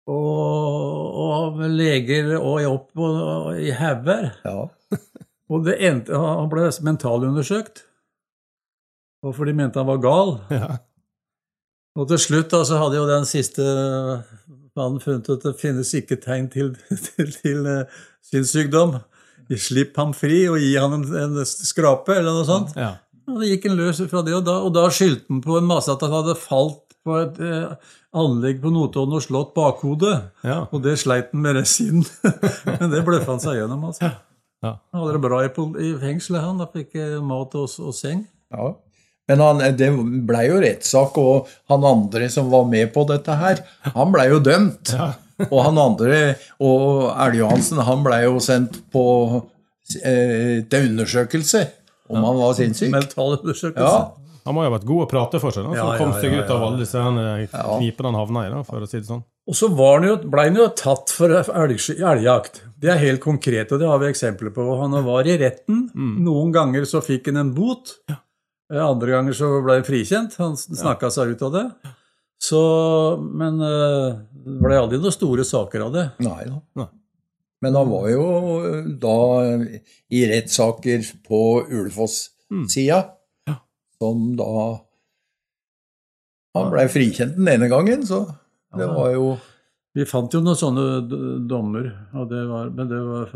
Og, 0.08 1.18
og 1.20 1.60
leger 1.68 2.32
og 2.38 2.64
opp 2.64 3.02
og, 3.04 3.20
og 3.20 3.60
i 3.60 3.74
hauger. 3.76 4.30
ja. 4.48 4.66
Og 5.48 5.62
det 5.64 5.78
endte, 5.80 6.12
han 6.12 6.48
ble 6.52 6.66
mentalundersøkt. 6.84 7.86
Og 9.24 9.32
for 9.34 9.48
de 9.48 9.54
mente 9.56 9.80
han 9.80 9.88
var 9.88 10.00
gal. 10.04 10.34
ja. 10.52 10.78
Og 11.98 12.06
til 12.10 12.20
slutt 12.22 12.52
da, 12.52 12.60
så 12.68 12.78
hadde 12.78 12.98
jo 13.00 13.06
den 13.08 13.24
siste 13.26 13.64
mannen 14.78 15.02
funnet 15.02 15.28
ut 15.28 15.36
at 15.36 15.46
det 15.50 15.58
finnes 15.60 15.90
ikke 15.98 16.20
tegn 16.22 16.48
til, 16.54 16.72
til, 17.08 17.30
til 17.42 17.68
eh, 17.68 18.00
sinnssykdom. 18.30 18.98
Slipp 19.58 19.96
ham 19.96 20.10
fri 20.16 20.42
og 20.50 20.58
gi 20.60 20.74
ham 20.76 20.98
en, 20.98 21.04
en 21.16 21.38
skrape, 21.48 22.18
eller 22.18 22.34
noe 22.36 22.48
sånt. 22.48 22.74
ja. 22.78 22.96
Og 23.28 23.42
det 23.42 23.50
gikk 23.50 23.66
en 23.68 23.76
løs 23.76 23.98
fra 24.08 24.22
det, 24.24 24.32
og 24.38 24.44
da, 24.46 24.54
og 24.64 24.70
da 24.72 24.86
skyldte 24.88 25.28
han 25.28 25.42
på 25.44 25.58
en 25.58 25.66
masse 25.68 25.92
at 25.92 26.00
han 26.00 26.14
hadde 26.16 26.32
falt 26.40 26.94
på 27.04 27.16
et 27.20 27.40
eh, 27.44 27.92
anlegg 28.16 28.62
på 28.62 28.72
Notodden 28.72 29.18
og 29.18 29.24
slått 29.24 29.52
bakhodet. 29.56 30.14
ja. 30.48 30.62
Og 30.72 30.80
det 30.84 30.96
sleit 31.02 31.34
han 31.34 31.44
med 31.44 31.58
resten. 31.60 32.06
Men 32.80 32.92
det 32.94 33.04
bløffa 33.04 33.34
han 33.34 33.42
seg 33.44 33.60
gjennom, 33.60 33.84
altså. 33.90 34.08
Ja. 34.64 34.74
Han 34.90 35.02
hadde 35.02 35.18
det 35.18 35.22
bra 35.22 35.42
i, 35.44 35.50
i 35.84 35.92
fengselet, 36.00 36.42
han. 36.42 36.60
Da 36.60 36.68
fikk 36.72 36.96
eh, 36.98 37.18
mat 37.24 37.56
og, 37.58 37.68
og 37.84 37.96
seng. 37.96 38.24
ja. 38.54 38.72
Men 39.28 39.44
han, 39.44 39.62
det 39.76 39.88
blei 40.28 40.46
jo 40.48 40.60
rettssak, 40.64 41.18
og 41.20 41.48
han 41.70 41.84
andre 41.84 42.30
som 42.32 42.48
var 42.52 42.68
med 42.68 42.92
på 42.94 43.04
dette 43.08 43.36
her, 43.38 43.62
han 43.94 44.14
blei 44.14 44.28
jo 44.32 44.42
dømt. 44.44 44.94
Ja. 44.96 45.14
Og 45.52 45.60
han 45.62 45.76
andre, 45.78 46.32
og 46.58 47.12
Elg-Johansen, 47.14 47.78
han 47.86 48.00
blei 48.02 48.24
jo 48.24 48.40
sendt 48.42 48.80
på 48.90 49.04
eh, 50.02 50.64
til 50.66 50.88
undersøkelse 50.88 51.60
om 52.08 52.24
han 52.24 52.40
var 52.40 52.56
sinnssyk. 52.58 52.90
Mentalundersøkelse. 52.90 54.00
Ja. 54.00 54.38
Han 54.48 54.56
må 54.56 54.64
jo 54.64 54.70
ha 54.70 54.74
vært 54.78 54.86
god 54.88 55.04
å 55.04 55.08
prate 55.10 55.40
for 55.42 55.52
seg, 55.52 55.66
da, 55.66 55.74
så 55.74 55.78
Ja, 55.78 55.88
ja, 55.92 55.96
kom 56.00 56.14
seg 56.16 56.32
ja, 56.32 56.40
ut 56.40 56.52
av 56.54 56.62
alle 56.64 56.80
disse 56.80 57.00
eh, 57.04 57.42
knipene 57.52 58.08
han 58.08 58.16
havna 58.16 58.44
i, 58.46 58.52
da, 58.54 58.62
for 58.64 58.82
å 58.82 58.88
si 58.88 59.02
det 59.02 59.08
sånn. 59.10 59.20
Og 59.48 59.56
så 59.56 59.68
var 59.72 59.98
han 59.98 60.06
jo, 60.08 60.14
ble 60.28 60.46
han 60.48 60.56
jo 60.58 60.68
tatt 60.76 61.12
for 61.12 61.32
elgjakt. 61.36 62.62
Det 62.80 62.90
er 62.92 63.02
helt 63.02 63.20
konkret, 63.22 63.70
og 63.72 63.82
det 63.82 63.88
har 63.88 64.00
vi 64.00 64.08
eksempler 64.10 64.52
på. 64.56 64.64
Han 64.80 64.96
var 65.04 65.28
i 65.28 65.36
retten. 65.40 65.86
Noen 66.24 66.50
ganger 66.54 66.88
så 66.88 67.00
fikk 67.04 67.30
han 67.30 67.42
en 67.44 67.52
bot. 67.56 67.94
Eh, 68.08 68.18
Andre 68.68 69.14
ganger 69.14 69.36
så 69.36 69.48
ble 69.64 69.78
han 69.78 69.86
frikjent. 69.86 70.36
Han 70.42 70.56
snakka 70.58 71.08
seg 71.12 71.32
ut 71.32 71.44
av 71.46 71.54
det. 71.54 71.64
Så, 72.38 72.60
men 73.18 73.58
eh, 73.64 74.18
det 74.44 74.58
ble 74.62 74.78
aldri 74.78 75.00
noen 75.00 75.14
store 75.14 75.44
saker 75.46 75.86
av 75.88 75.94
det. 75.96 76.04
Nei 76.22 76.42
da. 76.46 76.60
Nei. 76.78 76.88
Men 77.64 77.74
han 77.74 77.88
var 77.90 78.04
jo 78.12 78.26
da 79.02 79.16
i 80.14 80.20
rettssaker 80.30 81.02
på 81.26 81.40
Ulefoss-sida, 81.66 83.00
som 83.98 84.28
da 84.38 84.52
Han 86.54 86.70
blei 86.70 86.84
frikjent 86.90 87.34
den 87.34 87.50
ene 87.50 87.68
gangen, 87.70 88.04
så 88.06 88.20
det 88.78 88.86
var 88.86 89.10
jo 89.10 89.32
Vi 89.98 90.06
fant 90.06 90.32
jo 90.32 90.40
noen 90.44 90.58
sånne 90.58 90.84
dommer, 91.50 91.90
og 92.14 92.30
det 92.30 92.44
var, 92.46 92.70
men 92.70 92.92
det 92.92 93.02
var 93.02 93.34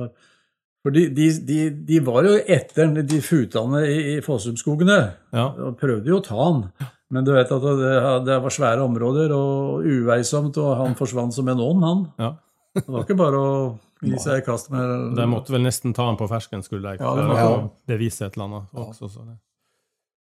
for, 0.83 0.91
de, 0.95 1.05
de, 1.15 1.29
de, 1.47 1.59
de 1.87 2.01
var 2.03 2.25
jo 2.27 2.33
etter 2.51 2.91
de 3.07 3.21
futene 3.23 3.85
i, 3.87 3.99
i 4.17 4.21
Fossumskogene. 4.25 4.99
Ja. 5.35 5.49
og 5.69 5.77
prøvde 5.81 6.11
jo 6.11 6.19
å 6.19 6.25
ta 6.27 6.39
han. 6.41 6.65
Men 7.13 7.27
du 7.29 7.33
vet 7.35 7.51
at 7.53 7.63
det, 7.63 7.93
det 8.27 8.39
var 8.43 8.55
svære 8.55 8.83
områder 8.87 9.33
og 9.37 9.85
uveisomt, 9.85 10.57
og 10.59 10.75
han 10.81 10.95
forsvant 10.99 11.35
som 11.37 11.49
en 11.53 11.61
ånd, 11.61 11.85
han. 11.87 12.05
ja. 12.23 12.33
Det 12.73 12.87
var 12.89 13.03
ikke 13.05 13.19
bare 13.21 13.37
å 13.37 13.57
gi 14.01 14.17
seg 14.17 14.39
i 14.41 14.45
kast 14.47 14.71
med 14.73 15.11
De 15.19 15.27
måtte 15.29 15.53
vel 15.53 15.61
nesten 15.67 15.93
ta 15.93 16.07
han 16.09 16.17
på 16.17 16.25
fersken, 16.31 16.63
skulle 16.65 16.95
jeg, 16.95 17.03
Ja, 17.05 17.11
for 17.13 17.29
måtte 17.29 17.49
å 17.51 17.59
bevise 17.93 18.25
et 18.25 18.39
eller 18.39 18.47
annet. 18.49 18.71
Også, 18.81 19.11
så. 19.13 19.27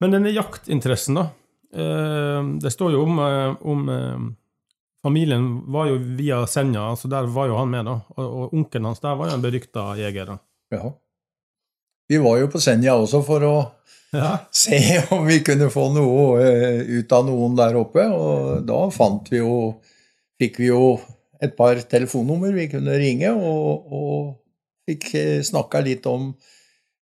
Men 0.03 0.13
denne 0.13 0.29
jaktinteressen, 0.35 1.17
da. 1.17 1.23
eh, 1.73 2.51
Det 2.61 2.69
står 2.75 2.93
jo 2.93 3.01
om, 3.07 3.17
eh, 3.25 3.55
om 3.65 3.89
eh, 3.89 4.27
Familien 5.05 5.71
var 5.71 5.91
jo 5.91 5.99
via 6.17 6.39
Senja, 6.49 6.87
så 6.97 7.09
der 7.11 7.27
var 7.29 7.45
jo 7.51 7.59
han 7.59 7.69
med, 7.69 7.85
da. 7.85 7.99
Og, 8.17 8.25
og 8.25 8.53
onkelen 8.57 8.87
hans 8.89 9.03
der 9.03 9.17
var 9.19 9.29
jo 9.29 9.35
en 9.37 9.43
berykta 9.43 9.83
jeger. 9.99 10.31
da. 10.31 10.37
Ja. 10.73 10.93
Vi 12.09 12.17
var 12.21 12.39
jo 12.41 12.47
på 12.49 12.61
Senja 12.61 12.95
også 12.97 13.21
for 13.25 13.45
å 13.45 13.55
Ja. 14.15 14.37
se 14.55 14.79
om 15.11 15.25
vi 15.27 15.41
kunne 15.43 15.67
få 15.73 15.89
noe 15.93 16.39
eh, 16.41 16.81
ut 17.01 17.13
av 17.13 17.25
noen 17.27 17.57
der 17.57 17.77
oppe, 17.77 18.05
og 18.09 18.65
da 18.65 18.85
fant 18.93 19.29
vi 19.33 19.43
jo 19.43 19.75
Fikk 20.35 20.57
vi 20.59 20.65
jo 20.67 20.97
et 21.39 21.53
par 21.55 21.79
telefonnummer 21.87 22.51
vi 22.51 22.65
kunne 22.67 22.97
ringe, 22.99 23.29
og, 23.31 23.85
og 23.87 24.17
fikk 24.83 25.05
snakka 25.47 25.79
litt 25.85 26.03
om 26.11 26.25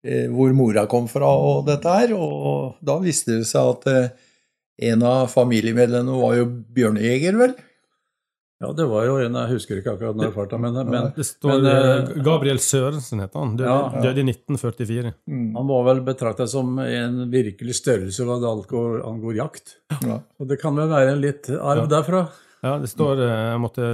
eh, 0.02 0.24
hvor 0.32 0.50
mora 0.58 0.82
kom 0.90 1.06
fra 1.06 1.28
og 1.30 1.68
dette 1.68 1.92
her, 1.94 2.16
og 2.18 2.80
da 2.82 2.96
viste 2.98 3.36
det 3.38 3.46
seg 3.46 3.70
at 3.76 3.86
eh, 3.92 4.08
en 4.90 5.04
av 5.06 5.28
familiemedlemmene 5.30 6.18
var 6.24 6.40
jo 6.40 6.48
bjørnejeger, 6.74 7.38
vel? 7.38 7.54
Ja, 8.60 8.72
det 8.76 8.84
var 8.90 9.06
jo 9.08 9.14
en 9.24 9.36
Jeg 9.38 9.48
husker 9.54 9.78
ikke 9.80 9.94
akkurat 9.94 10.18
når 10.20 10.32
farta, 10.34 10.58
men, 10.60 10.74
men 10.84 11.06
Det 11.16 11.24
står 11.24 11.62
Men, 11.62 11.66
eh, 11.70 11.92
eh, 12.18 12.22
Gabriel 12.26 12.58
Sørensen, 12.60 13.22
heter 13.24 13.40
han. 13.40 13.54
Døde, 13.56 13.70
Ja. 13.70 14.02
døde 14.04 14.20
i 14.20 14.26
1944. 14.28 15.14
han 15.56 15.66
var 15.70 15.84
vel 15.88 16.02
betraktet 16.04 16.50
som 16.52 16.78
en 16.78 17.30
virkelig 17.32 17.78
størrelse 17.80 18.26
hva 18.28 18.36
det 18.42 18.50
angår, 18.52 19.34
jakt. 19.38 19.76
Ja. 20.04 20.20
Og 20.38 20.48
det 20.48 20.60
kan 20.60 20.76
vel 20.76 20.88
være 20.92 21.14
en 21.14 21.20
litt 21.24 21.48
arv 21.48 21.86
Ja. 21.86 21.86
derfra? 21.96 22.28
Ja, 22.62 22.78
det 22.78 22.90
står 22.92 23.22
eh, 23.24 23.52
Jeg 23.54 23.60
måtte 23.60 23.86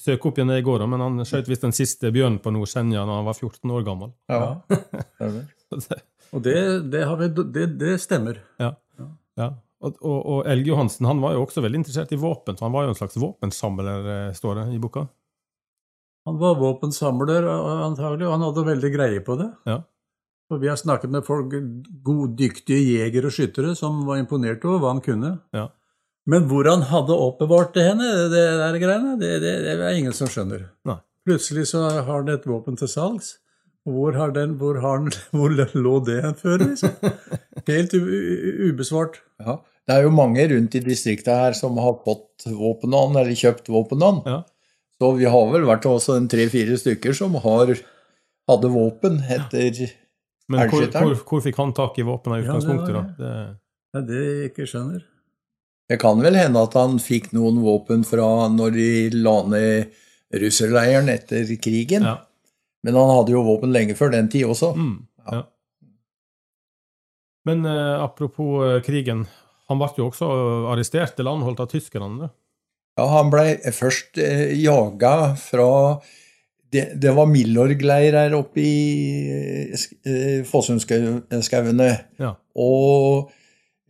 søke 0.00 0.30
opp 0.30 0.38
igjen 0.38 0.48
det 0.48 0.62
i 0.62 0.64
går, 0.64 0.86
men 0.88 1.00
han 1.04 1.18
skjøt 1.28 1.48
visst 1.52 1.60
den 1.66 1.72
siste 1.76 2.08
bjørnen 2.10 2.40
på 2.40 2.50
Nord-Senja 2.54 3.04
da 3.04 3.18
han 3.20 3.26
var 3.28 3.34
14 3.36 3.70
år 3.70 3.84
gammel. 3.84 4.12
Ja. 4.32 4.62
det, 5.20 6.00
Og 6.32 6.42
det, 6.42 6.56
det, 6.90 7.04
har 7.04 7.16
vi, 7.20 7.28
det, 7.52 7.66
det 7.78 8.00
stemmer. 8.00 8.40
Ja. 8.58 8.72
ja. 9.36 9.50
Og, 9.84 9.98
og, 10.00 10.18
og 10.32 10.46
Elge 10.48 10.72
Johansen 10.72 11.08
han 11.08 11.20
var 11.20 11.34
jo 11.36 11.42
også 11.44 11.62
veldig 11.64 11.82
interessert 11.82 12.14
i 12.16 12.20
våpen, 12.20 12.56
så 12.56 12.64
han 12.64 12.74
var 12.74 12.86
jo 12.86 12.94
en 12.94 12.98
slags 12.98 13.18
våpensamler, 13.20 14.06
eh, 14.12 14.30
står 14.36 14.62
det 14.62 14.66
i 14.76 14.80
boka. 14.80 15.04
Han 16.26 16.38
var 16.40 16.56
våpensamler 16.58 17.44
antagelig, 17.84 18.26
og 18.26 18.32
han 18.34 18.46
hadde 18.48 18.64
veldig 18.66 18.90
greie 18.94 19.20
på 19.22 19.36
det. 19.38 19.50
Ja. 19.68 19.82
Og 20.50 20.62
vi 20.62 20.70
har 20.70 20.78
snakket 20.78 21.12
med 21.12 21.26
folk, 21.26 21.54
goddyktige 22.06 22.80
jegere 22.82 23.30
og 23.30 23.34
skyttere 23.34 23.74
som 23.78 24.00
var 24.06 24.18
imponert 24.22 24.64
over 24.66 24.82
hva 24.82 24.94
han 24.94 25.02
kunne. 25.04 25.32
Ja. 25.54 25.68
Men 26.26 26.48
hvor 26.50 26.66
han 26.66 26.82
hadde 26.90 27.14
oppbevart 27.14 27.74
det 27.76 27.86
henne, 27.86 28.06
det 28.32 28.42
der 28.58 28.78
greiene, 28.82 29.14
det, 29.20 29.36
det, 29.42 29.52
det 29.66 29.74
er 29.76 29.98
ingen 29.98 30.14
som 30.16 30.30
skjønner. 30.30 30.68
Nei. 30.86 30.98
Plutselig 31.26 31.68
så 31.70 31.84
har 31.90 32.06
han 32.08 32.30
et 32.30 32.46
våpen 32.46 32.78
til 32.78 32.90
salgs. 32.90 33.36
Hvor, 33.86 34.16
har 34.18 34.32
den, 34.34 34.56
hvor, 34.58 34.80
har 34.82 34.98
den, 35.04 35.14
hvor 35.36 35.54
lå 35.54 35.94
det 36.06 36.20
før? 36.40 36.64
Liksom? 36.64 36.94
Helt 37.68 37.94
ubesvart. 37.94 39.20
Ja. 39.42 39.60
Det 39.86 39.94
er 39.94 40.06
jo 40.06 40.14
mange 40.14 40.42
rundt 40.50 40.74
i 40.74 40.82
distriktet 40.82 41.30
her 41.30 41.54
som 41.54 41.76
har 41.78 42.00
fått 42.02 42.48
våpenånd, 42.50 43.18
eller 43.20 43.38
kjøpt 43.38 43.70
våpenånd. 43.70 44.26
Ja. 44.26 44.40
Så 44.98 45.12
vi 45.18 45.28
har 45.30 45.52
vel 45.52 45.66
vært 45.68 45.86
også 45.86 46.16
en 46.18 46.26
tre-fire 46.32 46.78
stykker 46.80 47.14
som 47.14 47.36
har, 47.44 47.74
hadde 48.50 48.72
våpen 48.72 49.20
etter 49.22 49.84
Men 50.50 50.70
hvor, 50.70 50.86
hvor, 50.94 51.14
hvor 51.28 51.44
fikk 51.44 51.58
han 51.60 51.74
tak 51.76 51.98
i 52.00 52.06
våpen 52.06 52.34
i 52.34 52.40
Ja, 52.40 52.42
det 52.42 52.48
var 52.48 52.56
utgangspunktet? 52.56 52.94
da? 52.96 53.04
det. 53.20 53.34
Er 53.96 54.06
det 54.08 54.22
jeg 54.24 54.50
ikke 54.50 54.66
skjønner. 54.70 55.04
Det 55.86 55.98
kan 56.02 56.22
vel 56.22 56.34
hende 56.38 56.62
at 56.66 56.74
han 56.74 56.98
fikk 57.02 57.30
noen 57.36 57.60
våpen 57.62 58.02
fra 58.06 58.48
når 58.50 58.74
de 58.74 58.88
la 59.14 59.36
ned 59.46 60.00
russerleiren 60.34 61.10
etter 61.12 61.52
krigen. 61.62 62.08
ja. 62.08 62.16
Men 62.86 62.94
han 62.94 63.12
hadde 63.12 63.34
jo 63.34 63.44
våpen 63.46 63.74
lenge 63.74 63.96
før 63.98 64.14
den 64.14 64.30
tid 64.30 64.46
også. 64.46 64.72
Mm, 64.78 64.96
ja. 65.26 65.42
Men 67.46 67.66
eh, 67.66 67.94
apropos 68.02 68.62
eh, 68.66 68.80
krigen, 68.86 69.24
han 69.66 69.80
ble 69.80 69.90
jo 69.98 70.10
også 70.10 70.28
arrestert 70.72 71.18
eller 71.18 71.34
anholdt 71.34 71.62
av 71.64 71.70
tyskerne. 71.72 72.30
Ja, 72.96 73.08
han 73.12 73.32
ble 73.32 73.58
først 73.76 74.20
eh, 74.22 74.54
jaga 74.56 75.34
fra 75.38 75.68
det, 76.72 76.86
det 77.02 77.12
var 77.14 77.28
Milorg-leir 77.30 78.16
her 78.18 78.34
oppe 78.38 78.62
i 78.62 78.78
eh, 79.70 80.46
Fossumskauene. 80.48 81.90
Ja. 82.22 82.32
Og 82.58 83.30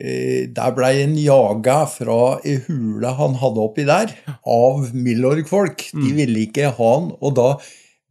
eh, 0.01 0.49
der 0.53 0.75
blei 0.77 0.93
han 0.99 1.17
jaga 1.21 1.79
fra 1.91 2.19
ei 2.45 2.59
hule 2.67 3.15
han 3.21 3.39
hadde 3.41 3.65
oppi 3.65 3.87
der, 3.89 4.13
av 4.43 4.93
Milorg-folk. 4.93 5.89
De 5.97 6.13
ville 6.19 6.45
ikke 6.49 6.73
ha 6.77 6.93
han. 6.99 7.13
Og 7.21 7.37
da, 7.39 7.49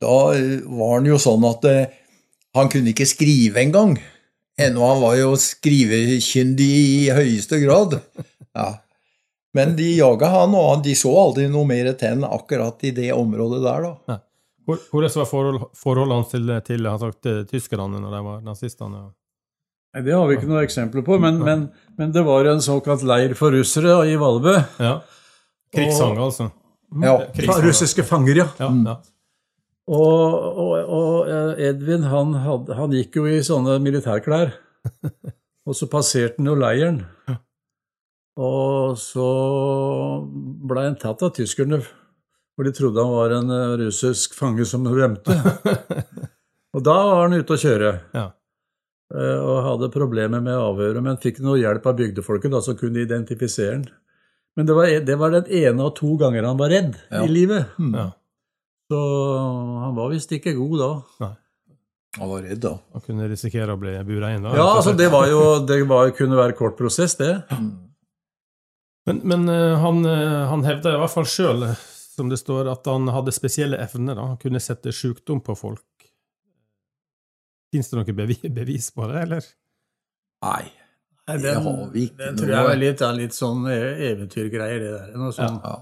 da 0.06 0.16
eh, 0.38 0.60
var 0.80 0.98
han 1.00 1.10
jo 1.10 1.18
sånn 1.22 1.46
at 1.50 1.66
eh, 1.70 1.86
han 2.56 2.70
kunne 2.72 2.94
ikke 2.94 3.08
skrive 3.10 3.60
engang. 3.66 3.98
Ennå 4.56 4.86
han 4.88 5.02
var 5.04 5.18
jo 5.20 5.34
skrivekyndig 5.36 6.70
i 6.72 7.10
høyeste 7.12 7.60
grad. 7.66 7.98
Ja. 8.56 8.70
Men 9.56 9.74
de 9.76 9.90
jaga 9.98 10.30
han, 10.32 10.56
og 10.56 10.82
de 10.84 10.94
så 11.00 11.12
aldri 11.16 11.50
noe 11.52 11.68
mer 11.68 11.90
til 12.00 12.14
enn 12.14 12.24
akkurat 12.28 12.82
i 12.88 12.94
det 12.96 13.10
området 13.16 13.62
der, 13.64 13.86
da. 13.90 14.18
Hvor- 14.66 14.82
Hvordan 14.92 15.12
var 15.20 15.28
forhold, 15.30 15.60
forholdet 15.78 16.16
hans 16.18 16.32
til, 16.32 16.48
til 16.66 16.88
til 17.22 17.36
eh, 17.40 17.44
tyskerne 17.52 18.00
når 18.02 18.16
de 18.16 18.22
var 18.26 18.40
nazistene? 18.44 19.04
Nei, 19.96 20.02
Det 20.04 20.12
har 20.16 20.26
vi 20.28 20.36
ikke 20.40 20.50
noe 20.50 20.64
eksempler 20.66 21.04
på, 21.08 21.20
men, 21.22 21.38
men, 21.40 21.68
men 21.98 22.12
det 22.12 22.24
var 22.26 22.48
en 22.52 22.60
såkalt 22.66 23.04
leir 23.08 23.36
for 23.38 23.52
russere 23.56 24.00
i 24.10 24.16
Valbø. 24.20 24.56
Ja. 24.80 24.96
Krigsfanger, 25.76 26.24
altså. 26.26 26.50
Ja. 27.04 27.14
Fa- 27.46 27.60
Russiske 27.64 28.04
fanger, 28.08 28.36
ja. 28.42 28.48
Ja, 28.60 28.72
ja. 28.90 28.96
Og, 29.86 30.36
og, 30.58 30.72
og 30.90 31.28
eh, 31.30 31.68
Edvin 31.70 32.08
han, 32.10 32.32
had, 32.42 32.70
han 32.74 32.94
gikk 32.96 33.20
jo 33.20 33.26
i 33.30 33.42
sånne 33.46 33.78
militærklær. 33.86 34.56
Og 35.66 35.74
så 35.78 35.88
passerte 35.90 36.38
han 36.42 36.46
jo 36.50 36.56
leiren. 36.62 37.00
Og 38.38 38.98
så 39.00 39.26
ble 40.68 40.84
han 40.90 40.98
tatt 41.00 41.22
av 41.26 41.32
tyskerne, 41.38 41.80
for 42.56 42.68
de 42.68 42.74
trodde 42.76 43.02
han 43.06 43.14
var 43.16 43.34
en 43.38 43.54
eh, 43.54 43.76
russisk 43.86 44.36
fange 44.38 44.66
som 44.70 44.86
rømte. 44.90 45.34
Og 46.76 46.84
da 46.84 46.96
var 47.08 47.22
han 47.24 47.38
ute 47.40 47.56
å 47.56 47.62
kjøre. 47.62 47.92
Ja. 48.18 48.26
eh, 49.16 49.38
Og 49.40 49.62
hadde 49.70 49.90
problemer 49.94 50.44
med 50.44 50.58
avhøret, 50.58 51.02
men 51.06 51.22
fikk 51.24 51.40
noe 51.46 51.62
hjelp 51.62 51.86
av 51.90 51.98
bygdefolket 52.02 52.54
da, 52.54 52.62
som 52.66 52.78
kunne 52.80 53.06
identifisere 53.06 53.78
han. 53.80 53.88
Men 54.56 54.70
det 54.70 54.76
var, 54.78 54.92
det 55.04 55.16
var 55.20 55.34
den 55.34 55.50
ene 55.52 55.84
av 55.84 55.94
to 55.98 56.14
ganger 56.20 56.46
han 56.48 56.60
var 56.60 56.70
redd 56.72 56.94
Ja. 57.12 57.26
i 57.26 57.32
livet. 57.32 57.74
ja. 57.94 58.10
Så 58.92 59.00
han 59.82 59.96
var 59.98 60.12
visst 60.14 60.32
ikke 60.36 60.54
god 60.58 60.78
da. 60.82 61.32
Han 62.20 62.30
var 62.32 62.46
redd, 62.46 62.62
da. 62.64 62.76
Han 62.96 63.04
kunne 63.04 63.26
risikere 63.28 63.74
å 63.74 63.80
bli 63.82 63.96
bura 64.08 64.30
inn. 64.36 64.46
da. 64.46 64.54
Ja, 64.56 64.68
altså 64.78 64.94
det 64.96 65.10
var 65.12 65.26
jo 65.28 65.42
Det 65.68 65.82
var, 65.90 66.12
kunne 66.16 66.38
være 66.40 66.56
kort 66.56 66.78
prosess, 66.78 67.18
det. 67.20 67.34
Men, 69.06 69.20
men 69.24 69.50
eh, 69.50 69.76
han, 69.82 70.00
eh, 70.06 70.46
han 70.50 70.64
hevda 70.66 70.96
i 70.96 71.02
hvert 71.02 71.12
fall 71.14 71.28
sjøl, 71.30 71.66
som 72.16 72.30
det 72.32 72.40
står, 72.42 72.72
at 72.72 72.88
han 72.90 73.10
hadde 73.14 73.34
spesielle 73.36 73.78
evner. 73.84 74.16
da. 74.16 74.30
Han 74.32 74.40
kunne 74.42 74.62
sette 74.64 74.94
sykdom 74.96 75.42
på 75.46 75.58
folk. 75.60 75.84
Fins 77.74 77.92
det 77.92 78.00
noe 78.00 78.16
bevis 78.16 78.88
på 78.96 79.06
det, 79.12 79.26
eller? 79.28 79.52
Nei. 80.46 80.64
Nei, 81.28 81.38
Det 81.42 81.54
har 81.58 81.90
vi 81.92 82.06
ikke 82.08 82.18
Det 82.22 82.32
tror 82.38 82.52
jeg 82.54 82.72
er 82.72 82.80
litt, 82.80 83.02
er 83.02 83.14
litt 83.18 83.34
sånn 83.36 83.66
e- 83.68 83.96
eventyrgreier, 84.12 84.80
det 84.80 84.92
der. 84.94 85.14
Noe 85.20 85.34
sånn. 85.36 85.60
Ja. 85.64 85.76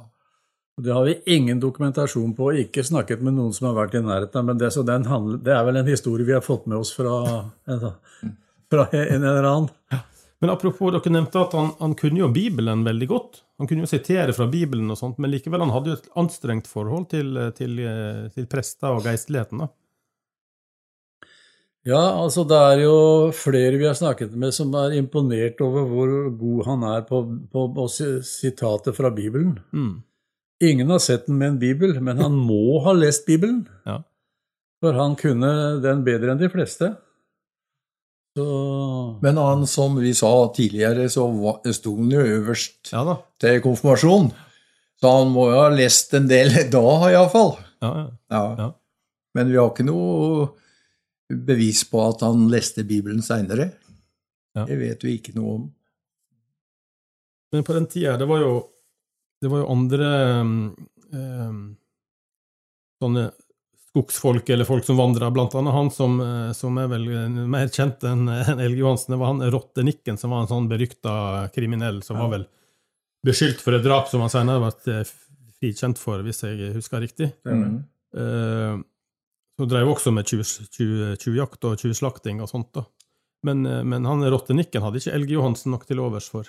Det 0.82 0.90
har 0.90 1.04
vi 1.06 1.20
ingen 1.26 1.60
dokumentasjon 1.62 2.32
på, 2.36 2.48
ikke 2.64 2.84
snakket 2.84 3.22
med 3.22 3.36
noen 3.38 3.54
som 3.54 3.68
har 3.70 3.76
vært 3.78 4.00
i 4.00 4.02
nærheten. 4.02 4.48
Men 4.48 4.58
det, 4.58 4.72
så 4.74 4.82
den 4.88 5.06
handler, 5.06 5.38
det 5.46 5.54
er 5.54 5.68
vel 5.68 5.78
en 5.84 5.92
historie 5.92 6.26
vi 6.26 6.34
har 6.34 6.42
fått 6.42 6.66
med 6.66 6.80
oss 6.82 6.96
fra, 6.98 7.20
fra 8.74 8.88
en 8.90 9.22
eller 9.22 9.50
annen. 9.50 9.70
Men 10.42 10.52
apropos, 10.52 10.92
dere 10.92 11.14
nevnte 11.14 11.40
at 11.40 11.54
han, 11.56 11.70
han 11.80 11.94
kunne 11.96 12.20
jo 12.20 12.32
Bibelen 12.34 12.82
veldig 12.84 13.08
godt. 13.08 13.44
Han 13.62 13.70
kunne 13.70 13.86
jo 13.86 13.92
sitere 13.92 14.34
fra 14.36 14.50
Bibelen 14.52 14.90
og 14.92 14.98
sånt, 15.00 15.22
men 15.22 15.32
likevel 15.32 15.62
han 15.64 15.72
hadde 15.72 15.94
jo 15.94 16.00
et 16.02 16.10
anstrengt 16.20 16.68
forhold 16.68 17.06
til, 17.14 17.38
til, 17.56 17.78
til 18.34 18.50
prester 18.52 18.98
og 18.98 19.06
geistligheten. 19.06 19.64
da. 19.64 19.70
Ja, 21.88 22.02
altså 22.16 22.46
det 22.48 22.58
er 22.58 22.82
jo 22.86 22.98
flere 23.36 23.76
vi 23.76 23.88
har 23.88 23.96
snakket 24.00 24.36
med 24.40 24.56
som 24.56 24.72
er 24.80 24.96
imponert 24.96 25.60
over 25.64 25.88
hvor 25.90 26.12
god 26.40 26.66
han 26.70 26.84
er 26.88 27.06
på, 27.08 27.20
på, 27.52 27.64
på 27.76 27.88
sitater 27.92 28.96
fra 28.96 29.12
Bibelen. 29.16 29.58
Mm. 29.76 29.98
Ingen 30.64 30.90
har 30.94 31.02
sett 31.04 31.26
den 31.28 31.38
med 31.42 31.48
en 31.54 31.60
bibel, 31.60 31.96
men 32.02 32.20
han 32.24 32.36
må 32.40 32.80
ha 32.86 32.94
lest 32.96 33.26
Bibelen. 33.30 33.66
Ja. 33.90 34.00
For 34.84 34.96
han 35.00 35.14
kunne 35.16 35.50
den 35.84 36.02
bedre 36.04 36.34
enn 36.34 36.40
de 36.42 36.50
fleste. 36.52 36.90
Så 38.36 38.46
Men 39.24 39.38
han, 39.40 39.62
som 39.70 39.96
vi 40.02 40.12
sa 40.18 40.32
tidligere, 40.56 41.06
så 41.12 41.24
sto 41.72 41.94
han 42.00 42.10
jo 42.12 42.20
øverst 42.40 42.90
Ja 42.92 43.04
da. 43.08 43.14
til 43.40 43.62
konfirmasjon. 43.64 44.32
Så 45.00 45.12
han 45.20 45.32
må 45.32 45.46
jo 45.52 45.62
ha 45.62 45.70
lest 45.72 46.12
en 46.18 46.28
del 46.28 46.52
da, 46.74 46.84
iallfall. 47.12 47.54
Ja, 47.84 47.92
ja. 48.02 48.08
Ja. 48.34 48.44
Ja. 48.60 48.68
Men 49.38 49.52
vi 49.54 49.58
har 49.62 49.72
ikke 49.72 49.86
noe 49.88 50.50
bevis 51.32 51.86
på 51.90 52.04
at 52.10 52.26
han 52.28 52.48
leste 52.52 52.84
Bibelen 52.84 53.24
seinere. 53.26 53.70
Ja. 54.58 54.66
Det 54.68 54.78
vet 54.82 55.04
vi 55.08 55.16
ikke 55.20 55.34
noe 55.38 55.56
om. 55.62 55.64
Men 57.54 57.64
på 57.64 57.74
den 57.78 57.88
tida, 57.88 58.18
det 58.18 58.28
var 58.30 58.42
jo, 58.44 58.54
det 59.44 59.52
var 59.52 59.62
jo 59.64 59.72
andre 59.74 60.10
um, 60.42 61.64
sånne 63.04 63.26
skogsfolk, 63.94 64.48
eller 64.50 64.66
folk 64.66 64.86
som 64.88 64.98
vandra, 64.98 65.28
blant 65.30 65.54
annet 65.60 65.76
han 65.76 65.92
som, 65.94 66.16
eh, 66.24 66.52
som 66.58 66.78
er 66.82 66.88
vel 66.90 67.04
eh, 67.14 67.36
mer 67.54 67.70
kjent 67.70 68.02
enn 68.10 68.24
Elg 68.66 68.80
Johansen. 68.80 69.14
Det 69.14 69.20
var 69.22 69.34
han 69.36 69.44
Rottenikken, 69.54 70.18
som 70.18 70.34
var 70.34 70.46
en 70.46 70.50
sånn 70.50 70.70
berykta 70.72 71.50
kriminell, 71.54 72.00
som 72.06 72.18
var 72.18 72.32
vel 72.38 72.48
beskyldt 73.28 73.62
for 73.64 73.78
et 73.78 73.86
drap 73.86 74.10
som 74.10 74.24
han 74.26 74.32
senere 74.34 74.64
ble 74.64 74.96
eh, 74.98 75.12
frikjent 75.62 76.02
for, 76.02 76.24
hvis 76.26 76.42
jeg 76.48 76.74
husker 76.76 77.04
riktig. 77.06 77.30
Mm. 77.46 77.84
Uh, 78.18 78.82
Så 79.62 79.68
drev 79.70 79.92
også 79.94 80.12
med 80.12 80.26
tjuv- 80.26 80.66
tjuv- 80.74 81.14
tjuvjakt 81.22 81.64
og 81.70 81.78
tjuvslakting 81.78 82.42
og 82.42 82.50
sånt, 82.50 82.72
da. 82.74 82.84
Men, 83.46 83.62
men 83.62 84.06
han 84.10 84.24
Rottenikken 84.34 84.82
hadde 84.82 84.98
ikke 85.02 85.14
Elge 85.14 85.36
Johansen 85.36 85.70
nok 85.76 85.86
til 85.86 86.00
overs 86.02 86.30
for. 86.34 86.48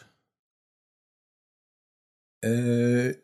Eh, 2.45 3.14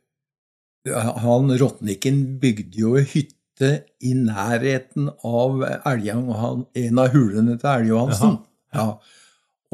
han 1.25 1.53
Rotniken 1.61 2.23
bygde 2.41 2.81
jo 2.81 2.95
hytte 2.97 3.71
i 4.01 4.15
nærheten 4.17 5.11
av 5.27 5.61
Elgjang, 5.85 6.31
en 6.81 7.01
av 7.03 7.11
hulene 7.13 7.59
til 7.61 7.73
Elgjohansen. 7.75 8.39
Ja. 8.73 8.87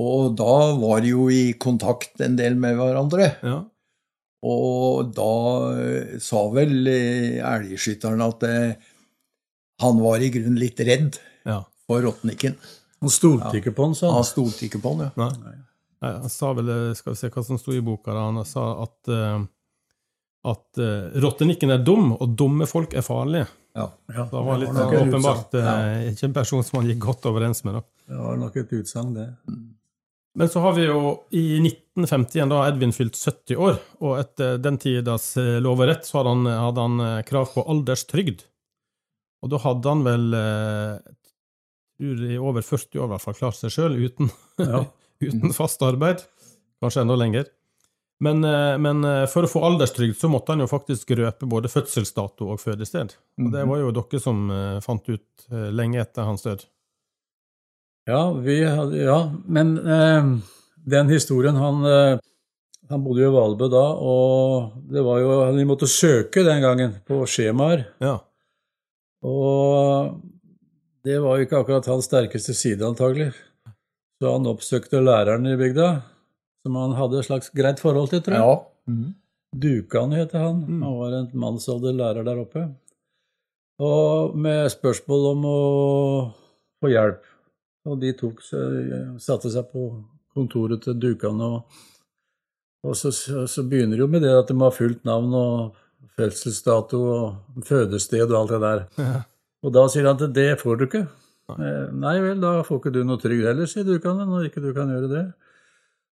Og 0.02 0.34
da 0.36 0.56
var 0.80 1.04
de 1.04 1.14
jo 1.14 1.28
i 1.32 1.54
kontakt 1.62 2.20
en 2.24 2.34
del 2.36 2.58
med 2.60 2.74
hverandre. 2.80 3.30
Ja. 3.46 3.60
Og 4.46 5.12
da 5.16 5.30
eh, 5.78 6.16
sa 6.22 6.42
vel 6.54 6.90
eh, 6.90 7.38
elgskytteren 7.44 8.24
at 8.26 8.44
han 9.82 10.02
var 10.02 10.24
i 10.24 10.32
grunnen 10.32 10.58
litt 10.60 10.80
redd 10.80 11.18
ja. 11.46 11.60
for 11.86 12.02
Rotniken. 12.04 12.56
han 13.04 13.12
stolte 13.12 13.58
ikke 13.60 13.74
på 13.76 13.90
han, 13.90 13.94
sa 13.96 14.08
Han 14.10 14.22
han. 14.22 14.28
stolte 14.28 14.66
ikke 14.66 14.80
på 14.82 14.94
han, 14.94 15.06
ja. 15.06 15.30
Nei. 15.36 15.56
Nei, 16.02 16.12
Han 16.20 16.32
sa 16.32 16.52
vel, 16.56 16.68
eh, 16.68 16.94
skal 16.98 17.14
vi 17.14 17.20
se 17.20 17.30
hva 17.32 17.44
som 17.44 17.58
sto 17.60 17.72
i 17.72 17.80
boka, 17.84 18.12
da. 18.12 18.26
han 18.30 18.44
sa 18.48 18.64
at, 18.84 18.98
eh, 19.08 19.38
at 20.46 20.78
uh, 20.78 21.14
rottenikken 21.24 21.72
er 21.74 21.80
dum, 21.82 22.12
og 22.14 22.34
dumme 22.38 22.66
folk 22.70 22.92
er 22.94 23.02
farlige. 23.02 23.46
Ja. 23.76 23.88
Ja, 24.08 24.24
Det 24.30 24.42
var 24.46 24.60
litt 24.60 24.72
nok 24.72 24.92
et 24.92 25.00
åpenbart 25.02 25.56
eh, 25.60 26.04
ikke 26.12 26.28
en 26.30 26.36
person 26.36 26.62
som 26.64 26.78
han 26.80 26.86
gikk 26.88 27.00
godt 27.02 27.26
overens 27.28 27.64
med. 27.66 27.74
da. 27.76 27.82
Det 28.08 28.20
var 28.22 28.38
nok 28.40 28.56
et 28.62 28.72
utsagn, 28.78 29.10
det. 29.16 29.26
Men 30.36 30.48
så 30.52 30.60
har 30.60 30.74
vi 30.76 30.84
jo 30.86 31.00
i 31.32 31.42
1951 31.62 32.50
da 32.52 32.62
Edvin 32.68 32.92
fylt 32.92 33.16
70 33.16 33.56
år, 33.56 33.78
og 34.04 34.18
etter 34.20 34.58
den 34.62 34.76
tidas 34.80 35.30
eh, 35.40 35.56
lov 35.64 35.80
og 35.82 35.88
rett 35.90 36.06
så 36.08 36.20
hadde 36.20 36.34
han, 36.36 36.50
hadde 36.68 36.86
han 36.86 37.04
eh, 37.08 37.22
krav 37.28 37.50
på 37.54 37.64
alderstrygd. 37.72 38.44
Og 39.44 39.52
da 39.52 39.60
hadde 39.64 39.92
han 39.92 40.04
vel 40.06 40.26
eh, 40.36 41.16
tror 41.96 42.24
i 42.30 42.38
over 42.38 42.64
40 42.64 43.00
år 43.00 43.08
i 43.08 43.12
hvert 43.14 43.24
fall 43.26 43.38
klart 43.40 43.58
seg 43.60 43.72
sjøl 43.76 43.98
uten, 44.06 44.30
Ja. 44.62 44.84
uten 45.20 45.54
fast 45.56 45.82
arbeid. 45.82 46.24
Kanskje 46.82 47.06
enda 47.06 47.16
lenger. 47.16 47.46
Men, 48.18 48.44
eh, 48.44 48.78
men 48.78 49.04
eh, 49.04 49.24
for 49.28 49.44
å 49.44 49.50
få 49.50 49.62
alderstrygd 49.66 50.16
så 50.16 50.30
måtte 50.32 50.54
han 50.54 50.64
jo 50.64 50.70
faktisk 50.70 51.12
røpe 51.18 51.48
både 51.48 51.68
fødselsdato 51.68 52.48
og 52.52 52.62
fødested. 52.62 53.12
Og 53.42 53.50
det 53.52 53.64
var 53.68 53.82
jo 53.82 53.92
dere 53.98 54.20
som 54.22 54.46
eh, 54.52 54.78
fant 54.84 55.10
ut 55.10 55.48
lenge 55.50 56.00
etter 56.00 56.28
hans 56.28 56.46
død. 56.46 56.64
Ja, 58.06 58.30
vi 58.38 58.60
ja 58.62 59.18
men 59.50 59.74
eh, 59.82 60.30
den 60.86 61.10
historien 61.10 61.58
han, 61.58 61.82
han 61.82 63.02
bodde 63.02 63.24
jo 63.24 63.32
i 63.32 63.34
Valbø 63.34 63.66
da, 63.72 63.82
og 63.98 64.78
det 64.94 65.02
var 65.02 65.18
jo, 65.18 65.32
vi 65.56 65.66
måtte 65.66 65.90
søke 65.90 66.44
den 66.46 66.62
gangen 66.62 66.94
på 67.06 67.18
skjemaer. 67.28 67.82
Ja. 67.98 68.20
Og 69.26 70.14
det 71.06 71.18
var 71.22 71.36
jo 71.36 71.48
ikke 71.48 71.58
akkurat 71.58 71.90
hans 71.90 72.06
sterkeste 72.06 72.54
side, 72.54 72.86
antagelig. 72.86 73.32
Så 74.16 74.32
han 74.32 74.48
oppsøkte 74.48 75.02
læreren 75.04 75.46
i 75.50 75.56
bygda, 75.60 75.90
som 76.64 76.76
han 76.80 76.96
hadde 76.96 77.20
et 77.20 77.28
slags 77.28 77.52
greit 77.54 77.82
forhold 77.82 78.10
til, 78.12 78.24
tror 78.24 78.36
jeg. 78.36 78.42
ja. 78.42 78.56
Mm. 78.86 79.14
Dukan 79.56 80.12
heter 80.12 80.38
han. 80.38 80.58
Mm. 80.68 80.82
Han 80.82 80.98
var 80.98 81.14
en 81.16 81.30
mannsalder 81.32 81.94
lærer 81.96 82.26
der 82.26 82.42
oppe. 82.42 82.66
Og 83.82 84.36
med 84.36 84.68
spørsmål 84.72 85.26
om 85.32 85.46
å 85.48 85.58
få 86.80 86.90
hjelp. 86.92 87.24
Og 87.86 87.98
de 88.02 88.12
tok 88.18 88.40
satte 88.42 89.52
seg 89.52 89.68
på 89.72 89.88
kontoret 90.36 90.82
til 90.84 90.96
Dukan, 91.00 91.38
og, 91.40 91.76
og 92.84 92.96
så, 92.98 93.12
så 93.12 93.62
begynner 93.64 93.96
det 93.96 94.02
jo 94.02 94.08
med 94.10 94.24
det 94.26 94.34
at 94.36 94.50
de 94.50 94.56
har 94.58 94.68
ha 94.68 94.74
fullt 94.74 95.06
navn 95.08 95.32
og 95.38 95.78
fødselsdato 96.16 96.98
og 97.12 97.64
fødested 97.64 98.26
og 98.26 98.36
alt 98.40 98.52
det 98.52 98.60
der. 98.64 98.82
Ja. 99.00 99.22
Og 99.64 99.72
da 99.72 99.86
sier 99.92 100.08
han 100.08 100.20
at 100.20 100.34
det 100.36 100.50
får 100.60 100.76
du 100.76 100.84
ikke. 100.86 101.06
Eh, 101.54 101.82
Nei 101.94 102.16
vel, 102.24 102.40
da 102.42 102.60
får 102.66 102.80
ikke 102.80 102.94
du 102.94 103.02
noe 103.06 103.20
trygd 103.22 103.46
heller, 103.46 103.68
sier 103.70 103.86
Dukan, 103.86 104.22
når 104.26 104.48
ikke 104.48 104.62
du 104.64 104.72
kan 104.76 104.90
gjøre 104.90 105.10
det. 105.12 105.24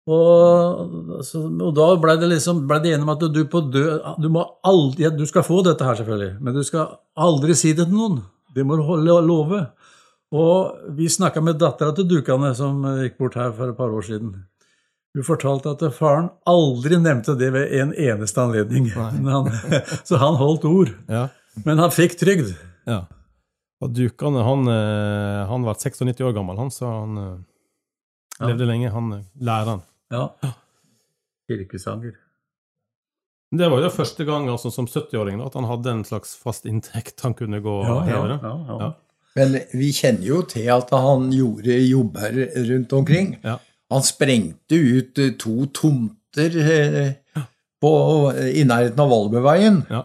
Og, 0.09 1.21
så, 1.27 1.43
og 1.45 1.73
da 1.77 1.87
ble 2.01 2.15
det 2.17 2.31
liksom 2.31 2.63
ble 2.69 2.79
det 2.81 2.95
enige 2.95 3.05
om 3.05 3.11
at 3.13 3.25
du 3.29 3.43
på 3.51 3.59
død 3.69 4.07
du, 4.23 4.29
må 4.33 4.41
aldri, 4.65 5.03
ja, 5.05 5.11
du 5.13 5.25
skal 5.29 5.45
få 5.45 5.59
dette 5.67 5.85
her, 5.85 5.99
selvfølgelig, 5.99 6.31
men 6.41 6.55
du 6.55 6.63
skal 6.65 6.95
aldri 7.19 7.57
si 7.57 7.75
det 7.77 7.85
til 7.85 7.97
noen. 7.97 8.23
Det 8.55 8.65
må 8.65 8.79
du 8.79 8.85
holde 8.87 9.19
love. 9.27 9.59
Og 10.33 10.93
vi 10.97 11.09
snakka 11.09 11.41
med 11.45 11.59
dattera 11.61 11.93
til 11.97 12.07
Dukane, 12.09 12.55
som 12.57 12.81
gikk 13.03 13.19
bort 13.21 13.37
her 13.37 13.53
for 13.53 13.69
et 13.69 13.77
par 13.77 13.93
år 13.93 14.05
siden. 14.07 14.33
Hun 15.17 15.25
fortalte 15.25 15.73
at 15.73 15.85
faren 15.97 16.29
aldri 16.49 16.97
nevnte 17.01 17.33
det 17.37 17.49
ved 17.53 17.71
en 17.81 17.93
eneste 17.93 18.41
anledning. 18.41 18.89
Men 19.23 19.31
Han, 19.33 19.51
så 20.05 20.19
han 20.21 20.37
holdt 20.41 20.65
ord. 20.69 20.91
Ja. 21.09 21.27
Men 21.65 21.81
han 21.81 21.93
fikk 21.93 22.17
trygd. 22.19 22.53
Ja. 22.89 23.03
Og 23.81 23.93
Dukane, 23.95 24.41
han, 24.43 24.67
eh, 24.67 25.47
han 25.47 25.63
var 25.63 25.77
96 25.79 26.19
år 26.27 26.33
gammel, 26.35 26.57
han, 26.59 26.71
så 26.71 26.89
han 26.91 27.17
eh, 27.17 27.37
Ja. 28.39 28.47
levde 28.47 28.65
lenge, 28.67 28.89
han 28.91 29.09
lærte 29.11 29.43
læreren. 29.43 29.81
Ja. 30.11 30.27
Kirkesanger. 31.49 32.13
Det 33.51 33.67
var 33.71 33.81
jo 33.81 33.89
første 33.89 34.25
gang 34.27 34.45
altså, 34.51 34.69
som 34.71 34.85
70-åring 34.85 35.39
at 35.41 35.55
han 35.57 35.65
hadde 35.65 35.89
en 35.91 36.03
slags 36.05 36.35
fast 36.37 36.67
inntekt 36.69 37.23
han 37.25 37.33
kunne 37.33 37.59
gå 37.65 37.77
Ja, 37.83 37.93
og 37.95 38.07
ja, 38.07 38.19
heve. 38.21 38.35
ja, 38.43 38.51
ja. 38.67 38.77
Ja. 38.83 38.89
Men 39.39 39.55
vi 39.73 39.89
kjenner 39.95 40.25
jo 40.27 40.41
til 40.49 40.67
at 40.73 40.89
han 40.93 41.29
gjorde 41.33 41.75
jobber 41.89 42.37
rundt 42.69 42.93
omkring. 42.93 43.31
Ja. 43.43 43.57
Han 43.91 44.05
sprengte 44.05 44.77
ut 44.77 45.17
eh, 45.19 45.31
to 45.41 45.65
tomter 45.73 46.55
eh, 46.61 47.43
på, 47.81 47.91
i 48.53 48.63
nærheten 48.67 48.99
av 49.01 49.09
Valbøveien 49.09 49.81
Ja. 49.89 50.03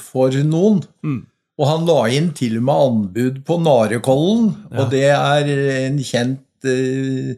for 0.00 0.30
noen. 0.48 0.80
Mm. 1.04 1.26
Og 1.56 1.68
han 1.70 1.86
la 1.88 2.00
inn 2.12 2.32
til 2.36 2.58
og 2.58 2.64
med 2.68 2.86
anbud 2.86 3.36
på 3.48 3.56
Narekollen, 3.64 4.50
Ja. 4.70 4.82
og 4.82 4.90
det 4.92 5.04
er 5.08 5.52
en 5.86 5.98
kjent 6.04 6.66
eh, 6.68 7.36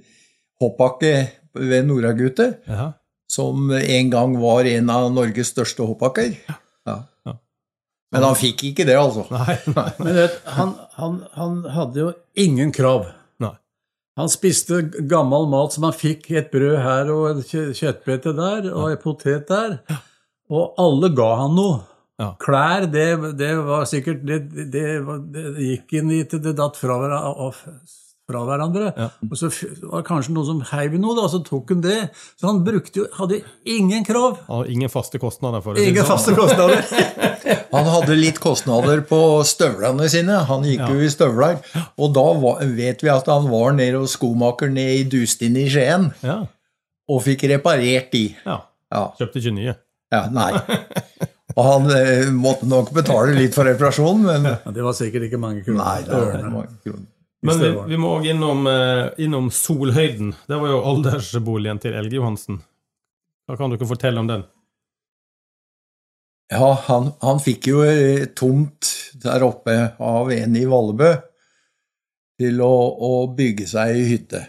hoppbakke 0.61 1.12
ved 1.55 1.87
Noragutet, 1.87 2.59
Ja. 2.66 2.93
som 3.31 3.71
en 3.71 4.11
gang 4.11 4.35
var 4.41 4.64
en 4.66 4.91
av 4.91 5.12
Norges 5.12 5.53
største 5.55 5.87
hoppbakker. 5.87 6.35
Ja. 6.49 6.57
Ja. 7.27 7.35
Men 8.11 8.23
han 8.25 8.35
fikk 8.41 8.62
ikke 8.71 8.87
det, 8.89 8.97
altså. 8.97 9.27
Nei, 9.35 9.55
nei, 9.77 9.91
Men 10.01 10.14
vet, 10.16 10.39
han, 10.57 10.75
han, 10.97 11.19
han 11.35 11.59
hadde 11.75 12.01
jo 12.01 12.12
ingen 12.35 12.73
krav. 12.73 13.07
nei. 13.39 13.53
Han 14.16 14.29
spiste 14.33 14.81
gammel 15.07 15.47
mat 15.53 15.73
som 15.77 15.85
han 15.85 15.93
fikk 15.95 16.31
et 16.41 16.51
brød 16.51 16.79
her 16.83 17.11
og 17.14 17.39
et 17.39 17.53
kjøttbete 17.79 18.33
der 18.35 18.71
og 18.73 18.91
en 18.91 19.03
potet 19.03 19.47
der. 19.53 19.79
Og 20.51 20.73
alle 20.81 21.11
ga 21.14 21.29
han 21.45 21.55
noe. 21.55 21.83
Ja. 22.19 22.33
Klær, 22.43 22.87
det, 22.91 23.05
det 23.39 23.53
var 23.62 23.85
sikkert 23.87 24.25
Det, 24.27 24.41
det, 24.75 24.87
var, 25.07 25.21
det 25.31 25.45
gikk 25.62 25.93
inn 26.01 26.11
i 26.16 26.25
til 26.27 26.41
det 26.43 26.57
datt 26.59 26.75
fra, 26.81 26.97
fra 28.29 28.41
hverandre. 28.45 28.89
Ja. 28.99 29.07
Og 29.29 29.37
så 29.39 29.49
var 29.87 30.03
det 30.03 30.09
kanskje 30.09 30.35
noen 30.35 30.49
som 30.49 30.62
heiv 30.73 30.97
i 30.97 31.01
noe, 31.01 31.14
da, 31.16 31.29
så 31.31 31.39
tok 31.47 31.71
han 31.77 31.85
det. 31.85 32.01
Så 32.37 32.49
han 32.51 32.59
brukte 32.66 33.05
jo 33.05 33.07
Hadde 33.21 33.39
ingen 33.71 34.03
krav. 34.05 34.41
Han 34.49 34.61
hadde 34.64 34.75
ingen 34.75 34.91
faste 34.93 35.21
kostnader 35.23 35.62
for 35.64 35.79
det. 35.79 35.87
Ingen 35.93 36.09
faste 36.09 36.35
kostnader. 36.37 36.83
Han 37.69 37.85
hadde 37.85 38.14
litt 38.16 38.39
kostnader 38.41 39.01
på 39.09 39.16
støvlene 39.47 40.07
sine. 40.11 40.39
Han 40.49 40.62
gikk 40.66 40.83
Ja. 40.83 40.89
jo 40.93 41.05
i 41.05 41.09
støvler. 41.12 41.59
Og 42.01 42.12
da 42.16 42.25
var, 42.41 42.62
vet 42.77 43.03
vi 43.05 43.11
at 43.12 43.29
han 43.29 43.47
var 43.53 43.75
nede 43.77 44.01
hos 44.01 44.14
skomaker 44.16 44.73
nede 44.73 44.99
i 45.03 45.05
Dustin 45.09 45.57
i 45.61 45.66
Skien 45.71 46.09
Ja. 46.25 46.39
og 47.09 47.23
fikk 47.29 47.45
reparert 47.53 48.11
de. 48.12 48.25
ja. 48.45 48.59
Ja, 48.89 49.03
Kjøpte 49.21 49.41
ikke 49.43 49.53
nye. 49.53 49.75
ja 50.12 50.23
nei. 50.33 50.51
Og 51.59 51.66
han 51.66 51.88
eh, 51.90 52.28
måtte 52.30 52.68
nok 52.70 52.92
betale 52.94 53.34
litt 53.34 53.56
for 53.56 53.66
reparasjonen, 53.66 54.26
men 54.28 54.50
Ja, 54.52 54.74
det 54.74 54.84
var 54.86 54.94
sikkert 54.94 55.26
ikke 55.26 55.40
mange 55.42 55.64
kroner. 55.66 55.80
Nei, 55.82 56.02
det 56.06 56.18
var, 56.20 56.50
mange 56.52 56.82
kroner. 56.84 57.06
Men 57.48 57.62
vi, 57.62 57.70
vi 57.92 57.98
må 57.98 58.12
òg 58.18 58.28
innom, 58.30 58.66
eh, 58.70 59.04
innom 59.24 59.50
Solhøyden. 59.54 60.32
Det 60.50 60.59
var 60.59 60.70
jo 60.70 60.78
aldersboligen 60.92 61.82
til 61.82 61.98
Elge 61.98 62.18
Johansen. 62.18 62.61
Hva 63.48 63.59
kan 63.59 63.74
dere 63.74 63.90
fortelle 63.90 64.22
om 64.22 64.30
den? 64.30 64.46
Ja, 66.52 66.70
han, 66.86 67.11
han 67.20 67.42
fikk 67.44 67.68
jo 67.68 67.82
tomt 68.38 68.88
der 69.20 69.44
oppe 69.44 69.74
av 70.00 70.30
en 70.32 70.56
i 70.56 70.64
Vallebø 70.68 71.11
til 72.38 72.62
å, 72.64 72.74
å 73.09 73.12
bygge 73.36 73.66
seg 73.68 73.98
i 73.98 74.06
hytte. 74.12 74.44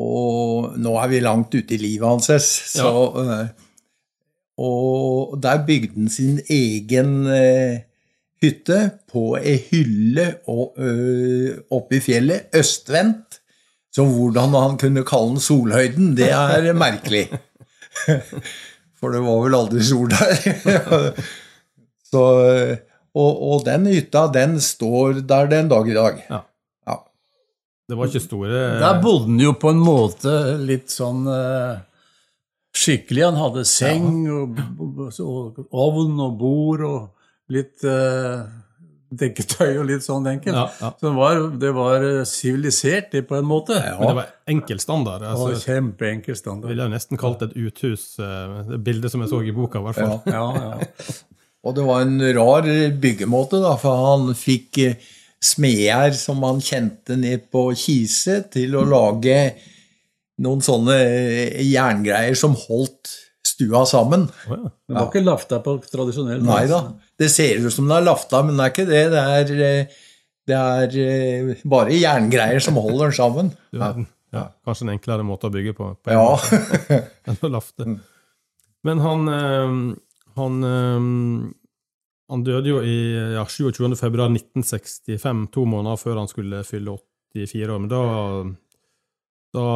Og 0.00 0.76
nå 0.80 0.94
er 1.02 1.10
vi 1.12 1.20
langt 1.22 1.54
ute 1.54 1.76
i 1.76 1.80
livet 1.80 2.08
hans, 2.08 2.30
så 2.72 2.92
eh, 3.20 3.50
Og 4.60 5.38
der 5.42 5.62
bygde 5.66 5.94
han 5.96 6.10
sin 6.12 6.40
egen 6.50 7.14
eh, 7.32 7.80
hytte 8.40 8.80
på 9.10 9.34
ei 9.40 9.56
hylle 9.70 10.26
og, 10.48 10.76
ø, 10.80 11.56
oppe 11.76 11.98
i 11.98 12.02
fjellet, 12.04 12.48
østvendt. 12.56 13.40
Så 13.90 14.04
hvordan 14.06 14.54
han 14.54 14.76
kunne 14.80 15.04
kalle 15.06 15.34
den 15.34 15.42
Solhøyden, 15.42 16.12
det 16.18 16.30
er 16.32 16.70
merkelig. 16.86 17.26
For 19.00 19.12
det 19.14 19.22
var 19.24 19.42
vel 19.46 19.56
aldri 19.58 19.82
sol 19.84 20.12
der. 20.12 21.16
Så, 22.10 22.22
og, 23.14 23.42
og 23.50 23.60
den 23.66 23.86
hytta, 23.90 24.26
den 24.34 24.56
står 24.62 25.20
der 25.26 25.50
den 25.50 25.68
dag 25.70 25.88
i 25.88 25.94
dag. 25.96 26.22
Ja. 26.30 26.40
Ja. 26.88 26.96
Det 27.88 27.98
var 27.98 28.10
ikke 28.10 28.22
store 28.24 28.64
Der 28.82 28.98
bodde 29.02 29.28
han 29.28 29.40
jo 29.42 29.52
på 29.58 29.70
en 29.74 29.82
måte 29.82 30.34
litt 30.62 30.90
sånn 30.90 31.22
eh, 31.30 31.78
skikkelig. 32.76 33.24
Han 33.30 33.38
hadde 33.40 33.64
seng 33.68 34.08
og, 34.30 34.58
og 35.20 35.60
ovn 35.70 36.18
og 36.26 36.36
bord 36.40 36.84
og 36.86 37.00
litt 37.50 37.82
eh, 37.88 38.42
dekketøy 39.10 39.72
og 39.80 39.88
litt 39.88 40.04
sånn 40.06 40.28
enkelt. 40.30 40.54
Ja, 40.54 40.66
ja. 40.78 40.90
Så 41.00 41.08
det 41.08 41.14
var, 41.16 41.40
det 41.64 41.72
var 41.74 42.04
eh, 42.06 42.20
sivilisert, 42.30 43.08
det 43.14 43.24
på 43.26 43.38
en 43.40 43.48
måte. 43.50 43.74
Men 43.98 44.12
det 44.12 44.18
var 44.20 44.28
enkel 44.54 44.82
standard. 44.82 45.24
Det 45.24 45.32
var 45.32 45.50
Altså, 45.50 45.64
kjempeenkel 45.66 46.34
jeg 46.36 46.38
standard. 46.38 46.70
ville 46.70 46.86
jo 46.86 46.92
nesten 46.94 47.18
kalt 47.20 47.42
det 47.42 47.50
et 47.50 47.66
uthus, 47.66 48.04
eh, 48.22 48.60
det 48.70 48.78
bildet 48.86 49.10
som 49.12 49.24
jeg 49.24 49.32
så 49.32 49.42
i 49.42 49.56
boka, 49.56 49.82
i 49.82 49.88
hvert 49.88 49.98
fall. 49.98 50.20
Ja. 50.30 50.46
Ja, 50.54 50.76
ja. 50.78 51.16
Og 51.66 51.74
det 51.76 51.82
var 51.84 52.06
en 52.06 52.22
rar 52.38 52.64
byggemåte, 53.02 53.58
da, 53.60 53.74
for 53.82 53.98
han 54.06 54.30
fikk 54.38 54.78
eh, 54.86 55.10
smeder 55.44 56.14
som 56.16 56.40
han 56.46 56.62
kjente 56.64 57.18
ned 57.20 57.50
på 57.52 57.66
Kise, 57.76 58.38
til 58.52 58.78
å 58.78 58.86
lage 58.88 59.36
noen 60.40 60.62
sånne 60.64 60.96
eh, 61.00 61.58
jerngreier 61.68 62.36
som 62.38 62.54
holdt 62.58 63.12
stua 63.46 63.84
sammen. 63.88 64.26
Oh, 64.48 64.54
ja. 64.56 64.70
Det 64.88 64.96
var 64.96 65.08
ikke 65.08 65.24
lafta 65.24 65.58
på 65.64 65.76
tradisjonell 65.84 66.42
Nei 66.44 66.62
vis. 66.64 66.72
da. 66.72 66.80
Det 67.20 67.28
ser 67.32 67.60
ut 67.64 67.72
som 67.74 67.88
det 67.90 67.98
er 67.98 68.06
lafta, 68.08 68.42
men 68.46 68.56
det 68.56 68.66
er 68.66 68.74
ikke 68.74 68.88
det. 68.88 69.02
Det 69.12 69.24
er, 69.36 69.52
eh, 69.66 70.00
det 70.50 70.58
er 70.60 70.96
eh, 71.04 71.62
bare 71.68 71.96
jerngreier 71.96 72.64
som 72.64 72.80
holder 72.80 73.08
den 73.08 73.16
sammen. 73.20 73.52
Ja. 73.76 73.92
Ja, 74.30 74.44
kanskje 74.62 74.84
en 74.86 74.92
enklere 74.92 75.24
måte 75.26 75.48
å 75.48 75.50
bygge 75.50 75.72
på, 75.74 75.88
på 76.04 76.14
Ja. 76.14 76.36
enn 77.26 77.40
å 77.42 77.48
lafte. 77.50 77.86
Men 78.86 79.00
han, 79.02 79.24
han, 80.38 80.60
han 82.30 82.44
døde 82.46 82.70
jo 82.70 82.78
i 82.86 82.94
ja, 83.34 83.42
27. 83.42 83.90
februar 83.98 84.30
1965, 84.30 85.42
to 85.50 85.64
måneder 85.66 85.98
før 85.98 86.20
han 86.22 86.30
skulle 86.30 86.62
fylle 86.68 86.94
84 87.34 87.74
år. 87.74 87.82
Men 87.82 87.90
da, 87.90 88.04
da 89.58 89.66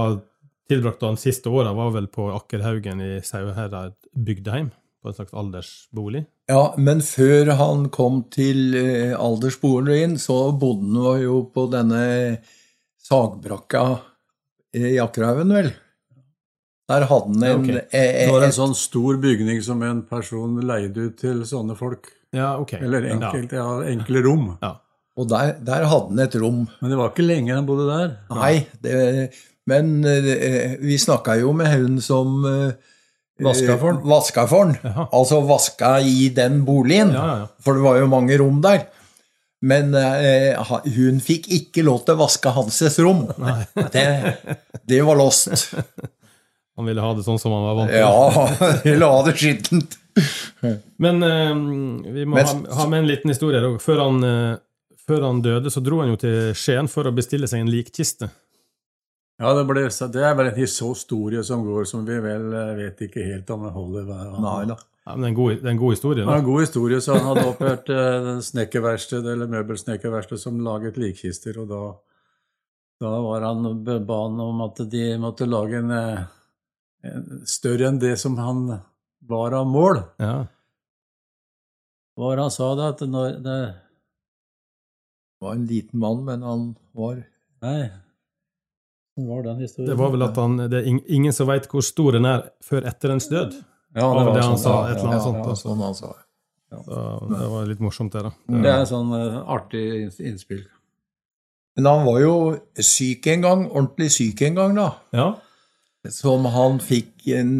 tilbrakte 0.70 1.06
han 1.10 1.18
siste 1.20 1.50
åra, 1.52 1.72
var 1.76 1.90
vel 1.94 2.06
på 2.12 2.30
Akkerhaugen 2.34 3.00
i 3.04 3.12
Sauherad 3.24 3.94
bygdeheim, 4.16 4.70
på 5.02 5.10
en 5.10 5.16
slags 5.18 5.34
aldersbolig. 5.36 6.24
Ja, 6.48 6.74
men 6.76 7.00
før 7.04 7.50
han 7.56 7.86
kom 7.92 8.22
til 8.32 8.74
eh, 8.76 9.12
aldersboligen, 9.16 10.18
så 10.20 10.50
bodde 10.60 11.04
han 11.08 11.22
jo 11.24 11.38
på 11.54 11.66
denne 11.72 12.02
sagbrakka 13.04 13.84
i 14.76 14.96
Akkerhaugen, 15.02 15.52
vel? 15.54 15.70
Der 16.88 17.06
hadde 17.08 17.30
han 17.32 17.44
en, 17.44 17.68
Ja, 17.68 17.80
ok. 17.80 17.88
eh, 17.96 18.26
Det 18.26 18.32
var 18.32 18.42
en 18.44 18.52
sånn 18.56 18.74
stor 18.76 19.16
bygning 19.22 19.62
som 19.64 19.80
en 19.86 20.02
person 20.08 20.58
leide 20.68 21.06
ut 21.08 21.16
til 21.20 21.44
sånne 21.48 21.76
folk. 21.78 22.10
Ja, 22.34 22.56
ok. 22.60 22.74
Eller 22.82 23.06
enkelt, 23.14 23.52
ja, 23.56 23.68
enkle 23.88 24.20
rom. 24.26 24.50
Ja. 24.60 24.74
Og 25.16 25.28
der, 25.30 25.54
der 25.64 25.84
hadde 25.86 26.10
han 26.10 26.18
et 26.24 26.34
rom. 26.42 26.64
Men 26.80 26.90
det 26.90 26.98
var 26.98 27.12
ikke 27.12 27.24
lenge 27.28 27.54
han 27.54 27.66
bodde 27.68 27.86
der. 27.88 28.16
Nei, 28.34 28.66
det, 28.82 29.30
men 29.70 30.04
eh, 30.04 30.74
vi 30.80 30.98
snakka 31.00 31.38
jo 31.40 31.52
med 31.56 31.70
hun 31.72 32.00
som 32.04 32.44
eh, 32.44 32.72
Vaska 33.44 33.76
for 33.80 33.96
eh, 33.96 34.04
Vaska 34.06 34.44
for. 34.50 34.74
Jaha. 34.82 35.06
Altså 35.12 35.40
vaska 35.48 35.96
i 36.06 36.28
den 36.36 36.60
boligen. 36.64 37.10
Ja, 37.16 37.24
ja. 37.38 37.46
For 37.64 37.74
det 37.74 37.82
var 37.86 37.96
jo 37.98 38.06
mange 38.12 38.36
rom 38.38 38.60
der. 38.62 38.84
Men 39.64 39.94
eh, 39.96 40.60
hun 40.94 41.18
fikk 41.24 41.48
ikke 41.56 41.82
lov 41.86 42.02
til 42.04 42.14
å 42.14 42.20
vaske 42.20 42.52
Hanses 42.52 42.98
rom. 43.02 43.24
Det, 43.94 44.04
det 44.86 45.00
var 45.06 45.16
lost. 45.18 45.70
Han 46.76 46.86
ville 46.90 47.00
ha 47.00 47.10
det 47.16 47.24
sånn 47.24 47.38
som 47.40 47.52
han 47.54 47.64
var 47.70 47.76
vant 47.80 47.90
til. 47.90 48.02
Ja, 48.04 48.78
ville 48.84 49.08
ha 49.08 49.20
det 49.26 49.34
skittent. 49.40 49.96
Men 51.02 51.22
eh, 51.26 51.56
vi 52.14 52.28
må 52.28 52.36
Men- 52.36 52.46
ha, 52.46 52.78
ha 52.82 52.86
med 52.92 53.02
en 53.02 53.08
liten 53.10 53.32
historie. 53.34 53.64
Før 53.82 54.04
han, 54.04 54.22
eh, 54.28 54.54
før 55.08 55.26
han 55.30 55.42
døde, 55.44 55.72
så 55.74 55.82
dro 55.84 56.02
han 56.04 56.12
jo 56.14 56.20
til 56.22 56.52
Skien 56.58 56.86
for 56.92 57.08
å 57.10 57.14
bestille 57.16 57.48
seg 57.50 57.64
en 57.64 57.72
likkiste. 57.72 58.28
Ja, 59.42 59.50
det, 59.58 59.64
ble, 59.66 59.88
det 59.90 60.22
er 60.22 60.34
vel 60.38 60.48
en 60.52 60.58
historie 60.60 61.42
som 61.46 61.64
går, 61.66 61.86
som 61.90 62.04
vi 62.06 62.18
vel 62.22 62.52
eh, 62.54 62.74
vet 62.78 63.00
ikke 63.08 63.24
helt 63.26 63.48
om 63.50 63.64
det 63.66 63.72
holder. 63.74 64.12
Nei 64.38 64.60
da. 64.70 64.76
Ja, 65.04 65.16
men 65.16 65.24
det 65.24 65.26
er 65.26 65.32
en 65.32 65.36
god, 65.36 65.50
det 65.58 65.66
er 65.68 65.74
en 65.74 65.80
god 65.82 65.92
historie. 65.92 66.22
Det 66.22 66.32
er 66.32 66.40
en 66.40 66.46
god 66.46 66.62
historie, 66.62 67.00
så 67.04 67.16
han 67.18 67.26
hadde 67.28 67.48
oppført 67.50 67.90
eh, 67.92 68.28
snekkerverksted, 68.46 69.26
eller 69.34 69.50
møbelsnekkerverksted 69.52 70.40
som 70.40 70.62
laget 70.64 70.96
likkister, 71.00 71.58
og 71.60 71.68
da, 71.68 71.80
da 73.04 73.10
var 73.26 73.44
han 73.50 73.82
ba 73.84 74.20
han 74.22 74.40
om 74.46 74.62
at 74.64 74.80
de 74.94 75.04
måtte 75.20 75.50
lage 75.50 75.82
en, 75.82 75.92
eh, 75.98 76.22
en 77.10 77.42
større 77.50 77.90
enn 77.90 78.00
det 78.00 78.14
som 78.22 78.38
han 78.40 78.64
var 79.28 79.58
av 79.58 79.68
mål. 79.68 80.00
Ja. 80.22 80.38
Hva 82.14 82.30
var 82.30 82.44
han 82.46 82.54
sa 82.54 82.70
da? 82.78 82.92
At 82.94 83.02
når 83.10 83.42
det, 83.42 83.58
Det 85.34 85.48
var 85.50 85.58
en 85.58 85.66
liten 85.68 86.00
mann, 86.00 86.24
men 86.24 86.42
han 86.46 86.66
var 86.96 87.24
Nei, 87.64 87.90
var 89.16 89.42
den 89.42 89.62
historien? 89.62 89.90
Det 89.90 89.96
var 89.98 90.10
vel 90.10 90.26
at 90.26 90.36
han, 90.36 90.56
det 90.70 90.80
er 90.80 90.90
ingen 90.90 91.32
som 91.32 91.48
veit 91.50 91.68
hvor 91.70 91.84
stor 91.86 92.16
den 92.16 92.26
er 92.26 92.48
før 92.64 92.86
etter 92.90 93.14
ens 93.14 93.28
død. 93.30 93.56
ja, 93.94 94.02
det 94.02 94.24
var 94.26 94.30
det 94.34 94.42
han 94.42 94.56
sånn, 94.56 94.62
sa, 94.64 94.76
et 94.88 94.96
eller 94.98 95.10
annet 95.10 95.18
ja, 95.20 95.24
sånt, 95.28 95.38
ja, 95.38 95.48
da. 95.48 95.58
sånn 95.60 95.82
han 95.84 95.98
sa. 95.98 96.12
Så 96.74 97.02
det 97.30 97.48
var 97.52 97.66
litt 97.70 97.82
morsomt, 97.84 98.14
det, 98.14 98.24
da. 98.26 98.32
Det 98.50 98.70
er 98.70 98.80
en 98.80 98.90
sånn 98.90 99.12
eh, 99.14 99.40
artig 99.54 99.84
innspill. 100.18 100.64
Men 101.78 101.90
han 101.90 102.04
var 102.06 102.20
jo 102.22 102.34
syk 102.82 103.26
en 103.30 103.44
gang, 103.46 103.64
ordentlig 103.70 104.10
syk 104.14 104.42
en 104.46 104.58
gang, 104.58 104.74
da. 104.78 104.88
Ja. 105.14 105.28
Som 106.12 106.46
han 106.52 106.80
fikk 106.82 107.28
en 107.34 107.52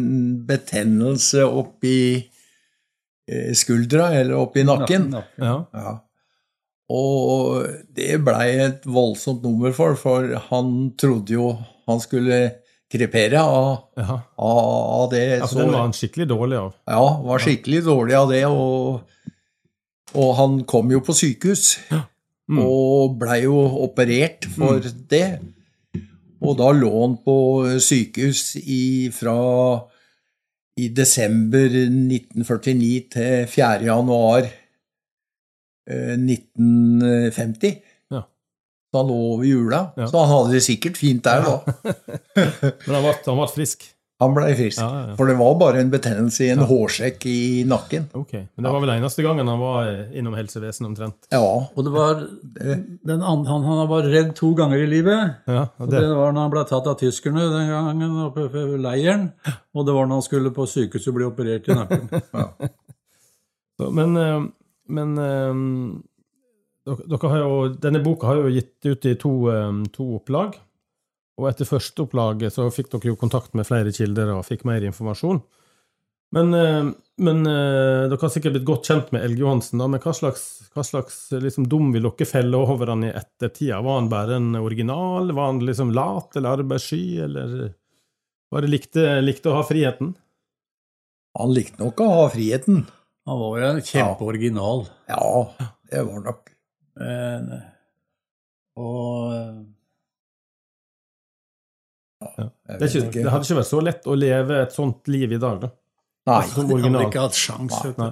betennelse 0.47 1.47
oppi 1.47 1.99
eh, 2.19 3.53
skuldra, 3.57 4.11
eller 4.19 4.35
oppi 4.43 4.67
nakken. 4.67 5.09
Nakken. 5.15 5.47
ja. 5.47 5.55
Ja. 5.71 5.95
Og 6.93 7.65
det 7.97 8.19
blei 8.21 8.49
et 8.61 8.83
voldsomt 8.85 9.41
nummer 9.45 9.73
for, 9.73 9.95
for 9.97 10.27
han 10.51 10.91
trodde 11.01 11.33
jo 11.33 11.55
han 11.89 12.01
skulle 12.01 12.39
krepere 12.91 13.41
av, 13.41 13.87
ja. 13.97 14.19
av, 14.37 14.59
av 15.01 15.07
det. 15.11 15.23
ja 15.39 15.45
for 15.45 15.53
så- 15.55 15.63
den 15.63 15.71
var 15.73 15.81
han 15.81 15.95
skikkelig 15.97 16.27
dårlig 16.29 16.59
av. 16.59 16.73
Ja, 16.87 17.05
var 17.25 17.41
skikkelig 17.41 17.81
dårlig 17.85 18.15
av 18.19 18.29
det, 18.29 18.43
og, 18.45 19.01
og 20.13 20.35
han 20.37 20.63
kom 20.69 20.91
jo 20.93 21.01
på 21.05 21.15
sykehus. 21.17 21.79
Mm. 22.45 22.61
Og 22.61 23.17
blei 23.17 23.41
jo 23.47 23.57
operert 23.81 24.45
for 24.53 24.77
det. 25.09 25.39
Og 26.45 26.57
da 26.59 26.69
lå 26.77 26.91
han 27.01 27.17
på 27.25 27.37
sykehus 27.81 28.55
i, 28.61 29.09
fra 29.09 29.33
i 30.77 30.89
desember 30.93 31.65
1949 31.71 33.09
til 33.15 33.47
4. 33.49 33.87
januar 33.87 34.45
1950. 35.89 37.75
Ja. 38.13 38.21
Så 38.91 39.01
han 39.01 39.11
lå 39.11 39.19
over 39.33 39.45
jula. 39.49 39.81
Ja. 39.97 40.07
Så 40.07 40.23
han 40.23 40.31
hadde 40.33 40.55
det 40.57 40.63
sikkert 40.65 40.97
fint 40.97 41.23
der 41.25 41.43
da. 41.45 41.59
Men 42.87 42.95
han 42.95 43.05
ble, 43.05 43.13
ble 43.25 43.51
frisk. 43.53 43.91
Han 44.23 44.31
blei 44.31 44.53
frisk. 44.55 44.79
Ja, 44.79 44.87
ja, 44.87 44.99
ja. 45.09 45.15
For 45.19 45.27
det 45.27 45.33
var 45.35 45.57
bare 45.59 45.81
en 45.83 45.89
betennelse 45.91 46.45
i 46.45 46.51
en 46.53 46.61
hårsekk 46.63 47.25
i 47.27 47.39
nakken. 47.67 48.05
Ok, 48.15 48.31
Men 48.31 48.63
det 48.63 48.71
var 48.71 48.83
vel 48.85 48.91
eneste 48.93 49.25
gangen 49.25 49.49
han 49.51 49.59
var 49.59 49.89
eh, 49.89 50.13
innom 50.15 50.37
helsevesenet 50.39 50.87
omtrent. 50.87 51.27
Ja, 51.35 51.41
Og 51.67 51.81
det 51.83 51.91
var 51.91 52.21
den 52.23 53.19
andre, 53.19 53.49
han, 53.51 53.65
han 53.67 53.89
var 53.91 54.07
redd 54.07 54.31
to 54.39 54.53
ganger 54.55 54.79
i 54.79 54.87
livet. 54.87 55.35
Ja, 55.51 55.65
Og 55.75 55.83
og 55.83 55.91
det 55.91 55.99
det, 56.05 56.13
var 56.15 56.31
når 56.31 56.45
han 56.45 56.53
ble 56.55 56.63
tatt 56.69 56.87
av 56.87 56.95
tyskerne 57.01 57.43
den 57.51 57.73
gangen 57.73 58.15
oppe 58.29 58.47
ved 58.53 58.77
leiren. 58.85 59.33
Og 59.75 59.83
det 59.83 59.97
var 59.97 60.07
når 60.07 60.21
han 60.21 60.27
skulle 60.29 60.55
på 60.55 60.69
sykehuset 60.77 61.11
og 61.11 61.19
bli 61.19 61.27
operert 61.27 61.67
i 61.67 61.75
nakken. 61.75 62.07
så, 63.81 63.91
men 63.99 64.15
eh, 64.21 64.39
men 64.91 65.17
um, 65.17 66.03
dere, 66.85 67.33
jo, 67.41 67.57
denne 67.81 68.01
boka 68.03 68.29
har 68.29 68.43
jo 68.43 68.53
gitt 68.53 68.85
ut 68.85 69.07
i 69.09 69.15
to, 69.19 69.33
um, 69.51 69.83
to 69.93 70.15
opplag. 70.19 70.57
Og 71.35 71.49
etter 71.49 71.67
første 71.67 72.05
opplaget 72.05 72.55
så 72.55 72.69
fikk 72.71 72.93
dere 72.93 73.11
jo 73.11 73.19
kontakt 73.19 73.55
med 73.57 73.67
flere 73.67 73.91
kilder 73.95 74.31
og 74.37 74.45
fikk 74.47 74.63
mer 74.67 74.85
informasjon. 74.87 75.41
Men, 76.35 76.51
uh, 76.53 76.91
men 77.21 77.41
uh, 77.47 78.05
dere 78.09 78.21
har 78.21 78.33
sikkert 78.33 78.57
blitt 78.57 78.67
godt 78.67 78.91
kjent 78.91 79.15
med 79.15 79.25
Elge 79.25 79.43
Johansen, 79.43 79.79
da, 79.81 79.87
men 79.91 80.03
hva 80.03 80.13
slags, 80.15 80.45
hva 80.75 80.83
slags 80.83 81.21
liksom, 81.31 81.69
dom 81.71 81.93
vil 81.95 82.07
dere 82.09 82.29
felle 82.29 82.59
over 82.59 82.91
han 82.93 83.07
i 83.07 83.13
ettertida? 83.13 83.81
Var 83.85 83.99
han 84.01 84.11
bare 84.11 84.37
en 84.39 84.53
original? 84.59 85.31
Var 85.31 85.51
han 85.51 85.63
liksom 85.65 85.95
lat 85.95 86.35
eller 86.35 86.61
arbeidssky, 86.61 87.03
eller 87.25 87.73
bare 88.53 88.69
likte, 88.69 89.07
likte 89.25 89.51
å 89.51 89.59
ha 89.59 89.65
friheten? 89.67 90.13
han 91.39 91.53
likte 91.55 91.83
nok 91.83 92.01
å 92.03 92.11
ha 92.11 92.27
friheten. 92.33 92.85
Han 93.25 93.39
var 93.41 93.55
jo 93.59 93.69
en 93.71 93.79
kjempeoriginal. 93.81 94.83
Ja, 95.09 95.29
det 95.91 96.03
var 96.05 96.19
nok. 96.27 96.51
Men, 96.99 97.47
og 98.79 99.31
ja, 102.21 102.45
Det, 102.79 102.89
ikke, 102.89 103.09
det 103.23 103.31
hadde 103.31 103.47
ikke 103.47 103.57
vært 103.59 103.69
så 103.71 103.81
lett 103.83 104.05
å 104.07 104.15
leve 104.17 104.61
et 104.63 104.75
sånt 104.75 105.09
liv 105.11 105.35
i 105.35 105.41
dag, 105.41 105.65
da. 105.65 105.71
Nei. 106.25 106.37
altså, 106.41 106.63
han 106.65 106.85
hadde 106.87 107.03
ikke 107.09 107.25
hatt 107.27 107.37
sjans, 107.37 107.75
Nei. 107.85 107.91
Nei. 107.99 108.11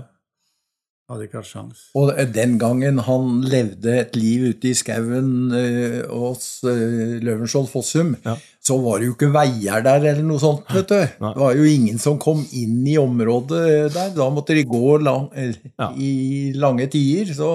Hadde 1.12 1.26
ikke 1.28 1.42
hatt 1.42 1.50
sjans. 1.50 1.80
Og 2.00 2.14
den 2.34 2.54
gangen 2.62 3.02
han 3.04 3.42
levde 3.52 3.92
et 4.06 4.14
liv 4.16 4.46
ute 4.54 4.70
i 4.70 4.76
skauen 4.78 5.52
eh, 5.58 5.98
hos 6.08 6.46
eh, 6.64 7.18
Løvenskiold 7.20 7.68
Fossum, 7.68 8.14
Ja. 8.24 8.38
så 8.64 8.78
var 8.82 9.02
det 9.02 9.10
jo 9.10 9.16
ikke 9.18 9.30
veier 9.36 9.84
der 9.84 10.00
eller 10.14 10.24
noe 10.24 10.40
sånt, 10.40 10.64
vet 10.72 10.88
du. 10.94 11.02
Nei. 11.26 11.34
Det 11.36 11.44
var 11.44 11.58
jo 11.60 11.66
ingen 11.68 12.00
som 12.00 12.16
kom 12.24 12.46
inn 12.56 12.78
i 12.88 12.96
området 13.02 13.92
der. 13.94 14.14
Da 14.16 14.30
måtte 14.32 14.56
de 14.56 14.64
gå 14.64 14.94
lang, 15.04 15.28
eller, 15.36 15.60
Ja. 15.78 15.90
i 15.98 16.54
lange 16.56 16.88
tider, 16.88 17.34
så 17.36 17.52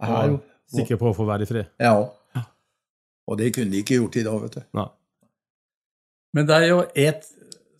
her, 0.00 0.36
Og 0.38 0.78
sikker 0.78 0.96
på 1.00 1.10
å 1.10 1.16
få 1.16 1.26
være 1.26 1.42
i 1.42 1.50
fred. 1.50 1.66
Ja. 1.82 1.96
Og 3.28 3.36
det 3.36 3.50
kunne 3.52 3.70
de 3.74 3.82
ikke 3.82 3.98
gjort 3.98 4.16
i 4.16 4.22
dag, 4.24 4.38
vet 4.46 4.54
du. 4.54 4.62
Nei. 4.78 4.86
Men 6.34 6.46
det 6.46 6.54
er 6.62 6.68
jo 6.70 6.78
et 6.94 7.26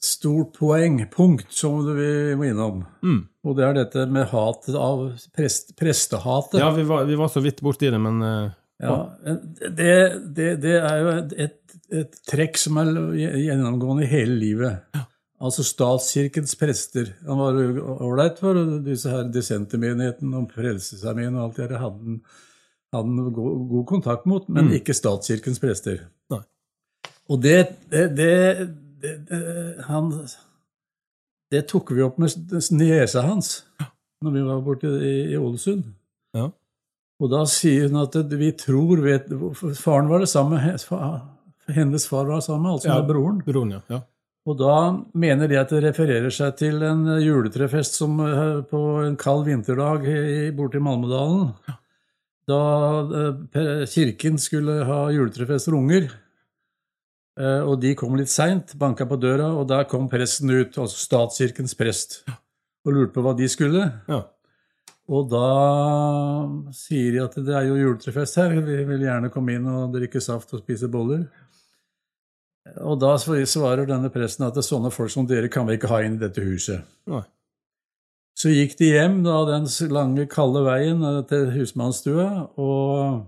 stort 0.05 0.55
poeng, 0.59 1.01
punkt, 1.13 1.51
som 1.55 1.81
du 1.87 1.93
vi 1.97 2.37
må 2.39 2.49
innom. 2.51 2.85
Mm. 3.03 3.21
Og 3.47 3.57
det 3.59 3.67
er 3.67 3.77
dette 3.81 4.07
med 4.13 4.29
hatet 4.33 4.77
av 4.79 5.05
prest, 5.37 5.75
prestehatet. 5.79 6.61
Ja, 6.63 6.71
vi 6.77 6.87
var, 6.89 7.07
vi 7.09 7.19
var 7.19 7.31
så 7.33 7.43
vidt 7.45 7.63
borti 7.65 7.91
det, 7.93 8.01
men 8.03 8.23
uh, 8.23 8.51
Ja, 8.83 8.97
det, 9.25 9.95
det, 10.37 10.49
det 10.63 10.75
er 10.79 10.99
jo 11.03 11.15
et, 11.47 11.63
et 12.03 12.19
trekk 12.29 12.61
som 12.61 12.79
er 12.83 12.93
gjennomgående 13.19 14.07
i 14.07 14.11
hele 14.11 14.37
livet. 14.39 15.01
Altså 15.39 15.63
statskirkens 15.63 16.57
prester. 16.59 17.13
Han 17.27 17.39
var 17.39 17.59
ålreit 18.03 18.41
for 18.43 18.59
disse 18.83 19.11
her 19.13 19.29
dissentermenighetene 19.31 20.41
og 20.41 20.53
Frelsesarmeen 20.55 21.37
og 21.37 21.45
alt 21.45 21.61
det 21.61 21.69
der. 21.73 21.83
Hadde 21.83 22.03
han, 22.03 22.21
hadde 22.95 23.31
god, 23.37 23.59
god 23.71 23.87
kontakt 23.93 24.27
mot, 24.31 24.49
men 24.51 24.73
ikke 24.75 24.97
statskirkens 24.97 25.63
prester. 25.63 26.09
Nei. 26.35 26.43
Og 27.29 27.43
det, 27.45 27.59
det, 27.93 28.35
det, 29.03 29.15
det, 29.29 29.41
han, 29.89 30.11
det 31.53 31.65
tok 31.71 31.93
vi 31.97 32.05
opp 32.07 32.19
med 32.21 32.35
niesa 32.77 33.23
hans 33.27 33.63
når 34.25 34.35
vi 34.35 34.43
var 34.43 34.63
borte 34.67 34.91
i, 34.99 35.17
i 35.33 35.37
Ålesund. 35.39 35.85
ja. 36.37 36.49
Og 37.19 37.31
da 37.33 37.41
sier 37.51 37.89
hun 37.89 37.99
at 37.99 38.15
vi 38.39 38.53
tror 38.55 39.01
vet, 39.03 39.25
Faren 39.75 40.07
var 40.11 40.23
det 40.23 40.29
samme, 40.31 40.59
hennes 40.59 42.05
far 42.07 42.29
var 42.29 42.37
det 42.37 42.45
samme, 42.47 42.71
altså 42.77 42.89
Ja. 42.93 43.01
med 43.01 43.09
broren. 43.11 43.41
Broren, 43.47 43.73
ja. 43.75 43.81
ja. 43.91 43.99
Og 44.47 44.57
da 44.61 44.75
mener 45.19 45.51
de 45.51 45.59
at 45.59 45.73
det 45.75 45.83
refererer 45.83 46.31
seg 46.31 46.55
til 46.61 46.79
en 46.87 47.03
juletrefest 47.21 47.99
som 47.99 48.21
eh, 48.23 48.61
på 48.71 48.79
en 49.03 49.17
kald 49.19 49.43
vinterdag 49.49 50.07
borte 50.57 50.79
i 50.79 50.85
Malmedalen. 50.87 51.51
Da 52.49 52.61
eh, 53.03 53.83
kirken 53.91 54.39
skulle 54.41 54.85
ha 54.89 55.01
juletrefest 55.13 55.69
for 55.69 55.77
unger. 55.83 56.07
Eh, 57.39 57.63
Og 57.63 57.79
de 57.81 57.95
kom 57.95 58.17
litt 58.19 58.33
seint, 58.33 58.75
banka 58.79 59.07
på 59.07 59.19
døra, 59.21 59.53
og 59.55 59.69
der 59.71 59.87
kom 59.91 60.09
presten 60.11 60.51
ut, 60.51 60.75
altså 60.75 60.99
statskirkens 60.99 61.77
prest, 61.79 62.25
og 62.85 62.93
lurte 62.97 63.15
på 63.15 63.23
hva 63.23 63.37
de 63.39 63.49
skulle. 63.51 63.85
Ja. 64.09 64.25
Og 65.09 65.31
da 65.31 65.45
sier 66.77 67.15
de 67.15 67.21
at 67.25 67.37
det 67.41 67.55
er 67.55 67.69
jo 67.71 67.79
juletrefest 67.79 68.37
her, 68.43 68.59
vi 68.61 68.83
vil 68.85 69.07
gjerne 69.07 69.31
komme 69.33 69.55
inn 69.57 69.69
og 69.71 69.95
drikke 69.95 70.21
saft 70.21 70.53
og 70.53 70.61
spise 70.65 70.91
boller. 70.93 71.25
Og 72.85 72.99
da 73.01 73.15
svarer 73.17 73.87
denne 73.89 74.11
presten 74.13 74.45
at 74.45 74.53
det 74.59 74.61
er 74.61 74.69
sånne 74.69 74.91
folk 74.93 75.15
som 75.15 75.25
dere 75.27 75.49
kan 75.49 75.65
vi 75.69 75.79
ikke 75.79 75.89
ha 75.89 76.03
inn 76.05 76.19
i 76.19 76.25
dette 76.27 76.45
huset. 76.45 76.85
Nei. 77.09 77.23
Så 78.39 78.53
gikk 78.53 78.77
de 78.79 78.93
hjem 78.93 79.23
da 79.25 79.41
den 79.49 79.65
lange, 79.91 80.29
kalde 80.31 80.61
veien 80.67 81.01
eh, 81.03 81.23
til 81.31 81.49
husmannsstua 81.57 82.29
og 82.61 83.25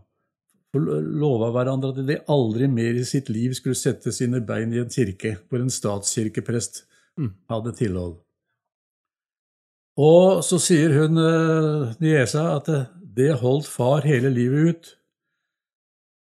lova 0.74 1.50
hverandre 1.54 1.90
at 1.90 2.06
de 2.06 2.16
aldri 2.30 2.68
mer 2.70 2.98
i 3.00 3.04
sitt 3.04 3.28
liv 3.32 3.56
skulle 3.58 3.78
sette 3.78 4.12
sine 4.14 4.40
bein 4.46 4.72
i 4.72 4.78
en 4.82 4.92
kirke 4.92 5.36
hvor 5.48 5.62
en 5.62 5.72
statskirkeprest 5.72 6.84
Mm. 7.18 7.32
hadde 7.50 7.72
tilhold. 7.76 8.14
Og 10.00 10.40
så 10.46 10.56
sier 10.62 10.94
hun 10.94 11.18
eh, 11.20 11.90
niesa 12.00 12.44
at 12.54 12.70
eh, 12.72 12.86
det 13.02 13.34
holdt 13.42 13.66
far 13.68 14.06
hele 14.06 14.30
livet 14.32 14.70
ut. 14.70 14.90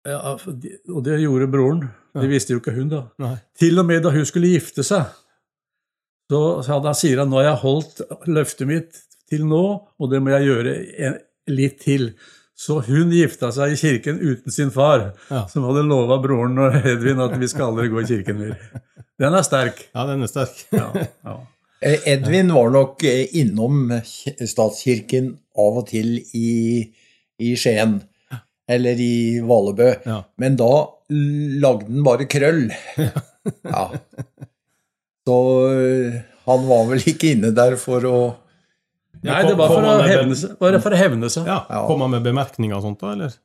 Ja, 0.05 0.35
og 0.35 1.03
det 1.07 1.21
gjorde 1.23 1.47
broren. 1.49 1.85
Det 2.13 2.27
visste 2.29 2.53
jo 2.53 2.59
ikke 2.59 2.75
hun, 2.75 2.91
da. 2.91 3.05
Nei. 3.23 3.37
Til 3.57 3.79
og 3.79 3.87
med 3.87 4.03
da 4.03 4.11
hun 4.13 4.27
skulle 4.27 4.51
gifte 4.51 4.83
seg, 4.85 5.07
så 6.29 6.41
da 6.83 6.91
sier 6.97 7.23
han 7.23 7.31
nå 7.31 7.39
har 7.39 7.47
jeg 7.53 7.61
holdt 7.63 8.01
løftet 8.27 8.69
mitt 8.69 8.99
til 9.31 9.47
nå, 9.47 9.63
og 9.97 10.11
det 10.11 10.19
må 10.21 10.35
jeg 10.35 10.49
gjøre 10.51 10.75
en, 11.07 11.17
litt 11.49 11.79
til. 11.81 12.11
Så 12.55 12.77
hun 12.85 13.09
gifta 13.11 13.49
seg 13.51 13.73
i 13.73 13.77
kirken 13.79 14.19
uten 14.21 14.51
sin 14.53 14.69
far, 14.71 15.11
Ja. 15.29 15.45
som 15.49 15.63
hadde 15.65 15.81
lova 15.89 16.19
broren 16.21 16.57
og 16.61 16.75
Edvin 16.85 17.19
at 17.23 17.33
vi 17.41 17.47
skal 17.49 17.71
aldri 17.71 17.89
gå 17.89 18.03
i 18.03 18.05
kirken 18.11 18.37
mer. 18.39 18.57
Den 19.19 19.33
er 19.33 19.43
sterk. 19.45 19.87
Ja, 19.95 20.05
den 20.09 20.21
er 20.23 20.27
sterk. 20.31 20.63
Ja, 20.71 20.91
ja. 21.25 21.39
Eh, 21.83 21.99
Edvin 22.13 22.47
var 22.55 22.69
nok 22.71 23.01
eh, 23.03 23.25
innom 23.35 23.89
statskirken 24.47 25.33
av 25.59 25.81
og 25.81 25.89
til 25.89 26.13
i, 26.31 26.79
i 27.43 27.49
Skien, 27.59 27.97
eller 28.71 29.01
i 29.03 29.41
Valebø, 29.43 29.89
Ja. 30.07 30.21
men 30.39 30.55
da 30.55 30.69
lagde 31.11 31.89
han 31.89 32.05
bare 32.07 32.29
krøll. 32.31 32.69
Ja. 33.67 33.89
Så 35.27 35.35
eh, 35.75 36.21
han 36.47 36.63
var 36.69 36.87
vel 36.93 37.03
ikke 37.11 37.33
inne 37.35 37.51
der 37.55 37.75
for 37.81 38.07
å 38.07 38.17
Nei, 39.23 39.39
det 39.47 39.55
var 39.59 39.71
for 39.71 39.87
å 39.87 39.95
hevne 40.03 40.35
seg. 40.35 40.53
Bare 40.59 40.79
for 40.83 40.95
å 40.95 40.99
hevne 40.99 41.29
seg. 41.31 41.47
Ja, 41.47 41.63
Ja. 41.69 41.81
Kom 41.87 42.03
han 42.03 42.11
med 42.11 42.23
bemerkninger 42.25 42.75
og 42.77 42.85
sånt, 42.85 42.99
da, 43.01 43.13
eller? 43.15 43.35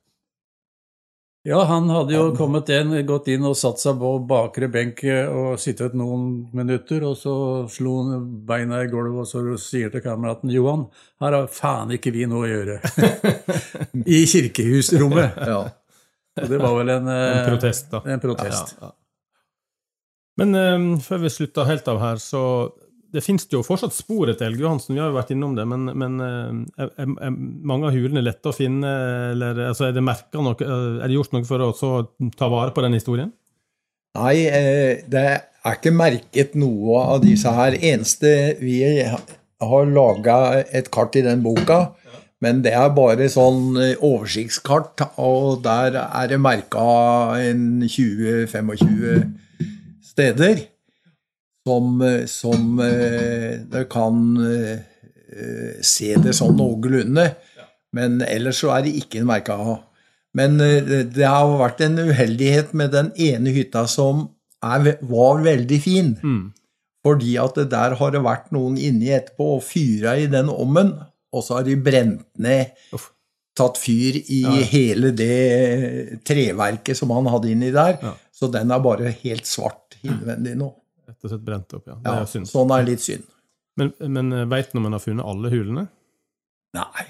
Ja, 1.47 1.61
han 1.63 1.87
hadde 1.87 2.11
jo 2.13 2.23
kommet 2.35 2.67
inn, 2.75 2.91
gått 3.07 3.29
inn 3.31 3.45
og 3.47 3.55
satt 3.55 3.79
seg 3.79 3.95
på 4.01 4.09
bakre 4.27 4.67
benk 4.69 4.99
og 5.07 5.53
sittet 5.61 5.95
noen 5.97 6.49
minutter, 6.53 7.05
og 7.07 7.15
så 7.17 7.33
slo 7.71 7.93
han 8.03 8.25
beina 8.45 8.81
i 8.83 8.89
gulvet 8.91 9.23
og 9.23 9.29
så 9.29 9.43
sier 9.63 9.89
til 9.93 10.03
kameraten 10.03 10.51
Johan, 10.51 10.83
her 11.23 11.37
har 11.37 11.47
faen 11.47 11.95
ikke 11.95 12.11
vi 12.11 12.27
noe 12.27 12.43
å 12.43 12.51
gjøre. 12.51 12.81
I 14.19 14.19
kirkehusrommet. 14.27 15.39
Ja. 15.47 15.61
Og 16.43 16.51
det 16.51 16.59
var 16.59 16.75
vel 16.75 16.91
en, 16.97 17.07
eh, 17.07 17.39
En 17.39 17.49
protest, 17.53 17.87
da. 17.95 18.03
En 18.05 18.21
protest. 18.23 18.75
Ja, 18.75 18.89
ja. 18.89 18.95
Men 20.39 20.55
um, 20.55 20.91
før 21.03 21.23
vi 21.23 21.31
slutter 21.33 21.67
helt 21.67 21.87
av 21.91 22.03
her, 22.03 22.19
så 22.23 22.43
Det 23.09 23.23
finnes 23.25 23.47
jo 23.49 23.63
fortsatt 23.65 23.95
spor 23.95 24.29
etter 24.29 24.45
Helge 24.45 24.61
Johansen, 24.61 24.93
vi 24.93 25.01
har 25.01 25.09
jo 25.09 25.17
vært 25.17 25.31
innom 25.33 25.55
det, 25.57 25.65
men, 25.69 25.87
men 25.97 26.19
eh, 26.21 26.83
er, 26.85 26.91
er, 27.09 27.31
mange 27.33 27.89
av 27.89 27.95
hulene 27.95 28.21
lette 28.21 28.51
å 28.51 28.53
finne, 28.55 28.91
eller 29.33 29.63
altså, 29.71 29.87
er 29.87 29.95
det 29.97 30.03
noe, 30.05 30.53
eh, 30.53 30.99
er 30.99 31.07
det 31.07 31.15
gjort 31.15 31.33
noe 31.33 31.47
for 31.47 31.65
å 31.65 31.71
ta 32.37 32.49
vare 32.53 32.73
på 32.75 32.83
den 32.85 32.97
historien? 32.99 33.31
Nei, 34.19 34.35
eh, 34.45 35.01
det 35.09 35.25
er 35.25 35.73
ikke 35.73 35.93
merket 35.95 36.55
noe 36.59 37.01
av 37.15 37.23
disse 37.25 37.49
her. 37.53 37.77
Eneste 37.77 38.31
vi 38.61 38.79
har 39.01 39.89
laga 39.89 40.37
et 40.65 40.89
kart 40.93 41.17
i 41.17 41.25
den 41.25 41.41
boka, 41.45 41.79
men 42.45 42.61
det 42.63 42.73
er 42.77 42.93
bare 42.95 43.25
sånn 43.31 43.73
oversiktskart, 43.97 45.01
og 45.19 45.63
der 45.65 45.97
er 46.05 46.29
det 46.29 46.39
merka 46.41 46.85
20-25 47.41 49.33
steder 50.13 50.69
som, 51.67 52.01
eh, 52.01 52.25
som 52.29 52.79
eh, 52.79 53.59
det 53.69 53.85
kan 53.91 54.21
eh, 54.45 54.79
se 55.85 56.15
det 56.23 56.33
sånn 56.37 56.57
noenlunde. 56.57 57.27
Men 57.95 58.19
ellers 58.21 58.59
så 58.61 58.71
er 58.75 58.85
det 58.85 58.95
ikke 59.01 59.21
en 59.23 59.29
merka. 59.29 59.57
Men 60.37 60.59
eh, 60.61 61.05
det 61.09 61.25
har 61.25 61.55
vært 61.59 61.81
en 61.85 61.97
uheldighet 62.05 62.73
med 62.77 62.91
den 62.93 63.11
ene 63.17 63.53
hytta 63.55 63.85
som 63.89 64.27
er, 64.65 64.97
var 65.01 65.43
veldig 65.45 65.79
fin. 65.81 66.15
Mm. 66.23 66.41
Fordi 67.05 67.37
at 67.39 67.55
det 67.55 67.69
der 67.71 67.95
har 67.95 68.11
det 68.11 68.21
vært 68.25 68.49
noen 68.51 68.75
inni 68.77 69.09
etterpå 69.15 69.53
og 69.57 69.63
fyra 69.63 70.17
i 70.19 70.27
den 70.31 70.49
ommen, 70.51 70.91
og 71.31 71.45
så 71.45 71.59
har 71.59 71.63
de 71.67 71.77
brent 71.79 72.25
ned, 72.41 72.73
Uff. 72.93 73.11
tatt 73.55 73.77
fyr 73.79 74.17
i 74.19 74.41
Ja. 74.43 74.51
hele 74.71 75.11
det 75.15 76.19
treverket 76.27 76.97
som 76.97 77.11
han 77.15 77.29
hadde 77.31 77.51
inni 77.53 77.69
der. 77.71 77.97
Ja. 78.03 78.13
Så 78.35 78.49
den 78.51 78.71
er 78.71 78.79
bare 78.83 79.13
helt 79.23 79.45
svart 79.47 79.95
innvendig 80.03 80.57
nå. 80.59 80.69
Rett 81.09 81.25
og 81.25 81.31
slett 81.33 81.45
brent 81.45 81.73
opp, 81.77 81.85
ja. 81.89 81.95
Det 81.99 82.13
Ja, 82.13 82.21
er 82.23 82.29
synd. 82.29 82.47
sånn 82.51 82.71
er 82.75 82.85
litt 82.87 83.03
synd. 83.03 83.25
Men, 83.79 83.93
men 84.13 84.31
veit 84.51 84.71
du 84.71 84.77
om 84.81 84.85
en 84.89 84.95
har 84.97 85.03
funnet 85.03 85.25
alle 85.25 85.49
hulene? 85.53 85.85
Nei, 86.77 87.05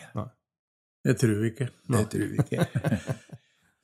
Det 1.06 1.16
tror 1.20 1.38
vi 1.42 1.50
ikke. 1.54 1.70
det 1.92 2.04
tror 2.14 2.28
vi 2.34 2.44
ikke. 2.46 2.68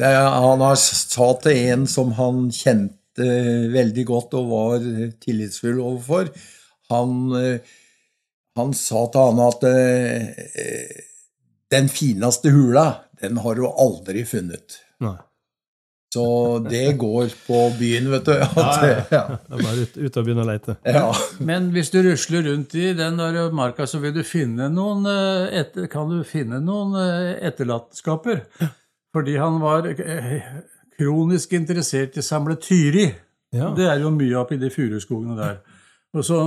Er, 0.04 0.18
han 0.28 0.60
har 0.60 0.76
sa 0.76 1.30
til 1.40 1.56
en 1.72 1.86
som 1.88 2.10
han 2.18 2.50
kjente 2.52 3.28
veldig 3.72 4.04
godt 4.10 4.34
og 4.36 4.50
var 4.50 4.84
tillitsfull 5.24 5.78
overfor, 5.80 6.28
han, 6.92 7.14
eh, 7.40 7.62
han 8.60 8.74
sa 8.76 9.06
til 9.14 9.30
han 9.30 9.40
at 9.46 9.64
eh, 9.70 11.00
den 11.72 11.88
fineste 11.88 12.52
hula, 12.52 12.84
den 13.24 13.40
har 13.46 13.56
du 13.56 13.64
aldri 13.72 14.26
funnet. 14.28 14.82
Nei. 15.00 15.16
Så 16.16 16.26
det 16.64 16.98
går 17.02 17.34
på 17.44 17.62
byen, 17.80 18.08
vet 18.14 18.30
du. 18.30 18.34
At, 18.40 18.86
ja. 19.12 19.24
Det 19.36 19.58
er 19.58 19.64
bare 19.66 19.84
ut, 19.84 19.98
ut 20.00 20.20
og 20.22 20.28
begynne 20.28 20.46
å 20.46 20.48
leite. 20.48 20.78
Ja. 20.88 21.10
Men 21.44 21.70
hvis 21.76 21.92
du 21.92 22.00
rusler 22.06 22.46
rundt 22.48 22.76
i 22.80 22.94
den 22.96 23.20
der 23.20 23.52
marka, 23.56 23.88
så 23.90 24.00
vil 24.04 24.16
du 24.16 24.22
finne 24.28 24.70
noen, 24.72 25.04
eh, 25.12 25.60
etter, 25.62 25.90
kan 25.92 26.08
du 26.12 26.22
finne 26.28 26.62
noen 26.64 26.96
eh, 27.02 27.34
etterlatenskaper. 27.50 28.46
Fordi 29.16 29.36
han 29.40 29.60
var 29.64 29.90
eh, 29.92 30.38
kronisk 30.96 31.56
interessert 31.60 32.16
i 32.16 32.24
å 32.24 32.26
samle 32.26 32.56
tyri. 32.64 33.10
Ja. 33.56 33.74
Det 33.76 33.88
er 33.88 34.04
jo 34.04 34.12
mye 34.16 34.38
oppi 34.40 34.60
de 34.60 34.72
furuskogene 34.72 35.36
der. 35.40 35.60
Og 36.16 36.24
så 36.24 36.38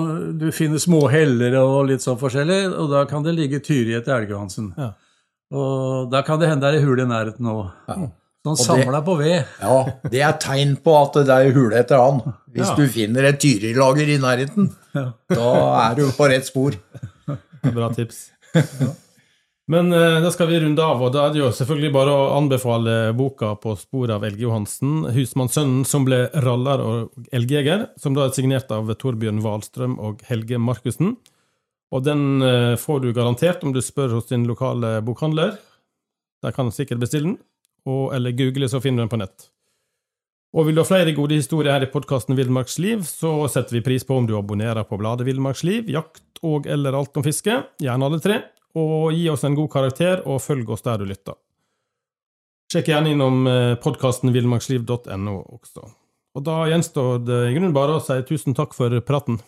Du 0.41 0.49
finner 0.53 0.81
små 0.81 1.03
heller 1.13 1.59
og 1.61 1.91
litt 1.91 2.05
sånn 2.05 2.19
forskjellig, 2.21 2.63
og 2.73 2.89
da 2.93 3.05
kan 3.09 3.25
det 3.27 3.37
ligge 3.37 3.61
tyri 3.65 3.93
etter 3.99 4.17
Elgehansen. 4.17 4.73
Ja. 4.81 4.95
Og 5.53 6.09
da 6.13 6.23
kan 6.25 6.41
det 6.41 6.49
hende 6.51 6.69
det 6.73 6.81
er 6.81 6.89
hull 6.89 7.01
i 7.01 7.09
nærheten 7.09 7.49
òg. 7.49 7.69
Sånn 8.47 8.55
han 8.55 8.83
samla 8.87 9.01
på 9.05 9.17
ved. 9.19 9.45
ja, 9.61 9.79
det 10.11 10.21
er 10.25 10.37
tegn 10.41 10.77
på 10.85 10.93
at 11.03 11.19
det 11.27 11.35
er 11.35 11.53
hule 11.57 11.81
etter 11.81 11.99
han. 12.01 12.21
Hvis 12.55 12.69
Ja. 12.71 12.77
du 12.79 12.87
finner 12.89 13.25
et 13.29 13.41
tyrilager 13.43 14.09
i 14.09 14.19
nærheten, 14.23 14.71
da 14.95 15.49
er 15.91 15.95
du 15.99 16.07
på 16.17 16.29
rett 16.31 16.47
spor. 16.47 16.73
Bra 17.75 17.91
tips. 17.93 18.29
Men 19.69 19.93
eh, 19.93 20.21
da 20.25 20.31
skal 20.33 20.49
vi 20.49 20.61
runde 20.63 20.81
av, 20.81 21.03
og 21.05 21.13
da 21.13 21.27
er 21.29 21.35
det 21.35 21.43
jo 21.43 21.51
selvfølgelig 21.53 21.91
bare 21.93 22.13
å 22.15 22.29
anbefale 22.39 22.95
boka 23.19 23.51
'På 23.61 23.75
sporet 23.77 24.15
av 24.15 24.25
Elge 24.25 24.47
Johansen', 24.47 25.11
'Husmannssønnen 25.13 25.85
som 25.85 26.07
ble 26.07 26.31
raller 26.33 26.81
og 26.81 27.11
elgjeger', 27.33 27.89
som 28.01 28.15
da 28.15 28.25
er 28.25 28.31
signert 28.33 28.71
av 28.73 28.89
Torbjørn 28.97 29.43
Wahlstrøm 29.45 29.99
og 30.01 30.23
Helge 30.31 30.57
Markussen. 30.59 31.19
Og 31.93 32.05
den 32.05 32.41
eh, 32.41 32.77
får 32.77 33.03
du 33.03 33.13
garantert 33.13 33.63
om 33.65 33.73
du 33.75 33.81
spør 33.85 34.15
hos 34.17 34.27
din 34.33 34.47
lokale 34.49 35.03
bokhandler. 35.05 35.59
Der 36.43 36.53
kan 36.53 36.67
du 36.67 36.73
sikkert 36.73 37.01
bestille 37.01 37.25
den, 37.35 37.39
og, 37.87 38.15
eller 38.17 38.35
google, 38.37 38.69
så 38.69 38.81
finner 38.83 39.03
du 39.03 39.07
den 39.07 39.13
på 39.13 39.21
nett. 39.21 39.49
Og 40.57 40.65
vil 40.67 40.79
du 40.79 40.81
ha 40.81 40.89
flere 40.89 41.13
gode 41.17 41.37
historier 41.37 41.75
her 41.75 41.85
i 41.85 41.91
podkasten 41.93 42.37
Villmarksliv, 42.39 43.03
så 43.05 43.33
setter 43.53 43.79
vi 43.79 43.85
pris 43.85 44.07
på 44.09 44.17
om 44.17 44.27
du 44.27 44.33
abonnerer 44.39 44.87
på 44.89 44.97
bladet 45.01 45.27
Villmarksliv, 45.29 45.91
jakt 45.93 46.41
og 46.47 46.67
eller 46.71 46.97
alt 46.97 47.21
om 47.21 47.27
fiske, 47.27 47.59
gjerne 47.83 48.09
alle 48.09 48.23
tre, 48.25 48.41
og 48.79 49.13
gi 49.13 49.29
oss 49.29 49.45
en 49.45 49.59
god 49.59 49.71
karakter, 49.73 50.25
og 50.25 50.41
følg 50.43 50.71
oss 50.73 50.87
der 50.87 51.03
du 51.03 51.09
lytter. 51.11 51.37
Sjekk 52.73 52.91
gjerne 52.91 53.15
innom 53.15 53.49
podkasten 53.81 54.33
villmarksliv.no 54.35 55.39
også. 55.57 55.89
Og 56.37 56.45
da 56.45 56.61
gjenstår 56.69 57.25
det 57.25 57.41
i 57.49 57.57
grunnen 57.57 57.77
bare 57.77 57.97
å 57.97 58.05
si 58.05 58.21
tusen 58.29 58.57
takk 58.57 58.77
for 58.77 58.93
praten. 59.09 59.41